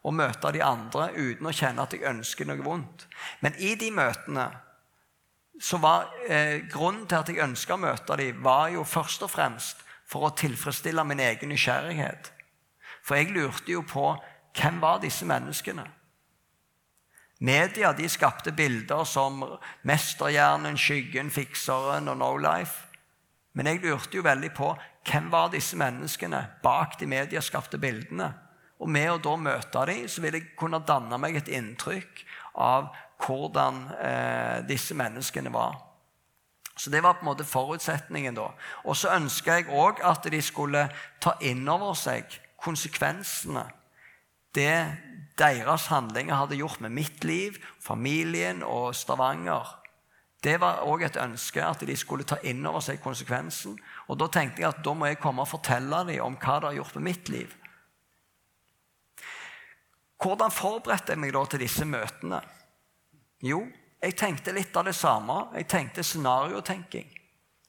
og 0.04 0.16
møte 0.16 0.54
de 0.56 0.64
andre 0.64 1.10
uten 1.18 1.50
å 1.50 1.54
kjenne 1.54 1.84
at 1.84 1.94
jeg 1.94 2.08
ønsker 2.08 2.48
noe 2.48 2.64
vondt. 2.64 3.06
Men 3.44 3.58
i 3.60 3.76
de 3.80 3.92
møtene 3.92 4.48
så 5.60 5.78
var 5.84 6.08
eh, 6.24 6.64
Grunnen 6.72 7.04
til 7.04 7.20
at 7.20 7.30
jeg 7.30 7.44
ønska 7.44 7.76
å 7.76 7.82
møte 7.82 8.16
dem, 8.18 8.40
var 8.44 8.70
jo 8.72 8.86
først 8.88 9.26
og 9.28 9.34
fremst 9.34 9.84
for 10.10 10.26
å 10.26 10.36
tilfredsstille 10.40 11.04
min 11.06 11.20
egen 11.22 11.52
nysgjerrighet. 11.52 12.32
For 13.04 13.20
jeg 13.20 13.34
lurte 13.36 13.74
jo 13.74 13.84
på 13.84 14.14
hvem 14.56 14.82
var 14.82 15.00
disse 15.04 15.26
menneskene? 15.26 15.86
Media 17.40 17.94
de 17.96 18.10
skapte 18.10 18.52
bilder 18.52 19.04
som 19.08 19.44
Mesterhjernen, 19.88 20.78
Skyggen, 20.78 21.32
Fikseren 21.32 22.08
og 22.12 22.18
No 22.18 22.36
Life. 22.38 22.90
Men 23.54 23.68
jeg 23.68 23.80
lurte 23.84 24.18
jo 24.18 24.24
veldig 24.24 24.52
på 24.56 24.74
hvem 25.08 25.32
var 25.32 25.48
disse 25.54 25.78
menneskene 25.80 26.42
bak 26.64 27.00
de 27.00 27.08
medieskapte 27.08 27.80
bildene. 27.80 28.34
Og 28.80 28.92
med 28.92 29.12
å 29.12 29.22
da 29.24 29.36
møte 29.40 29.86
dem, 29.88 30.08
så 30.08 30.22
vil 30.24 30.36
jeg 30.36 30.52
kunne 30.60 30.84
danne 30.88 31.18
meg 31.20 31.40
et 31.40 31.52
inntrykk 31.52 32.26
av 32.60 32.92
hvordan 33.24 33.82
eh, 34.00 34.60
disse 34.68 34.96
menneskene 34.96 35.52
var. 35.52 35.80
Så 36.80 36.92
det 36.92 37.04
var 37.04 37.18
på 37.18 37.26
en 37.26 37.32
måte 37.32 37.48
forutsetningen. 37.48 38.36
da. 38.36 38.52
Og 38.84 38.96
så 38.96 39.16
ønska 39.16 39.60
jeg 39.60 39.72
òg 39.72 40.00
at 40.04 40.28
de 40.32 40.42
skulle 40.42 40.88
ta 41.20 41.36
inn 41.40 41.68
over 41.68 41.96
seg 41.96 42.28
konsekvensene 42.60 43.66
det 44.56 44.74
deres 45.40 45.88
handlinger 45.88 46.36
hadde 46.36 46.58
gjort 46.60 46.82
med 46.84 46.92
mitt 46.92 47.24
liv, 47.24 47.58
familien 47.80 48.64
og 48.64 48.96
Stavanger. 48.96 49.76
Det 50.44 50.56
var 50.60 50.86
òg 50.88 51.04
et 51.04 51.20
ønske 51.20 51.64
at 51.64 51.84
de 51.84 51.96
skulle 52.00 52.28
ta 52.28 52.38
inn 52.48 52.64
over 52.68 52.84
seg 52.84 53.02
konsekvensen. 53.04 53.76
Og 54.08 54.20
da 54.20 54.30
tenkte 54.32 54.64
jeg 54.64 54.72
at 54.72 54.84
da 54.84 54.94
må 54.96 55.10
jeg 55.10 55.20
komme 55.20 55.44
og 55.44 55.52
fortelle 55.52 56.04
dem 56.08 56.24
om 56.24 56.38
hva 56.40 56.60
det 56.60 56.72
har 56.72 56.78
gjort 56.80 56.96
med 56.96 57.08
mitt 57.10 57.32
liv. 57.32 57.56
Hvordan 60.20 60.52
forberedte 60.52 61.16
jeg 61.16 61.20
meg 61.20 61.36
da 61.36 61.44
til 61.48 61.64
disse 61.64 61.86
møtene? 61.88 62.40
Jo, 63.44 63.62
jeg 64.04 64.16
tenkte 64.20 64.56
litt 64.56 64.76
av 64.76 64.88
det 64.88 64.96
samme. 64.96 65.46
Jeg 65.56 65.68
tenkte 65.72 66.04
scenariotenking. 66.04 67.08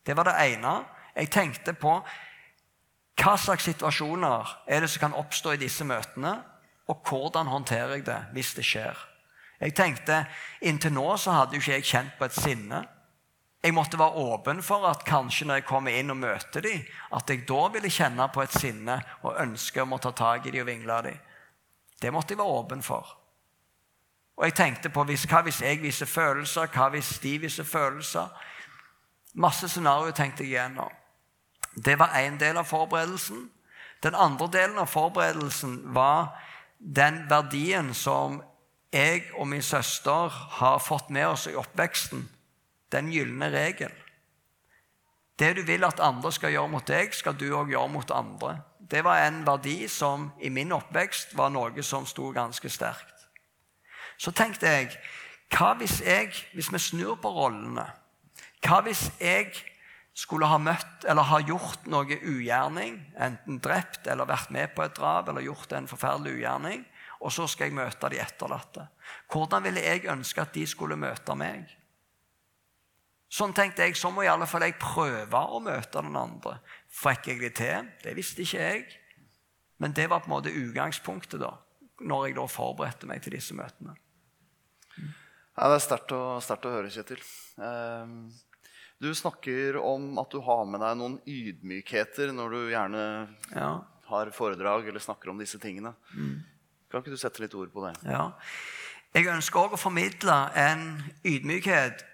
Det 0.06 0.16
var 0.16 0.30
det 0.30 0.38
ene. 0.54 0.74
Jeg 1.14 1.30
tenkte 1.30 1.74
på 1.78 1.96
hva 3.20 3.34
slags 3.36 3.66
situasjoner 3.68 4.54
er 4.70 4.82
det 4.82 4.88
som 4.90 5.04
kan 5.04 5.18
oppstå 5.18 5.52
i 5.54 5.60
disse 5.60 5.84
møtene, 5.84 6.38
og 6.90 7.04
hvordan 7.06 7.50
håndterer 7.50 7.98
jeg 7.98 8.06
det 8.08 8.20
hvis 8.34 8.54
det 8.56 8.66
skjer. 8.66 9.06
Jeg 9.60 9.74
tenkte, 9.76 10.24
Inntil 10.64 10.94
nå 10.96 11.04
så 11.20 11.36
hadde 11.36 11.56
jo 11.56 11.62
ikke 11.62 11.76
jeg 11.76 11.86
kjent 11.90 12.16
på 12.18 12.26
et 12.26 12.36
sinne. 12.36 12.80
Jeg 13.62 13.74
måtte 13.76 13.98
være 14.00 14.22
åpen 14.32 14.62
for 14.64 14.86
at 14.88 15.04
kanskje 15.04 15.46
når 15.46 15.60
jeg 15.60 15.66
kommer 15.68 15.92
inn 15.92 16.10
og 16.10 16.16
møter 16.16 16.64
dem, 16.64 16.84
at 17.12 17.28
jeg 17.28 17.44
da 17.48 17.66
ville 17.74 17.92
kjenne 17.92 18.28
på 18.32 18.42
et 18.42 18.56
sinne 18.56 18.96
og 19.20 19.36
ønske 19.42 19.82
om 19.82 19.92
å 19.92 20.00
ta 20.00 20.14
tak 20.16 20.46
i 20.48 20.54
dem 20.54 20.64
og 20.64 20.70
vingle 20.70 21.00
dem. 21.04 21.18
Det 22.00 22.12
måtte 22.12 22.32
jeg 22.32 22.40
være 22.40 22.60
åpen 22.62 22.82
for. 22.82 23.16
Og 24.40 24.46
jeg 24.48 24.56
tenkte 24.56 24.88
på 24.88 25.04
hva 25.04 25.42
hvis 25.44 25.60
jeg 25.60 25.82
viser 25.82 26.08
følelser, 26.08 26.70
hva 26.72 26.88
hvis 26.94 27.18
de 27.20 27.34
viser 27.42 27.64
følelser? 27.68 28.30
Masse 29.34 29.68
scenarioer 29.68 30.16
tenkte 30.16 30.42
jeg 30.42 30.54
igjennom. 30.54 30.88
Det 31.76 31.98
var 31.98 32.16
én 32.16 32.40
del 32.40 32.56
av 32.56 32.64
forberedelsen. 32.64 33.50
Den 34.02 34.16
andre 34.16 34.48
delen 34.48 34.78
av 34.80 34.88
forberedelsen 34.88 35.82
var 35.94 36.32
den 36.80 37.24
verdien 37.30 37.94
som 37.94 38.40
jeg 38.92 39.28
og 39.36 39.48
min 39.48 39.62
søster 39.62 40.28
har 40.60 40.78
fått 40.82 41.10
med 41.10 41.28
oss 41.28 41.46
i 41.46 41.54
oppveksten. 41.54 42.24
Den 42.92 43.12
gylne 43.12 43.50
regel. 43.52 43.92
Det 45.38 45.54
du 45.56 45.62
vil 45.62 45.84
at 45.84 46.00
andre 46.00 46.32
skal 46.32 46.52
gjøre 46.52 46.68
mot 46.68 46.88
deg, 46.88 47.14
skal 47.14 47.36
du 47.38 47.46
òg 47.54 47.70
gjøre 47.70 47.88
mot 47.88 48.10
andre. 48.10 48.58
Det 48.90 49.04
var 49.04 49.22
en 49.22 49.44
verdi 49.46 49.88
som 49.88 50.32
i 50.40 50.50
min 50.50 50.72
oppvekst 50.72 51.36
var 51.38 51.52
noe 51.54 51.82
som 51.86 52.06
sto 52.06 52.32
ganske 52.34 52.68
sterkt. 52.68 53.28
Så 54.18 54.34
tenkte 54.36 54.66
jeg 54.68 54.90
hva 55.54 55.74
hvis 55.78 56.00
jeg, 56.04 56.34
hvis 56.52 56.72
vi 56.72 56.78
snur 56.78 57.16
på 57.18 57.30
rollene 57.34 57.86
Hva 58.62 58.82
hvis 58.84 59.08
jeg 59.18 59.48
skulle 60.20 60.48
ha 60.50 60.58
møtt 60.60 61.06
eller 61.08 61.28
ha 61.30 61.40
gjort 61.40 61.86
noe 61.88 62.18
ugjerning, 62.20 62.98
enten 63.16 63.60
drept 63.64 64.08
eller 64.10 64.28
vært 64.28 64.52
med 64.52 64.74
på 64.76 64.84
et 64.84 64.96
drap 64.98 65.30
eller 65.30 65.46
gjort 65.46 65.72
en 65.76 65.88
forferdelig 65.88 66.36
ugjerning, 66.36 66.84
og 67.20 67.32
så 67.32 67.46
skal 67.48 67.68
jeg 67.68 67.76
møte 67.76 68.08
de 68.12 68.20
etterlatte. 68.20 68.86
Hvordan 69.32 69.64
ville 69.64 69.84
jeg 69.84 70.08
ønske 70.12 70.42
at 70.44 70.52
de 70.56 70.64
skulle 70.68 70.98
møte 71.00 71.36
meg? 71.36 71.68
Sånn 73.30 73.54
tenkte 73.54 73.86
jeg, 73.86 73.94
så 73.96 74.10
må 74.10 74.24
i 74.24 74.30
alle 74.30 74.48
fall 74.50 74.64
jeg 74.66 74.80
prøve 74.80 75.40
å 75.40 75.60
møte 75.62 76.02
den 76.02 76.16
andre. 76.18 76.56
Fikk 76.90 77.30
jeg 77.30 77.40
det 77.44 77.52
til? 77.60 77.90
Det 78.02 78.14
visste 78.18 78.42
ikke 78.42 78.64
jeg. 78.64 78.86
Men 79.80 79.94
det 79.96 80.08
var 80.10 80.24
på 80.24 80.28
en 80.28 80.34
måte 80.34 80.52
utgangspunktet 80.52 81.40
da, 81.40 81.54
når 82.02 82.26
jeg 82.26 82.36
da 82.40 82.46
forberedte 82.50 83.08
meg 83.08 83.22
til 83.24 83.36
disse 83.36 83.56
møtene. 83.56 83.94
Ja, 84.98 85.68
det 85.68 85.76
er 85.76 85.84
sterkt 85.84 86.12
å, 86.16 86.22
å 86.40 86.72
høre, 86.74 86.90
Kjetil. 86.92 87.22
Ehm, 87.62 88.18
du 89.00 89.14
snakker 89.16 89.76
om 89.80 90.18
at 90.20 90.30
du 90.32 90.40
har 90.44 90.66
med 90.68 90.82
deg 90.84 90.98
noen 91.00 91.14
ydmykheter 91.26 92.32
når 92.36 92.50
du 92.52 92.58
gjerne 92.74 93.04
Ja, 93.56 93.70
har 94.10 94.30
foredrag 94.34 94.88
eller 94.90 95.00
snakker 95.00 95.30
om 95.32 95.38
disse 95.40 95.58
tingene. 95.62 95.94
Kan 96.90 97.00
ikke 97.00 97.14
du 97.14 97.20
sette 97.20 97.40
litt 97.44 97.54
ord 97.54 97.72
på 97.72 97.86
det? 97.86 97.94
ja. 98.04 98.30
Jeg 99.10 99.26
ønsker 99.26 99.58
òg 99.64 99.72
å 99.74 99.78
formidle 99.80 100.34
en 100.54 100.82
ydmykhet 101.26 102.04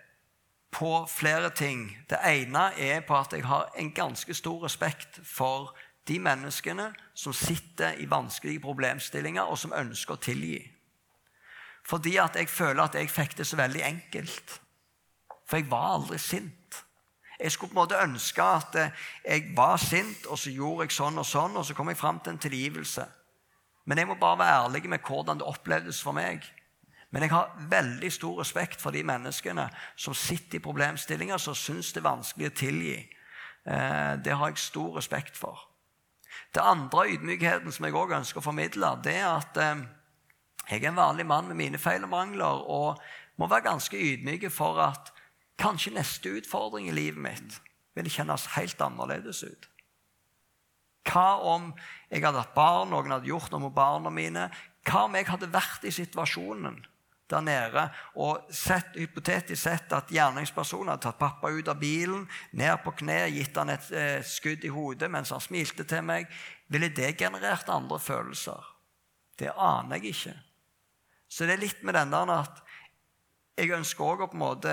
på 0.72 0.93
flere 1.12 1.51
ting. 1.53 1.91
Det 2.09 2.16
ene 2.24 2.70
er 2.80 3.03
på 3.05 3.18
at 3.18 3.34
jeg 3.37 3.45
har 3.45 3.66
en 3.76 3.91
ganske 3.93 4.32
stor 4.34 4.62
respekt 4.64 5.18
for 5.24 5.74
de 6.09 6.16
menneskene 6.24 6.87
som 7.12 7.34
sitter 7.37 7.99
i 8.01 8.07
vanskelige 8.09 8.62
problemstillinger, 8.64 9.45
og 9.45 9.59
som 9.61 9.74
ønsker 9.76 10.16
å 10.16 10.22
tilgi. 10.24 10.62
Fordi 11.84 12.16
at 12.22 12.37
jeg 12.41 12.49
føler 12.49 12.82
at 12.87 12.97
jeg 12.97 13.12
fikk 13.12 13.37
det 13.43 13.47
så 13.47 13.61
veldig 13.61 13.82
enkelt. 13.93 14.57
For 15.47 15.61
jeg 15.61 15.68
var 15.70 15.99
aldri 15.99 16.16
sint. 16.18 16.66
Jeg 17.41 17.53
skulle 17.53 17.70
på 17.72 17.76
en 17.78 17.82
måte 17.82 18.03
ønske 18.03 18.43
at 18.43 18.76
eh, 18.80 19.07
jeg 19.24 19.53
var 19.57 19.76
sint, 19.76 20.26
og 20.26 20.39
så 20.39 20.51
gjorde 20.51 20.87
jeg 20.87 20.97
sånn 20.97 21.18
og 21.18 21.26
sånn, 21.26 21.57
og 21.57 21.66
så 21.66 21.74
kom 21.74 21.89
jeg 21.93 22.01
fram 22.01 22.20
til 22.20 22.32
en 22.32 22.43
tilgivelse. 22.43 23.07
Men 23.87 23.99
jeg 23.99 24.09
må 24.09 24.16
bare 24.20 24.39
være 24.39 24.62
ærlig 24.64 24.89
med 24.91 25.05
hvordan 25.07 25.39
det 25.39 25.47
opplevdes 25.47 26.03
for 26.03 26.16
meg. 26.16 26.45
Men 27.11 27.22
jeg 27.22 27.30
har 27.30 27.53
veldig 27.70 28.12
stor 28.12 28.41
respekt 28.41 28.80
for 28.80 28.91
de 28.91 29.03
menneskene 29.07 29.68
som 29.97 30.14
sitter 30.14 30.59
i 30.59 30.64
problemstillinger 30.64 31.39
som 31.39 31.55
syns 31.55 31.93
det 31.93 32.03
er 32.03 32.09
vanskelig 32.09 32.51
å 32.51 32.57
tilgi. 32.57 32.97
Eh, 33.66 34.16
Det 34.24 34.37
har 34.37 34.49
jeg 34.49 34.59
stor 34.59 34.97
respekt 34.97 35.37
for. 35.37 35.68
Det 36.55 36.62
andre 36.62 37.11
ydmykheten 37.11 37.72
som 37.72 37.84
jeg 37.84 37.95
også 37.95 38.16
ønsker 38.16 38.41
å 38.41 38.45
formidle, 38.45 38.91
det 39.05 39.14
er 39.16 39.28
at 39.28 39.57
eh, 39.57 39.84
jeg 40.70 40.82
er 40.82 40.89
en 40.89 40.97
vanlig 40.99 41.26
mann 41.26 41.49
med 41.49 41.57
mine 41.57 41.78
feil 41.78 42.03
og 42.03 42.11
mangler 42.11 42.64
og 42.66 43.03
må 43.39 43.47
være 43.47 43.68
ganske 43.68 43.97
ydmyk 43.97 44.51
for 44.51 44.80
at 44.82 45.12
kanskje 45.61 45.94
neste 45.96 46.34
utfordring 46.38 46.88
i 46.90 46.96
livet 46.96 47.22
mitt 47.22 47.61
vil 47.96 48.11
kjennes 48.12 48.44
helt 48.57 48.80
annerledes 48.84 49.42
ut. 49.46 49.68
Hva 51.07 51.38
om 51.46 51.70
jeg 52.11 52.24
hadde 52.24 52.42
hatt 52.42 52.57
barn, 52.57 52.90
noen 52.90 53.14
hadde 53.14 53.30
gjort 53.30 53.52
noe 53.52 53.68
med 53.68 53.76
barna 53.76 54.11
mine? 54.12 54.48
Hva 54.86 55.07
om 55.07 55.16
jeg 55.16 55.28
hadde 55.30 55.52
vært 55.52 55.86
i 55.86 55.94
situasjonen 55.94 56.82
der 57.26 57.42
nede 57.42 57.82
og 58.22 58.52
sett, 58.54 58.92
hypotetisk 58.94 59.59
sett 59.59 59.90
at 59.96 60.12
gjerningspersonen 60.14 60.92
hadde 60.92 61.09
tatt 61.09 61.18
pappa 61.18 61.50
ut 61.50 61.70
av 61.72 61.80
bilen, 61.80 62.26
ned 62.54 62.76
på 62.84 62.92
kne, 63.00 63.24
gitt 63.34 63.57
han 63.59 63.72
et 63.74 63.88
eh, 63.90 64.20
skudd 64.22 64.62
i 64.62 64.70
hodet 64.70 65.11
mens 65.11 65.32
han 65.34 65.42
smilte 65.42 65.86
til 65.88 66.04
meg? 66.07 66.30
Ville 66.70 66.92
det 66.94 67.16
generert 67.18 67.70
andre 67.72 67.98
følelser? 68.02 68.62
Det 69.38 69.50
aner 69.52 69.98
jeg 69.98 70.14
ikke. 70.14 70.36
Så 71.26 71.46
det 71.46 71.57
er 71.57 71.64
litt 71.64 71.82
med 71.82 71.98
den 71.98 72.14
der 72.14 72.32
at 72.36 72.62
jeg 73.57 73.74
ønsker 73.74 74.04
også 74.04 74.28
å 74.28 74.30
på 74.30 74.36
en 74.36 74.44
måte 74.44 74.72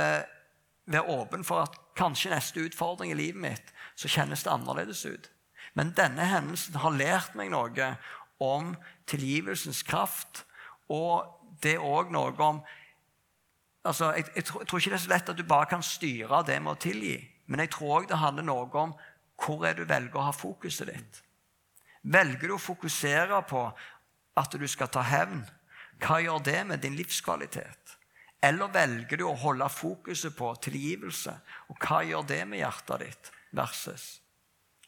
være 0.85 1.09
åpen 1.09 1.43
for 1.43 1.63
at 1.63 1.77
kanskje 1.97 2.33
neste 2.33 2.63
utfordring 2.65 3.11
i 3.11 3.17
livet 3.17 3.41
mitt 3.41 3.73
så 3.95 4.09
kjennes 4.11 4.43
det 4.43 4.51
annerledes 4.51 5.05
ut. 5.05 5.29
Men 5.73 5.93
denne 5.97 6.25
hendelsen 6.27 6.75
har 6.81 6.97
lært 6.97 7.35
meg 7.37 7.51
noe 7.53 7.93
om 8.43 8.73
tilgivelsens 9.09 9.83
kraft. 9.87 10.43
Og 10.91 11.25
det 11.63 11.77
er 11.77 11.85
òg 11.85 12.11
noe 12.13 12.33
om 12.43 12.61
altså, 13.83 14.11
jeg, 14.17 14.25
jeg, 14.35 14.45
tror, 14.45 14.79
ikke 14.79 14.93
det 14.93 14.99
er 14.99 15.05
så 15.05 15.13
lett 15.13 15.33
at 15.33 15.39
du 15.39 15.45
bare 15.47 15.69
kan 15.71 15.85
styre 15.85 16.43
det 16.47 16.59
med 16.61 16.75
å 16.75 16.81
tilgi. 16.81 17.17
Men 17.47 17.63
jeg 17.63 17.73
tror 17.75 17.99
òg 17.99 18.09
det 18.11 18.21
handler 18.21 18.47
noe 18.47 18.69
om 18.85 18.95
hvor 19.43 19.65
er 19.67 19.75
du 19.77 19.85
velger 19.87 20.19
å 20.19 20.27
ha 20.29 20.35
fokuset 20.35 20.89
ditt. 20.91 21.23
Velger 22.03 22.51
du 22.51 22.55
å 22.57 22.61
fokusere 22.61 23.41
på 23.47 23.65
at 24.39 24.55
du 24.59 24.65
skal 24.67 24.89
ta 24.91 25.03
hevn, 25.05 25.43
hva 26.03 26.19
gjør 26.19 26.41
det 26.43 26.61
med 26.67 26.81
din 26.83 26.95
livskvalitet? 26.97 27.97
Eller 28.43 28.71
velger 28.73 29.17
du 29.17 29.23
å 29.29 29.37
holde 29.39 29.69
fokuset 29.71 30.35
på 30.35 30.49
tilgivelse, 30.61 31.37
og 31.71 31.79
hva 31.79 32.01
gjør 32.03 32.27
det 32.27 32.41
med 32.49 32.59
hjertet 32.59 33.05
ditt? 33.05 33.31
versus? 33.53 34.21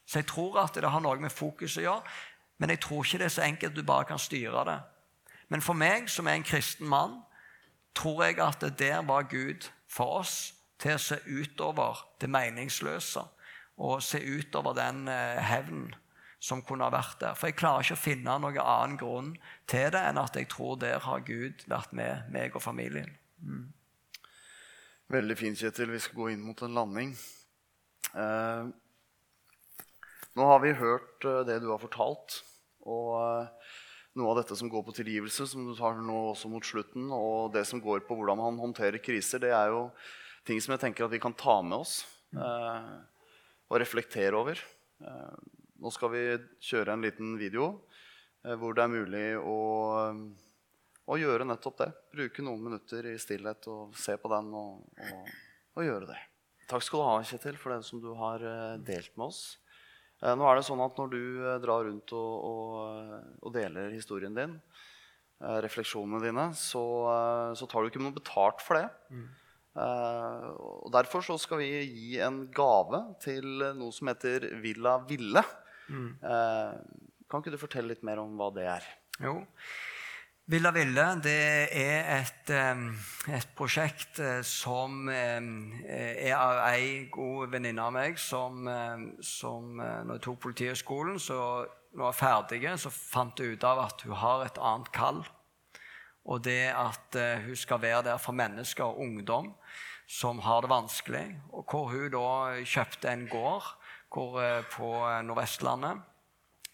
Så 0.06 0.20
jeg 0.20 0.28
tror 0.28 0.60
at 0.62 0.76
det 0.76 0.90
har 0.90 1.02
noe 1.02 1.20
med 1.22 1.34
fokuset 1.34 1.82
å 1.82 1.86
gjøre, 1.86 2.16
men 2.58 2.72
jeg 2.72 2.82
tror 2.86 3.06
ikke 3.06 3.22
det 3.22 3.30
er 3.30 3.36
så 3.36 3.46
enkelt 3.46 3.74
at 3.74 3.80
du 3.80 3.88
bare 3.88 4.10
kan 4.10 4.22
styre 4.22 4.66
det. 4.68 4.78
Men 5.50 5.62
for 5.62 5.78
meg, 5.78 6.10
som 6.10 6.28
er 6.28 6.40
en 6.40 6.46
kristen 6.46 6.88
mann, 6.90 7.20
tror 7.96 8.26
jeg 8.26 8.40
at 8.44 8.62
det 8.62 8.78
der 8.80 9.02
var 9.08 9.28
Gud 9.30 9.70
for 9.88 10.22
oss 10.22 10.54
til 10.82 10.96
å 10.96 11.02
se 11.02 11.20
utover 11.26 12.02
det 12.22 12.30
meningsløse 12.30 13.24
og 13.76 14.02
se 14.04 14.20
utover 14.20 14.76
den 14.76 15.08
eh, 15.12 15.42
hevnen 15.44 15.94
som 16.40 16.62
kunne 16.64 16.86
ha 16.86 16.94
vært 16.94 17.20
der. 17.22 17.36
For 17.36 17.50
jeg 17.50 17.58
klarer 17.60 17.84
ikke 17.84 17.98
å 17.98 18.04
finne 18.04 18.38
noen 18.40 18.60
annen 18.62 18.98
grunn 19.00 19.32
til 19.68 19.90
det 19.96 20.02
enn 20.10 20.20
at 20.22 20.36
jeg 20.38 20.50
tror 20.52 20.78
der 20.80 21.04
har 21.04 21.24
Gud 21.28 21.66
vært 21.72 21.96
med 21.96 22.30
meg 22.32 22.56
og 22.56 22.64
familien. 22.64 23.10
Mm. 23.44 23.66
Veldig 25.16 25.38
fint, 25.38 25.60
Kjetil. 25.60 25.92
Vi 25.94 26.02
skal 26.02 26.20
gå 26.20 26.30
inn 26.34 26.44
mot 26.46 26.62
en 26.66 26.78
landing. 26.78 27.14
Eh, 28.16 28.68
nå 30.36 30.48
har 30.50 30.62
vi 30.64 30.76
hørt 30.80 31.28
eh, 31.28 31.44
det 31.48 31.60
du 31.64 31.70
har 31.72 31.82
fortalt, 31.82 32.40
og 32.88 33.10
eh, 33.20 33.74
noe 34.16 34.32
av 34.32 34.40
dette 34.40 34.56
som 34.58 34.72
går 34.72 34.86
på 34.88 34.96
tilgivelse, 34.96 35.48
som 35.52 35.66
du 35.68 35.74
tar 35.78 36.00
nå 36.00 36.20
også 36.32 36.50
mot 36.52 36.66
slutten, 36.66 37.10
og 37.12 37.52
det 37.56 37.66
som 37.68 37.82
går 37.84 38.06
på 38.08 38.18
hvordan 38.18 38.40
man 38.40 38.62
håndterer 38.62 39.04
kriser, 39.04 39.44
det 39.44 39.52
er 39.56 39.74
jo 39.74 39.90
ting 40.48 40.62
som 40.62 40.76
jeg 40.76 40.86
tenker 40.86 41.06
at 41.06 41.14
vi 41.14 41.22
kan 41.22 41.36
ta 41.36 41.58
med 41.66 41.82
oss 41.82 42.00
eh, 42.38 42.90
og 43.70 43.80
reflektere 43.82 44.38
over. 44.38 44.62
Eh, 45.04 45.36
nå 45.84 45.92
skal 45.92 46.14
vi 46.14 46.24
kjøre 46.64 46.96
en 46.96 47.04
liten 47.04 47.36
video 47.40 47.70
eh, 48.46 48.56
hvor 48.56 48.78
det 48.78 48.86
er 48.86 48.94
mulig 48.94 49.26
å, 49.42 49.58
å 51.06 51.18
gjøre 51.20 51.46
nettopp 51.48 51.82
det. 51.84 51.90
Bruke 52.16 52.46
noen 52.46 52.64
minutter 52.66 53.12
i 53.12 53.18
stillhet 53.22 53.68
og 53.72 53.94
se 54.00 54.16
på 54.18 54.32
den 54.32 54.50
og, 54.58 54.82
og, 55.12 55.36
og 55.78 55.86
gjøre 55.86 56.10
det. 56.10 56.22
Takk 56.70 56.82
skal 56.82 57.02
du 57.02 57.06
ha, 57.06 57.22
Kjetil, 57.22 57.60
for 57.62 57.76
det 57.76 57.86
som 57.86 58.02
du 58.02 58.10
har 58.18 58.42
eh, 58.42 58.74
delt 58.86 59.14
med 59.20 59.28
oss. 59.28 59.44
Eh, 60.24 60.34
Nå 60.34 60.48
er 60.50 60.58
det 60.58 60.66
sånn 60.66 60.82
at 60.82 60.98
Når 60.98 61.12
du 61.14 61.22
eh, 61.22 61.58
drar 61.62 61.86
rundt 61.86 62.14
og, 62.18 62.34
og, 62.50 63.16
og 63.46 63.56
deler 63.56 63.94
historien 63.94 64.36
din, 64.36 64.60
refleksjonene 65.46 66.22
dine, 66.24 66.44
så, 66.56 66.82
så 67.60 67.68
tar 67.68 67.84
du 67.84 67.90
ikke 67.90 68.00
noe 68.00 68.16
betalt 68.16 68.62
for 68.64 68.80
det. 68.80 68.86
Mm. 69.12 69.26
og 70.64 70.88
Derfor 70.96 71.26
så 71.28 71.36
skal 71.38 71.60
vi 71.60 71.68
gi 71.84 72.14
en 72.24 72.38
gave 72.56 73.02
til 73.22 73.66
noe 73.76 73.92
som 73.94 74.08
heter 74.10 74.48
Villa 74.64 74.96
Ville. 75.10 75.44
Mm. 75.92 76.08
kan 76.24 77.44
ikke 77.44 77.52
du 77.52 77.60
fortelle 77.62 77.92
litt 77.92 78.08
mer 78.08 78.24
om 78.24 78.32
hva 78.40 78.48
det 78.56 78.64
er? 78.78 78.88
Jo. 79.28 79.36
Villa 80.46 80.70
Ville 80.70 81.04
det 81.26 81.40
er 81.74 82.04
et, 82.20 82.50
et 83.34 83.54
prosjekt 83.58 84.20
eh, 84.22 84.44
som 84.46 85.08
eh, 85.10 85.48
er 85.90 86.36
av 86.38 86.60
ei 86.68 87.08
god 87.10 87.50
venninne 87.50 87.82
av 87.82 87.96
meg 87.96 88.20
som, 88.22 88.68
som 89.26 89.80
eh, 89.82 90.04
Når 90.06 90.20
jeg 90.20 90.24
tok 90.28 90.38
Politihøgskolen, 90.44 91.18
så 91.18 91.40
når 91.66 91.96
jeg 91.96 92.04
var 92.04 92.20
ferdig, 92.20 92.62
så 92.78 92.92
fant 92.94 93.42
jeg 93.42 93.56
ut 93.56 93.66
av 93.66 93.82
at 93.88 94.06
hun 94.06 94.14
har 94.22 94.46
et 94.46 94.62
annet 94.62 94.92
kall. 94.94 95.24
Og 96.30 96.46
det 96.46 96.70
at 96.78 97.18
hun 97.46 97.58
skal 97.58 97.82
være 97.82 98.04
der 98.12 98.22
for 98.22 98.38
mennesker 98.38 98.86
og 98.86 99.02
ungdom 99.02 99.52
som 100.06 100.44
har 100.46 100.62
det 100.62 100.70
vanskelig. 100.70 101.26
Og 101.54 101.66
hvor 101.70 101.90
hun 101.90 102.12
da 102.14 102.62
kjøpte 102.62 103.10
en 103.10 103.26
gård 103.32 103.72
hvor, 104.14 104.38
på 104.76 104.92
Nordvestlandet 105.26 106.06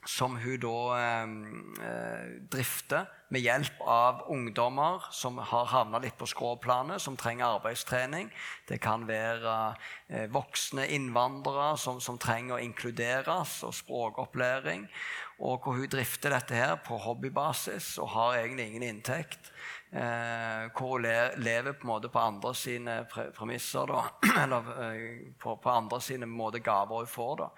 som 0.07 0.35
hun 0.41 0.59
da 0.59 0.77
eh, 0.97 2.37
drifter 2.51 3.07
med 3.31 3.41
hjelp 3.41 3.81
av 3.87 4.25
ungdommer 4.31 5.05
som 5.15 5.37
har 5.39 5.69
havna 5.71 6.01
litt 6.03 6.17
på 6.19 6.27
skråplanet, 6.27 6.99
som 7.01 7.15
trenger 7.17 7.55
arbeidstrening. 7.55 8.27
Det 8.67 8.81
kan 8.83 9.05
være 9.07 9.53
eh, 10.09 10.27
voksne 10.31 10.89
innvandrere 10.91 11.77
som, 11.79 12.01
som, 12.03 12.19
trenger 12.19 12.57
å 12.57 12.63
inkluderes, 12.63 13.61
og 13.67 13.75
språkopplæring. 13.77 14.83
Og 15.41 15.63
hvor 15.63 15.79
hun 15.79 15.89
drifter 15.89 16.35
dette 16.35 16.59
her 16.59 16.75
på 16.83 16.99
hobbybasis 17.01 17.95
og 18.03 18.11
har 18.17 18.41
egentlig 18.41 18.67
ingen 18.67 18.89
inntekt. 18.89 19.53
Eh, 19.91 20.67
hvor 20.75 20.99
hun 20.99 21.07
lever 21.43 21.79
på 21.79 21.99
på 22.03 22.19
andre 22.19 22.53
sine 22.55 23.05
premisser, 23.07 23.87
da. 23.87 24.03
Eller 24.43 24.75
eh, 24.75 25.33
på, 25.39 25.55
på, 25.55 25.69
andre 25.69 26.01
sine 26.01 26.27
måte 26.27 26.59
gaver 26.59 27.05
hun 27.05 27.07
får. 27.07 27.35
da. 27.45 27.49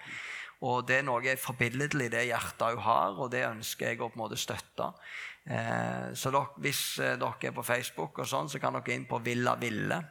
Og 0.64 0.88
det 0.88 1.02
er 1.02 1.04
noe 1.04 1.36
forbilledlig, 1.36 2.12
det 2.14 2.28
hjertet 2.30 2.78
hun 2.78 2.86
har, 2.86 3.18
og 3.20 3.32
det 3.34 3.44
ønsker 3.50 3.90
jeg 3.90 4.00
å 4.00 4.08
på 4.08 4.16
en 4.16 4.24
måte 4.24 4.40
støtte. 4.40 4.94
Eh, 5.44 6.14
så 6.16 6.32
hvis 6.64 7.00
eh, 7.04 7.18
dere 7.20 7.50
er 7.50 7.56
på 7.56 7.66
Facebook, 7.68 8.20
og 8.20 8.28
sånn, 8.28 8.50
så 8.50 8.62
kan 8.64 8.78
dere 8.78 8.96
inn 8.96 9.08
på 9.10 9.22
Villa 9.24 9.58
Ville 9.60 10.02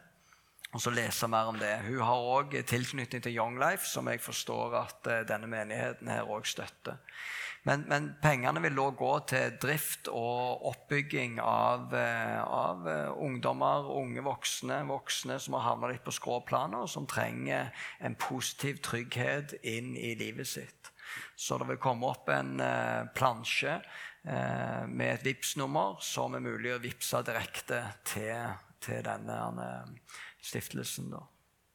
og 0.73 0.81
så 0.81 0.89
lese 0.89 1.29
mer 1.29 1.51
om 1.51 1.59
det. 1.61 1.83
Hun 1.85 2.01
har 2.01 2.27
òg 2.33 2.55
tilknytning 2.65 3.21
til 3.21 3.35
Young 3.37 3.59
Life, 3.61 3.85
som 3.85 4.09
jeg 4.09 4.23
forstår 4.25 4.77
at 4.81 5.09
eh, 5.09 5.25
denne 5.29 5.49
menigheten 5.49 6.09
her 6.09 6.29
òg 6.29 6.49
støtter. 6.49 7.01
Men, 7.69 7.85
men, 7.87 8.09
pengene 8.19 8.59
vil 8.65 8.81
òg 8.83 8.97
gå 8.99 9.11
til 9.31 9.59
drift 9.63 10.09
og 10.11 10.65
oppbygging 10.73 11.37
av, 11.39 11.93
av 11.95 12.89
ungdommer, 13.23 13.87
unge 13.87 14.25
voksne, 14.27 14.81
voksne 14.89 15.37
som 15.39 15.55
har 15.55 15.69
havna 15.69 15.93
litt 15.93 16.03
på 16.03 16.17
skråplanet, 16.17 16.81
og 16.83 16.91
som 16.91 17.07
trenger 17.07 17.71
en 18.03 18.19
positiv 18.19 18.83
trygghet 18.83 19.55
inn 19.63 19.93
i 19.95 20.17
livet 20.19 20.51
sitt. 20.51 20.91
Så 21.39 21.61
det 21.61 21.69
vil 21.71 21.79
komme 21.79 22.11
opp 22.11 22.33
en 22.35 22.57
plansje 23.15 23.79
med 24.87 25.15
et 25.17 25.25
Vipps-nummer 25.27 25.97
som 26.05 26.37
er 26.37 26.45
mulig 26.45 26.75
å 26.75 26.81
vippse 26.83 27.23
direkte 27.27 27.81
til, 28.07 28.53
til 28.83 29.03
denne 29.07 29.39
eh, 29.65 30.19
stiftelsen. 30.43 31.11
da. 31.11 31.25